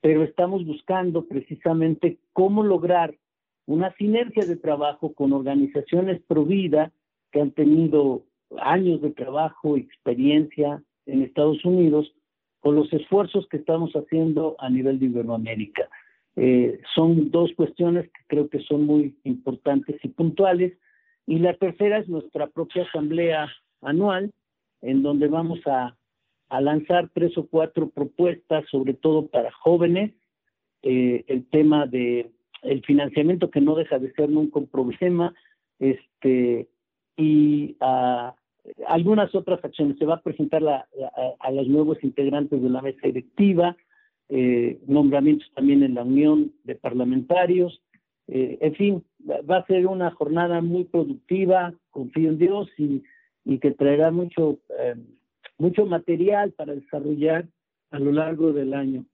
pero 0.00 0.22
estamos 0.22 0.64
buscando 0.64 1.26
precisamente 1.26 2.18
cómo 2.32 2.62
lograr 2.62 3.16
una 3.68 3.94
sinergia 3.96 4.46
de 4.46 4.56
trabajo 4.56 5.12
con 5.12 5.34
organizaciones 5.34 6.22
pro 6.26 6.46
vida 6.46 6.90
que 7.30 7.42
han 7.42 7.50
tenido 7.50 8.24
años 8.62 9.02
de 9.02 9.10
trabajo, 9.10 9.76
experiencia 9.76 10.82
en 11.04 11.22
Estados 11.22 11.62
Unidos, 11.66 12.10
con 12.60 12.76
los 12.76 12.90
esfuerzos 12.94 13.46
que 13.48 13.58
estamos 13.58 13.92
haciendo 13.92 14.56
a 14.58 14.70
nivel 14.70 14.98
de 14.98 15.06
Iberoamérica. 15.06 15.86
Eh, 16.36 16.80
son 16.94 17.30
dos 17.30 17.50
cuestiones 17.56 18.06
que 18.06 18.20
creo 18.26 18.48
que 18.48 18.60
son 18.60 18.86
muy 18.86 19.18
importantes 19.24 19.96
y 20.02 20.08
puntuales. 20.08 20.72
Y 21.26 21.38
la 21.38 21.52
tercera 21.52 21.98
es 21.98 22.08
nuestra 22.08 22.46
propia 22.46 22.84
asamblea 22.84 23.48
anual, 23.82 24.32
en 24.80 25.02
donde 25.02 25.28
vamos 25.28 25.60
a, 25.66 25.94
lanzar 26.58 27.10
tres 27.12 27.36
o 27.36 27.46
cuatro 27.46 27.90
propuestas, 27.90 28.64
sobre 28.70 28.94
todo 28.94 29.26
para 29.26 29.52
jóvenes, 29.52 30.14
eh, 30.82 31.22
el 31.26 31.46
tema 31.50 31.86
de 31.86 32.30
el 32.62 32.82
financiamiento 32.84 33.50
que 33.50 33.60
no 33.60 33.74
deja 33.74 33.98
de 33.98 34.12
ser 34.12 34.28
nunca 34.28 34.58
un 34.58 34.66
problema, 34.66 35.34
este, 35.78 36.68
y 37.16 37.76
a, 37.80 38.34
algunas 38.86 39.34
otras 39.34 39.64
acciones. 39.64 39.98
Se 39.98 40.04
va 40.04 40.14
a 40.14 40.22
presentar 40.22 40.62
a, 40.66 41.50
los 41.50 41.68
nuevos 41.68 42.02
integrantes 42.02 42.62
de 42.62 42.68
la 42.68 42.82
mesa 42.82 43.00
directiva, 43.06 43.76
eh, 44.28 44.78
nombramientos 44.86 45.50
también 45.54 45.82
en 45.82 45.94
la 45.94 46.02
unión 46.02 46.52
de 46.64 46.74
parlamentarios. 46.74 47.80
Eh, 48.26 48.58
en 48.60 48.74
fin, 48.74 49.04
va 49.28 49.58
a 49.58 49.66
ser 49.66 49.86
una 49.86 50.10
jornada 50.10 50.60
muy 50.60 50.84
productiva, 50.84 51.72
confío 51.90 52.30
en 52.30 52.38
Dios 52.38 52.68
y, 52.76 53.02
que 53.60 53.70
traerá 53.70 54.10
mucho, 54.10 54.58
eh, 54.78 54.94
mucho 55.56 55.86
material 55.86 56.52
para 56.52 56.74
desarrollar 56.74 57.46
a 57.90 57.98
lo 57.98 58.12
largo 58.12 58.52
del 58.52 58.74
año. 58.74 59.06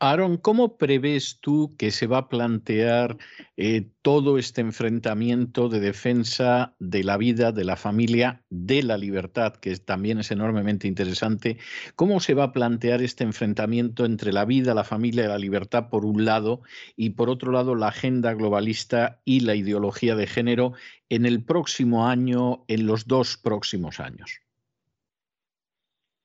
Aaron, 0.00 0.36
¿cómo 0.36 0.76
prevés 0.76 1.38
tú 1.40 1.74
que 1.78 1.90
se 1.90 2.06
va 2.06 2.18
a 2.18 2.28
plantear 2.28 3.16
eh, 3.56 3.88
todo 4.02 4.38
este 4.38 4.60
enfrentamiento 4.60 5.68
de 5.68 5.80
defensa 5.80 6.74
de 6.78 7.04
la 7.04 7.16
vida, 7.16 7.52
de 7.52 7.64
la 7.64 7.76
familia, 7.76 8.42
de 8.50 8.82
la 8.82 8.98
libertad, 8.98 9.54
que 9.54 9.76
también 9.76 10.18
es 10.18 10.30
enormemente 10.30 10.88
interesante? 10.88 11.58
¿Cómo 11.94 12.20
se 12.20 12.34
va 12.34 12.44
a 12.44 12.52
plantear 12.52 13.02
este 13.02 13.24
enfrentamiento 13.24 14.04
entre 14.04 14.32
la 14.32 14.44
vida, 14.44 14.74
la 14.74 14.84
familia 14.84 15.24
y 15.24 15.28
la 15.28 15.38
libertad 15.38 15.88
por 15.88 16.04
un 16.04 16.24
lado 16.24 16.62
y 16.96 17.10
por 17.10 17.30
otro 17.30 17.52
lado 17.52 17.74
la 17.74 17.88
agenda 17.88 18.34
globalista 18.34 19.20
y 19.24 19.40
la 19.40 19.54
ideología 19.54 20.16
de 20.16 20.26
género 20.26 20.72
en 21.08 21.24
el 21.24 21.44
próximo 21.44 22.08
año, 22.08 22.64
en 22.68 22.86
los 22.86 23.06
dos 23.06 23.36
próximos 23.36 24.00
años? 24.00 24.40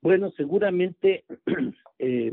Bueno, 0.02 0.32
seguramente... 0.36 1.26
Eh, 2.02 2.32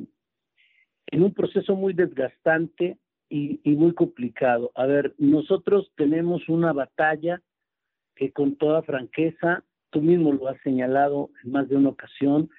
en 1.06 1.22
un 1.22 1.32
proceso 1.32 1.74
muy 1.76 1.92
desgastante 1.92 2.98
y, 3.28 3.60
muy 3.64 3.92
complicado. 3.92 4.70
A 4.74 4.86
ver, 4.86 5.14
nosotros 5.18 5.90
tenemos 5.96 6.48
una 6.48 6.72
batalla 6.72 7.42
que 8.14 8.32
con 8.32 8.56
toda 8.56 8.82
franqueza, 8.82 9.64
tú 9.90 10.00
mismo 10.00 10.32
lo 10.32 10.48
has 10.48 10.60
señalado 10.62 11.30
en 11.44 11.52
más 11.52 11.68
de 11.68 11.76
una 11.76 11.90
ocasión, 11.90 12.50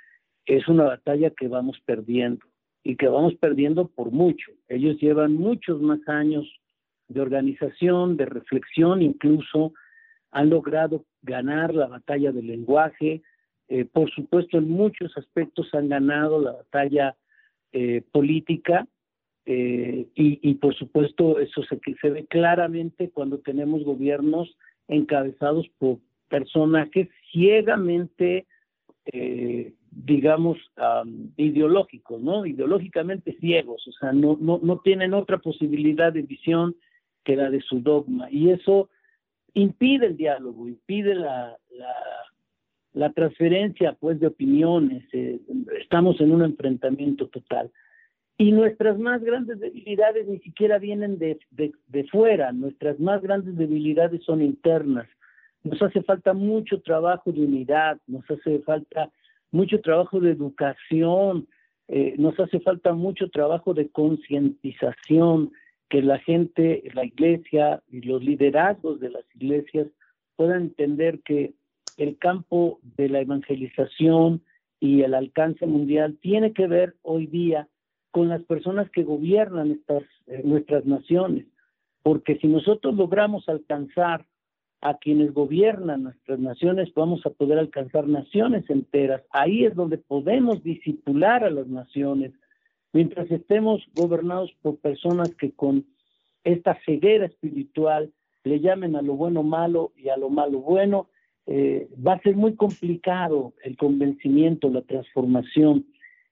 es 0.45 0.67
una 0.67 0.83
batalla 0.83 1.29
que 1.31 1.47
vamos 1.47 1.79
perdiendo 1.85 2.45
y 2.83 2.95
que 2.95 3.07
vamos 3.07 3.35
perdiendo 3.35 3.87
por 3.87 4.11
mucho. 4.11 4.51
Ellos 4.67 4.97
llevan 4.99 5.33
muchos 5.33 5.81
más 5.81 5.99
años 6.07 6.45
de 7.07 7.21
organización, 7.21 8.17
de 8.17 8.25
reflexión, 8.25 9.01
incluso 9.01 9.73
han 10.31 10.49
logrado 10.49 11.05
ganar 11.21 11.73
la 11.73 11.87
batalla 11.87 12.31
del 12.31 12.47
lenguaje. 12.47 13.21
Eh, 13.69 13.85
por 13.85 14.09
supuesto, 14.11 14.57
en 14.57 14.69
muchos 14.69 15.17
aspectos 15.17 15.73
han 15.73 15.89
ganado 15.89 16.39
la 16.39 16.51
batalla 16.51 17.15
eh, 17.73 18.01
política 18.11 18.87
eh, 19.45 20.07
y, 20.15 20.53
por 20.55 20.75
supuesto 20.75 21.39
eso 21.39 21.63
se, 21.63 22.09
ve 22.09 22.25
claramente 22.25 23.09
cuando 23.11 23.39
tenemos 23.39 23.83
gobiernos 23.83 24.57
encabezados 24.89 25.67
por 25.77 25.99
personajes 26.27 27.07
ciegamente, 27.31 28.45
eh, 29.05 29.73
digamos, 29.89 30.57
ideológicos, 31.37 32.21
¿no? 32.21 32.45
Ideológicamente 32.45 33.37
ciegos, 33.39 33.87
o 33.87 33.91
sea, 33.93 34.11
no, 34.11 34.37
no, 34.39 34.59
no 34.61 34.79
tienen 34.79 35.13
otra 35.13 35.37
posibilidad 35.37 36.11
de 36.11 36.23
visión 36.23 36.75
que 37.23 37.37
la 37.37 37.49
de 37.49 37.61
su 37.61 37.79
dogma. 37.79 38.29
Y 38.29 38.49
eso 38.49 38.89
impide 39.53 40.07
el 40.07 40.17
diálogo, 40.17 40.67
impide 40.67 41.15
la, 41.15 41.57
la 42.97 43.11
transferencia 43.13 43.93
pues 43.93 44.19
de 44.19 44.27
opiniones, 44.27 45.03
eh, 45.13 45.39
estamos 45.79 46.19
en 46.19 46.31
un 46.31 46.43
enfrentamiento 46.43 47.27
total. 47.27 47.71
Y 48.37 48.51
nuestras 48.51 48.99
más 48.99 49.23
grandes 49.23 49.59
debilidades 49.59 50.27
ni 50.27 50.39
siquiera 50.39 50.77
vienen 50.77 51.17
de, 51.17 51.39
de, 51.51 52.03
fuera, 52.05 52.51
nuestras 52.51 52.99
más 52.99 53.21
grandes 53.21 53.55
debilidades 53.55 54.23
son 54.23 54.41
internas. 54.41 55.07
Nos 55.63 55.81
hace 55.81 56.03
falta 56.03 56.33
mucho 56.33 56.81
trabajo 56.81 57.31
de 57.31 57.41
unidad, 57.41 57.99
nos 58.05 58.29
hace 58.29 58.59
falta 58.59 59.11
mucho 59.51 59.81
trabajo 59.81 60.19
de 60.19 60.31
educación, 60.31 61.47
eh, 61.87 62.15
nos 62.17 62.39
hace 62.39 62.59
falta 62.59 62.93
mucho 62.93 63.29
trabajo 63.29 63.73
de 63.73 63.89
concientización, 63.89 65.51
que 65.89 66.01
la 66.01 66.19
gente, 66.19 66.83
la 66.93 67.05
iglesia 67.05 67.81
y 67.89 68.01
los 68.01 68.23
liderazgos 68.23 68.99
de 68.99 69.09
las 69.09 69.23
iglesias 69.35 69.87
puedan 70.35 70.63
entender 70.63 71.21
que 71.21 71.53
el 71.97 72.17
campo 72.17 72.79
de 72.95 73.09
la 73.09 73.21
evangelización 73.21 74.41
y 74.79 75.01
el 75.01 75.13
alcance 75.13 75.65
mundial 75.65 76.17
tiene 76.21 76.53
que 76.53 76.67
ver 76.67 76.95
hoy 77.01 77.25
día 77.25 77.67
con 78.11 78.29
las 78.29 78.43
personas 78.43 78.89
que 78.91 79.03
gobiernan 79.03 79.79
eh, 80.27 80.41
nuestras 80.43 80.85
naciones, 80.85 81.45
porque 82.03 82.37
si 82.37 82.47
nosotros 82.47 82.95
logramos 82.95 83.49
alcanzar 83.49 84.25
a 84.81 84.97
quienes 84.97 85.33
gobiernan 85.33 86.03
nuestras 86.03 86.39
naciones, 86.39 86.93
vamos 86.93 87.25
a 87.25 87.31
poder 87.31 87.57
alcanzar 87.57 88.07
naciones 88.07 88.69
enteras. 88.69 89.23
Ahí 89.31 89.65
es 89.65 89.75
donde 89.75 89.97
podemos 89.97 90.63
disipular 90.63 91.43
a 91.43 91.49
las 91.49 91.67
naciones, 91.67 92.31
mientras 92.93 93.29
estemos 93.31 93.83
gobernados 93.95 94.51
por 94.61 94.77
personas 94.77 95.33
que 95.35 95.51
con 95.51 95.85
esta 96.43 96.77
ceguera 96.85 97.25
espiritual 97.25 98.13
le 98.43 98.59
llamen 98.59 98.95
a 98.95 99.01
lo 99.01 99.15
bueno 99.15 99.43
malo 99.43 99.91
y 99.97 100.09
a 100.09 100.17
lo 100.17 100.29
malo 100.29 100.59
bueno, 100.59 101.09
eh, 101.47 101.87
va 102.05 102.13
a 102.13 102.21
ser 102.21 102.35
muy 102.35 102.55
complicado 102.55 103.53
el 103.63 103.77
convencimiento, 103.77 104.69
la 104.69 104.81
transformación. 104.81 105.85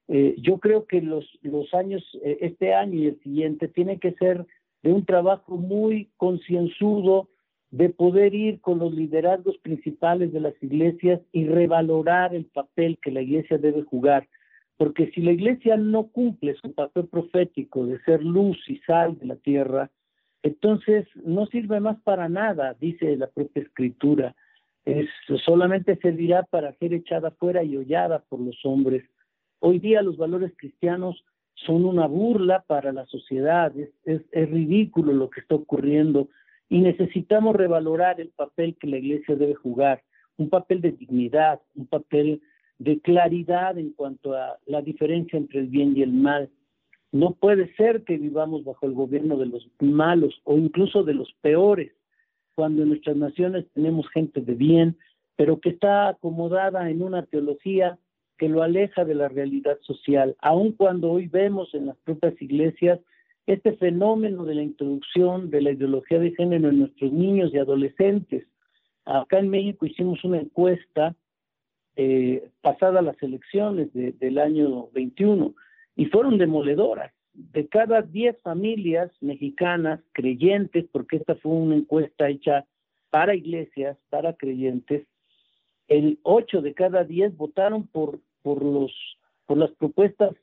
Eh, 0.09 0.36
yo 0.38 0.59
creo 0.59 0.86
que 0.86 1.01
los, 1.01 1.26
los 1.41 1.74
años, 1.74 2.03
eh, 2.22 2.38
este 2.41 2.74
año 2.74 2.95
y 2.95 3.07
el 3.07 3.20
siguiente, 3.22 3.70
tienen 3.70 3.99
que 3.99 4.11
ser 4.13 4.45
de 4.84 4.91
un 4.91 5.05
trabajo 5.05 5.55
muy 5.55 6.09
concienzudo 6.18 7.30
de 7.72 7.89
poder 7.89 8.36
ir 8.36 8.59
con 8.59 8.78
los 8.78 8.93
liderazgos 8.93 9.57
principales 9.59 10.34
de 10.34 10.41
las 10.41 10.53
iglesias 10.61 11.22
y 11.32 11.45
revalorar 11.45 12.36
el 12.36 12.45
papel 12.45 12.97
que 13.01 13.11
la 13.11 13.22
iglesia 13.22 13.57
debe 13.57 13.84
jugar. 13.84 14.28
Porque 14.78 15.11
si 15.11 15.22
la 15.22 15.32
iglesia 15.32 15.78
no 15.78 16.07
cumple 16.07 16.55
su 16.55 16.74
papel 16.74 17.07
profético 17.07 17.86
de 17.86 17.99
ser 18.01 18.22
luz 18.22 18.57
y 18.68 18.80
sal 18.80 19.18
de 19.18 19.28
la 19.28 19.38
tierra, 19.38 19.89
entonces 20.43 21.07
no 21.24 21.45
sirve 21.47 21.80
más 21.80 21.99
para 22.01 22.28
nada, 22.28 22.76
dice 22.80 23.16
la 23.16 23.28
propia 23.28 23.63
escritura 23.63 24.36
es, 24.86 25.09
solamente 25.43 25.97
servirá 25.97 26.43
para 26.43 26.73
ser 26.77 26.93
echada 26.93 27.31
fuera 27.31 27.63
y 27.63 27.75
hollada 27.75 28.19
por 28.29 28.39
los 28.39 28.63
hombres. 28.63 29.03
Hoy 29.59 29.79
día 29.79 30.01
los 30.01 30.17
valores 30.17 30.53
cristianos 30.55 31.25
son 31.55 31.86
una 31.86 32.05
burla 32.05 32.63
para 32.67 32.93
la 32.93 33.05
sociedad, 33.07 33.73
es, 33.77 34.21
es, 34.31 34.49
ridículo 34.49 35.13
lo 35.13 35.29
que 35.29 35.41
está 35.41 35.55
ocurriendo 35.55 36.29
y 36.69 36.80
necesitamos 36.80 37.55
revalorar 37.55 38.22
el 38.22 38.30
papel 38.30 38.76
que 38.80 38.88
la 38.88 38.97
iglesia 38.97 39.35
debe 39.35 39.55
jugar, 39.55 40.03
un 40.38 40.49
papel 40.49 40.81
de 40.81 40.91
dignidad, 40.91 41.61
un 41.76 41.88
papel 41.88 42.41
de 42.77 42.99
claridad 42.99 43.77
en 43.77 43.93
cuanto 43.93 44.34
a 44.34 44.57
la 44.65 44.81
diferencia 44.81 45.38
entre 45.38 45.61
el 45.61 45.68
bien 45.68 45.95
y 45.95 46.01
el 46.01 46.11
mal. 46.11 46.49
No 47.11 47.31
puede 47.31 47.73
ser 47.76 48.03
que 48.03 48.18
vivamos 48.18 48.65
bajo 48.65 48.85
el 48.85 48.93
gobierno 48.93 49.38
de 49.38 49.45
los 49.45 49.68
malos 49.80 50.41
o 50.43 50.57
incluso 50.57 51.03
de 51.03 51.14
los 51.14 51.31
peores 51.41 51.93
cuando 52.56 52.84
en 52.84 52.90
nuestras 52.90 53.18
naciones 53.18 53.65
tenemos 53.73 54.10
gente 54.10 54.41
de 54.41 54.53
bien, 54.53 54.98
pero 55.36 55.60
que 55.60 55.69
está 55.69 56.10
acomodada 56.10 56.90
en 56.90 57.02
una 57.02 57.26
teología 57.26 57.99
que 58.38 58.49
lo 58.49 58.64
aleja 58.64 59.06
de 59.06 59.15
la 59.15 59.27
realidad 59.27 59.77
social, 59.82 60.36
aun 60.40 60.72
cuando 60.73 61.11
hoy 61.11 61.27
vemos 61.27 61.73
en 61.73 61.88
las 61.88 61.98
propias 61.98 62.41
iglesias 62.41 62.99
este 63.45 63.73
fenómeno 63.73 64.44
de 64.44 64.56
la 64.56 64.64
introducción 64.64 65.49
de 65.52 65.61
la 65.61 65.72
ideología 65.72 66.19
de 66.19 66.32
género 66.32 66.69
en 66.69 66.80
nuestros 66.80 67.11
niños 67.11 67.52
y 67.53 67.60
adolescentes. 67.60 68.48
Acá 69.06 69.40
en 69.40 69.49
México 69.49 69.86
hicimos 69.86 70.23
una 70.23 70.40
encuesta 70.40 71.15
eh, 71.95 72.49
pasada 72.61 73.02
las 73.02 73.22
elecciones 73.22 73.90
del 73.94 74.38
año 74.40 74.88
21 74.94 75.53
y 75.95 76.06
fueron 76.07 76.38
demoledoras. 76.38 77.14
De 77.36 77.68
cada 77.68 78.02
10 78.02 78.41
familias 78.41 79.12
mexicanas 79.22 79.99
creyentes, 80.14 80.86
porque 80.91 81.18
esta 81.18 81.36
fue 81.36 81.52
una 81.52 81.76
encuesta 81.76 82.30
hecha 82.30 82.66
para 83.10 83.36
iglesias, 83.36 83.98
para 84.10 84.34
creyentes, 84.34 85.06
el 85.88 86.20
8 86.24 86.62
de 86.62 86.74
cada 86.74 87.03
10 87.03 87.38
votaron 87.38 87.88
por, 87.88 88.20
por, 88.41 88.64
los, 88.64 88.91
por 89.45 89.57
las 89.57 89.72
propuestas 89.72 90.36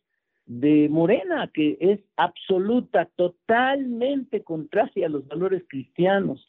de 0.47 0.89
Morena, 0.89 1.51
que 1.52 1.77
es 1.81 2.01
absoluta, 2.16 3.09
totalmente 3.16 4.43
contraria 4.43 5.06
a 5.06 5.10
los 5.10 5.27
valores 5.27 5.64
cristianos. 5.69 6.47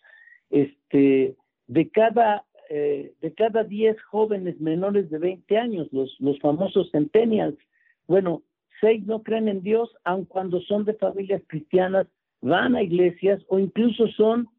Este, 0.50 1.36
de 1.68 1.90
cada 1.90 2.46
eh, 2.70 3.14
de 3.22 3.34
cada 3.34 3.64
10 3.64 4.02
jóvenes 4.04 4.60
menores 4.60 5.10
de 5.10 5.20
20 5.20 5.58
años, 5.58 5.90
los, 5.92 6.16
los 6.20 6.40
famosos 6.40 6.90
centennials, 6.92 7.58
bueno, 8.08 8.42
seis 8.84 9.06
no 9.06 9.24
creen 9.24 9.48
en 9.48 9.64
Dios, 9.64 9.96
aun 10.04 10.26
cuando 10.26 10.60
son 10.60 10.84
de 10.84 10.94
familias 10.96 11.42
cristianas, 11.48 12.06
van 12.42 12.76
a 12.76 12.84
iglesias 12.84 13.42
o 13.48 13.58
incluso 13.58 14.10
son 14.10 14.50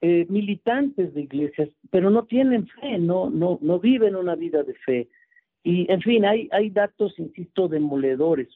eh, 0.00 0.24
militantes 0.28 1.12
de 1.14 1.22
iglesias, 1.22 1.68
pero 1.90 2.08
no 2.08 2.24
tienen 2.26 2.68
fe, 2.68 2.98
no, 2.98 3.28
no, 3.28 3.58
no 3.60 3.80
viven 3.80 4.14
una 4.14 4.36
vida 4.36 4.62
de 4.62 4.74
fe. 4.74 5.08
Y 5.64 5.90
en 5.90 6.00
fin, 6.00 6.24
hay, 6.24 6.48
hay 6.52 6.70
datos, 6.70 7.18
insisto, 7.18 7.66
demoledores. 7.66 8.48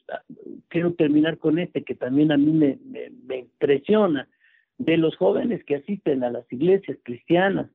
Quiero 0.69 0.93
terminar 0.93 1.37
con 1.37 1.59
este 1.59 1.83
que 1.83 1.95
también 1.95 2.31
a 2.31 2.37
mí 2.37 2.51
me, 2.51 2.79
me, 3.25 3.37
impresiona. 3.39 4.29
De 4.77 4.95
los 4.95 5.17
jóvenes 5.17 5.63
que 5.65 5.75
asisten 5.75 6.23
a 6.23 6.29
las 6.29 6.49
iglesias 6.53 6.97
cristianas, 7.03 7.67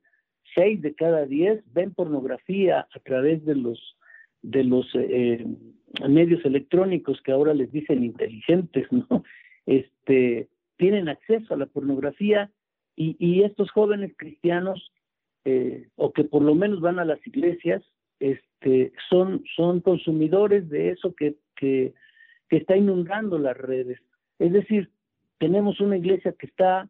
seis 0.55 0.81
de 0.81 0.95
cada 0.95 1.25
diez 1.25 1.61
ven 1.73 1.93
pornografía 1.93 2.87
a 2.91 2.99
través 2.99 3.45
de 3.45 3.55
los 3.55 3.79
de 4.43 4.63
los 4.63 4.87
eh, 4.93 5.45
medios 6.07 6.45
electrónicos 6.45 7.21
que 7.21 7.31
ahora 7.31 7.53
les 7.53 7.71
dicen 7.71 8.03
inteligentes, 8.03 8.87
¿no? 8.91 9.23
Este 9.65 10.47
tienen 10.77 11.07
acceso 11.07 11.53
a 11.53 11.57
la 11.57 11.65
pornografía 11.65 12.51
y, 12.95 13.15
y 13.19 13.43
estos 13.43 13.71
jóvenes 13.71 14.13
cristianos 14.17 14.91
eh, 15.45 15.87
o 15.95 16.13
que 16.13 16.23
por 16.23 16.41
lo 16.41 16.55
menos 16.55 16.79
van 16.79 16.99
a 16.99 17.05
las 17.05 17.25
iglesias, 17.27 17.83
este, 18.19 18.93
son, 19.09 19.43
son 19.55 19.81
consumidores 19.81 20.69
de 20.69 20.91
eso 20.91 21.13
que, 21.15 21.35
que 21.55 21.93
está 22.49 22.77
inundando 22.77 23.37
las 23.37 23.57
redes. 23.57 23.99
Es 24.39 24.53
decir, 24.53 24.89
tenemos 25.39 25.81
una 25.81 25.97
iglesia 25.97 26.33
que 26.37 26.45
está 26.45 26.89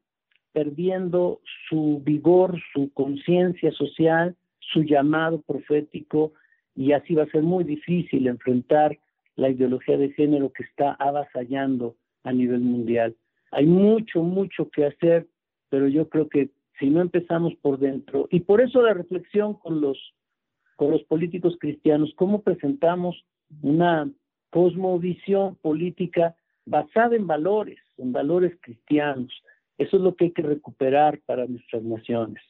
perdiendo 0.51 1.41
su 1.67 2.01
vigor, 2.05 2.61
su 2.73 2.93
conciencia 2.93 3.71
social, 3.71 4.35
su 4.59 4.83
llamado 4.83 5.41
profético, 5.41 6.33
y 6.75 6.91
así 6.93 7.13
va 7.15 7.23
a 7.23 7.31
ser 7.31 7.43
muy 7.43 7.63
difícil 7.63 8.27
enfrentar 8.27 8.97
la 9.35 9.49
ideología 9.49 9.97
de 9.97 10.11
género 10.13 10.51
que 10.51 10.63
está 10.63 10.93
avasallando 10.93 11.95
a 12.23 12.31
nivel 12.31 12.61
mundial. 12.61 13.15
Hay 13.51 13.65
mucho, 13.65 14.23
mucho 14.23 14.69
que 14.69 14.85
hacer, 14.85 15.27
pero 15.69 15.87
yo 15.87 16.09
creo 16.09 16.29
que 16.29 16.49
si 16.79 16.89
no 16.89 17.01
empezamos 17.01 17.53
por 17.61 17.79
dentro, 17.79 18.27
y 18.31 18.41
por 18.41 18.61
eso 18.61 18.81
la 18.81 18.93
reflexión 18.93 19.53
con 19.55 19.81
los, 19.81 19.97
con 20.75 20.91
los 20.91 21.03
políticos 21.03 21.55
cristianos, 21.59 22.13
cómo 22.15 22.41
presentamos 22.41 23.23
una 23.61 24.09
cosmovisión 24.49 25.55
política 25.55 26.35
basada 26.65 27.15
en 27.15 27.27
valores, 27.27 27.79
en 27.97 28.11
valores 28.11 28.57
cristianos. 28.61 29.31
Eso 29.77 29.97
es 29.97 30.03
lo 30.03 30.15
que 30.15 30.25
hay 30.25 30.31
que 30.31 30.41
recuperar 30.41 31.19
para 31.25 31.45
nuestras 31.45 31.83
naciones. 31.83 32.41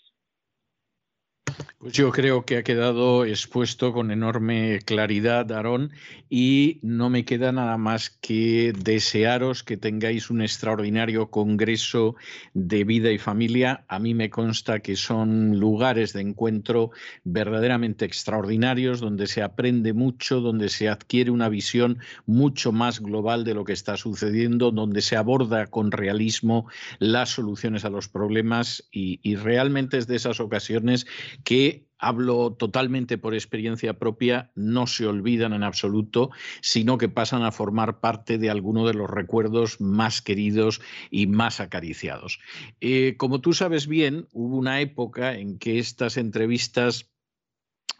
Pues 1.84 1.96
yo 1.96 2.12
creo 2.12 2.46
que 2.46 2.56
ha 2.56 2.64
quedado 2.64 3.26
expuesto 3.26 3.92
con 3.92 4.10
enorme 4.10 4.80
claridad, 4.86 5.52
Aarón, 5.52 5.92
y 6.30 6.80
no 6.82 7.10
me 7.10 7.26
queda 7.26 7.52
nada 7.52 7.78
más 7.78 8.10
que 8.10 8.72
desearos 8.72 9.64
que 9.64 9.76
tengáis 9.76 10.30
un 10.30 10.42
extraordinario 10.42 11.30
congreso 11.30 12.16
de 12.54 12.86
vida 12.86 13.12
y 13.12 13.18
familia. 13.18 13.84
A 13.90 14.00
mí 14.00 14.14
me 14.14 14.30
consta 14.30 14.80
que 14.80 14.96
son 14.96 15.60
lugares 15.60 16.14
de 16.14 16.22
encuentro 16.22 16.92
verdaderamente 17.26 18.06
extraordinarios, 18.06 19.02
donde 19.02 19.28
se 19.28 19.42
aprende 19.42 19.92
mucho, 19.92 20.40
donde 20.40 20.70
se 20.70 20.88
adquiere 20.88 21.32
una 21.32 21.50
visión 21.50 22.00
mucho 22.26 22.72
más 22.72 23.02
global 23.02 23.44
de 23.44 23.56
lo 23.56 23.66
que 23.66 23.74
está 23.74 23.98
sucediendo, 23.98 24.72
donde 24.72 25.02
se 25.02 25.18
aborda 25.18 25.68
con 25.68 25.92
realismo 25.92 26.66
las 27.00 27.32
soluciones 27.32 27.84
a 27.84 27.90
los 27.90 28.08
problemas 28.08 28.88
y, 28.90 29.20
y 29.22 29.36
realmente 29.36 29.98
es 29.98 30.08
de 30.08 30.16
esas 30.16 30.40
ocasiones 30.40 31.08
que 31.44 31.73
hablo 31.98 32.54
totalmente 32.54 33.18
por 33.18 33.34
experiencia 33.34 33.98
propia, 33.98 34.52
no 34.56 34.88
se 34.88 35.08
olvidan 35.08 35.54
en 35.54 35.64
absoluto, 35.64 36.32
sino 36.62 36.98
que 36.98 37.10
pasan 37.10 37.44
a 37.44 37.52
formar 37.52 38.00
parte 38.00 38.38
de 38.38 38.50
alguno 38.50 38.86
de 38.86 38.94
los 38.94 39.10
recuerdos 39.10 39.80
más 39.80 40.22
queridos 40.22 40.82
y 41.10 41.28
más 41.28 41.60
acariciados. 41.60 42.40
Eh, 42.82 43.16
como 43.18 43.42
tú 43.42 43.54
sabes 43.54 43.88
bien, 43.88 44.28
hubo 44.34 44.58
una 44.58 44.82
época 44.82 45.36
en 45.36 45.58
que 45.58 45.80
estas 45.80 46.18
entrevistas 46.18 47.10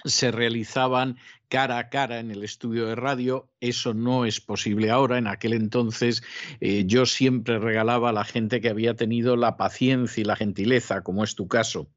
se 0.06 0.32
realizaban 0.32 1.18
cara 1.48 1.78
a 1.78 1.90
cara 1.90 2.20
en 2.20 2.32
el 2.32 2.44
estudio 2.44 2.88
de 2.88 2.96
radio. 2.96 3.50
Eso 3.60 3.94
no 3.94 4.26
es 4.26 4.42
posible 4.42 4.90
ahora. 4.90 5.18
En 5.18 5.28
aquel 5.28 5.54
entonces 5.54 6.24
eh, 6.60 6.84
yo 6.86 7.06
siempre 7.06 7.60
regalaba 7.60 8.10
a 8.10 8.14
la 8.14 8.26
gente 8.26 8.60
que 8.60 8.70
había 8.70 8.96
tenido 8.96 9.36
la 9.36 9.56
paciencia 9.56 10.22
y 10.22 10.26
la 10.26 10.36
gentileza, 10.36 11.04
como 11.04 11.24
es 11.24 11.36
tu 11.36 11.48
caso, 11.48 11.90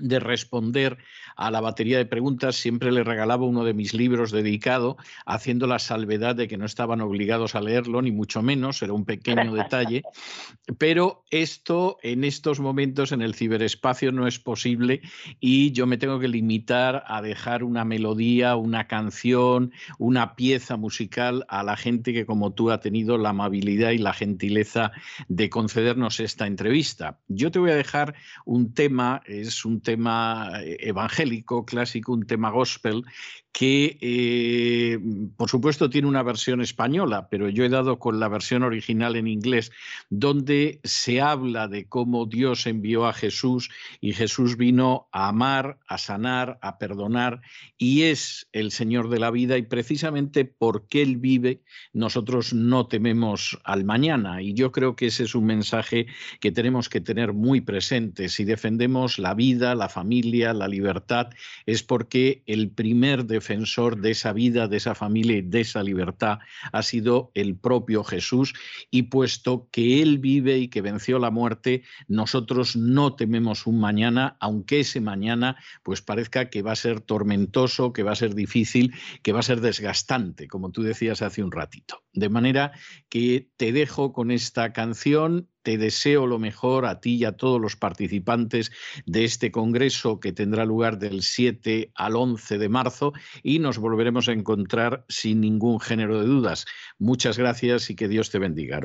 de 0.00 0.20
responder 0.20 0.98
a 1.36 1.50
la 1.50 1.60
batería 1.60 1.98
de 1.98 2.06
preguntas, 2.06 2.56
siempre 2.56 2.90
le 2.90 3.04
regalaba 3.04 3.46
uno 3.46 3.64
de 3.64 3.74
mis 3.74 3.94
libros 3.94 4.32
dedicado, 4.32 4.96
haciendo 5.24 5.66
la 5.66 5.78
salvedad 5.78 6.34
de 6.34 6.48
que 6.48 6.56
no 6.56 6.64
estaban 6.64 7.00
obligados 7.00 7.54
a 7.54 7.60
leerlo, 7.60 8.02
ni 8.02 8.10
mucho 8.10 8.42
menos, 8.42 8.82
era 8.82 8.92
un 8.92 9.04
pequeño 9.04 9.54
detalle, 9.54 10.02
pero 10.78 11.24
esto 11.30 11.98
en 12.02 12.24
estos 12.24 12.60
momentos 12.60 13.12
en 13.12 13.22
el 13.22 13.34
ciberespacio 13.34 14.12
no 14.12 14.26
es 14.26 14.38
posible 14.38 15.00
y 15.40 15.72
yo 15.72 15.86
me 15.86 15.96
tengo 15.96 16.18
que 16.18 16.28
limitar 16.28 17.04
a 17.06 17.22
dejar 17.22 17.62
una 17.62 17.84
melodía, 17.84 18.56
una 18.56 18.88
canción, 18.88 19.72
una 19.98 20.34
pieza 20.34 20.76
musical 20.76 21.44
a 21.48 21.62
la 21.62 21.76
gente 21.76 22.12
que 22.12 22.26
como 22.26 22.52
tú 22.52 22.70
ha 22.70 22.80
tenido 22.80 23.16
la 23.16 23.30
amabilidad 23.30 23.90
y 23.90 23.98
la 23.98 24.12
gentileza 24.12 24.92
de 25.28 25.50
concedernos 25.50 26.20
esta 26.20 26.46
entrevista. 26.46 27.18
Yo 27.28 27.50
te 27.50 27.58
voy 27.58 27.70
a 27.70 27.76
dejar 27.76 28.14
un 28.44 28.74
tema, 28.74 29.22
es 29.26 29.64
un 29.64 29.80
tema 29.80 29.87
eh, 29.88 30.76
evangélico, 30.80 31.64
clásico, 31.64 32.12
un 32.12 32.26
tema 32.26 32.50
gospel, 32.50 33.04
que 33.52 33.98
eh, 34.00 34.98
por 35.36 35.48
supuesto 35.48 35.90
tiene 35.90 36.06
una 36.06 36.22
versión 36.22 36.60
española, 36.60 37.28
pero 37.28 37.48
yo 37.48 37.64
he 37.64 37.68
dado 37.68 37.98
con 37.98 38.20
la 38.20 38.28
versión 38.28 38.62
original 38.62 39.16
en 39.16 39.26
inglés, 39.26 39.72
donde 40.10 40.80
se 40.84 41.20
habla 41.20 41.66
de 41.66 41.86
cómo 41.86 42.26
Dios 42.26 42.66
envió 42.66 43.06
a 43.06 43.12
Jesús 43.12 43.70
y 44.00 44.12
Jesús 44.12 44.56
vino 44.56 45.08
a 45.12 45.28
amar, 45.28 45.78
a 45.88 45.98
sanar, 45.98 46.58
a 46.62 46.78
perdonar 46.78 47.40
y 47.76 48.02
es 48.02 48.48
el 48.52 48.70
Señor 48.70 49.08
de 49.08 49.18
la 49.18 49.30
vida 49.30 49.56
y 49.56 49.62
precisamente 49.62 50.44
porque 50.44 51.02
Él 51.02 51.16
vive, 51.16 51.62
nosotros 51.92 52.52
no 52.52 52.86
tememos 52.86 53.58
al 53.64 53.84
mañana 53.84 54.42
y 54.42 54.54
yo 54.54 54.72
creo 54.72 54.94
que 54.94 55.06
ese 55.06 55.24
es 55.24 55.34
un 55.34 55.46
mensaje 55.46 56.06
que 56.40 56.52
tenemos 56.52 56.88
que 56.88 57.00
tener 57.00 57.32
muy 57.32 57.60
presente. 57.60 58.28
Si 58.28 58.44
defendemos 58.44 59.18
la 59.18 59.34
vida, 59.34 59.74
la 59.74 59.88
familia, 59.88 60.52
la 60.52 60.68
libertad, 60.68 61.30
es 61.66 61.82
porque 61.82 62.42
el 62.46 62.70
primer 62.70 63.24
defensor 63.24 63.47
de 63.48 64.10
esa 64.10 64.32
vida, 64.32 64.68
de 64.68 64.76
esa 64.76 64.94
familia 64.94 65.38
y 65.38 65.42
de 65.42 65.60
esa 65.60 65.82
libertad 65.82 66.38
ha 66.72 66.82
sido 66.82 67.30
el 67.34 67.56
propio 67.56 68.04
Jesús 68.04 68.54
y 68.90 69.04
puesto 69.04 69.68
que 69.70 70.02
Él 70.02 70.18
vive 70.18 70.58
y 70.58 70.68
que 70.68 70.82
venció 70.82 71.18
la 71.18 71.30
muerte, 71.30 71.82
nosotros 72.08 72.76
no 72.76 73.14
tememos 73.14 73.66
un 73.66 73.80
mañana, 73.80 74.36
aunque 74.40 74.80
ese 74.80 75.00
mañana 75.00 75.56
pues 75.82 76.02
parezca 76.02 76.50
que 76.50 76.62
va 76.62 76.72
a 76.72 76.76
ser 76.76 77.00
tormentoso, 77.00 77.92
que 77.92 78.02
va 78.02 78.12
a 78.12 78.16
ser 78.16 78.34
difícil, 78.34 78.94
que 79.22 79.32
va 79.32 79.40
a 79.40 79.42
ser 79.42 79.60
desgastante, 79.60 80.46
como 80.46 80.70
tú 80.70 80.82
decías 80.82 81.22
hace 81.22 81.42
un 81.42 81.52
ratito. 81.52 82.02
De 82.18 82.28
manera 82.28 82.72
que 83.08 83.48
te 83.56 83.72
dejo 83.72 84.12
con 84.12 84.30
esta 84.30 84.72
canción 84.72 85.48
te 85.62 85.76
deseo 85.76 86.26
lo 86.26 86.38
mejor 86.38 86.86
a 86.86 86.98
ti 86.98 87.16
y 87.16 87.24
a 87.24 87.36
todos 87.36 87.60
los 87.60 87.76
participantes 87.76 88.72
de 89.06 89.24
este 89.24 89.50
congreso 89.50 90.18
que 90.18 90.32
tendrá 90.32 90.64
lugar 90.64 90.98
del 90.98 91.20
7 91.22 91.92
al 91.94 92.16
11 92.16 92.58
de 92.58 92.68
marzo 92.68 93.12
y 93.42 93.58
nos 93.58 93.78
volveremos 93.78 94.28
a 94.28 94.32
encontrar 94.32 95.04
sin 95.08 95.42
ningún 95.42 95.78
género 95.78 96.20
de 96.20 96.26
dudas. 96.26 96.66
Muchas 96.98 97.38
gracias 97.38 97.90
y 97.90 97.96
que 97.96 98.08
Dios 98.08 98.30
te 98.30 98.38
bendiga, 98.38 98.80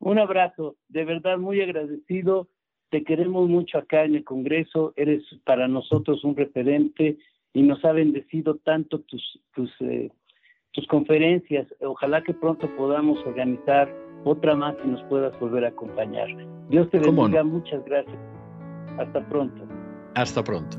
Un 0.00 0.18
abrazo, 0.18 0.76
de 0.88 1.04
verdad 1.04 1.38
muy 1.38 1.60
agradecido. 1.60 2.48
Te 2.90 3.04
queremos 3.04 3.48
mucho 3.48 3.78
acá 3.78 4.04
en 4.04 4.16
el 4.16 4.24
Congreso. 4.24 4.92
Eres 4.96 5.22
para 5.44 5.68
nosotros 5.68 6.24
un 6.24 6.36
referente 6.36 7.18
y 7.52 7.62
nos 7.62 7.84
ha 7.84 7.92
bendecido 7.92 8.56
tanto 8.56 9.00
tus, 9.00 9.40
tus, 9.54 9.70
eh, 9.80 10.10
tus 10.76 10.86
conferencias. 10.86 11.66
Ojalá 11.80 12.22
que 12.22 12.32
pronto 12.34 12.68
podamos 12.76 13.18
organizar 13.26 13.92
otra 14.24 14.54
más 14.54 14.76
y 14.84 14.88
nos 14.88 15.02
puedas 15.04 15.38
volver 15.40 15.64
a 15.64 15.68
acompañar. 15.68 16.28
Dios 16.68 16.88
te 16.90 16.98
bendiga, 16.98 17.42
muchas 17.42 17.84
gracias. 17.84 18.16
Hasta 18.98 19.26
pronto. 19.28 19.62
Hasta 20.14 20.44
pronto. 20.44 20.76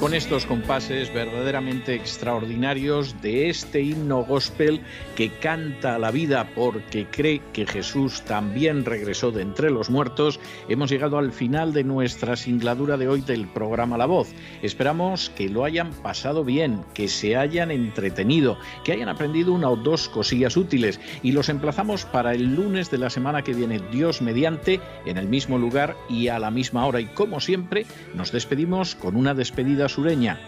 Con 0.00 0.14
estos 0.14 0.46
compases 0.46 1.12
verdaderamente 1.12 1.94
extraordinarios 1.94 3.20
de 3.20 3.50
este 3.50 3.82
himno 3.82 4.24
gospel 4.24 4.80
que 5.14 5.28
canta 5.28 5.98
la 5.98 6.10
vida 6.10 6.48
porque 6.54 7.06
cree 7.10 7.42
que 7.52 7.66
Jesús 7.66 8.22
también 8.22 8.86
regresó 8.86 9.30
de 9.30 9.42
entre 9.42 9.70
los 9.70 9.90
muertos, 9.90 10.40
hemos 10.70 10.90
llegado 10.90 11.18
al 11.18 11.32
final 11.32 11.74
de 11.74 11.84
nuestra 11.84 12.36
singladura 12.36 12.96
de 12.96 13.08
hoy 13.08 13.20
del 13.20 13.46
programa 13.46 13.98
La 13.98 14.06
Voz. 14.06 14.32
Esperamos 14.62 15.28
que 15.36 15.50
lo 15.50 15.64
hayan 15.64 15.90
pasado 15.92 16.44
bien, 16.44 16.80
que 16.94 17.06
se 17.06 17.36
hayan 17.36 17.70
entretenido, 17.70 18.56
que 18.84 18.92
hayan 18.92 19.10
aprendido 19.10 19.52
una 19.52 19.68
o 19.68 19.76
dos 19.76 20.08
cosillas 20.08 20.56
útiles 20.56 20.98
y 21.22 21.32
los 21.32 21.50
emplazamos 21.50 22.06
para 22.06 22.32
el 22.32 22.54
lunes 22.54 22.90
de 22.90 22.96
la 22.96 23.10
semana 23.10 23.42
que 23.42 23.52
viene, 23.52 23.82
Dios 23.92 24.22
mediante, 24.22 24.80
en 25.04 25.18
el 25.18 25.28
mismo 25.28 25.58
lugar 25.58 25.94
y 26.08 26.28
a 26.28 26.38
la 26.38 26.50
misma 26.50 26.86
hora. 26.86 27.02
Y 27.02 27.06
como 27.06 27.38
siempre, 27.38 27.84
nos 28.14 28.32
despedimos 28.32 28.94
con 28.94 29.14
una 29.14 29.34
despedida 29.34 29.89
sureña. 29.90 30.38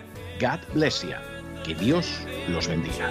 God 0.41 0.61
bless 0.73 1.03
you. 1.03 1.17
Que 1.65 1.75
Dios 1.75 2.07
los 2.49 2.67
bendiga. 2.69 3.11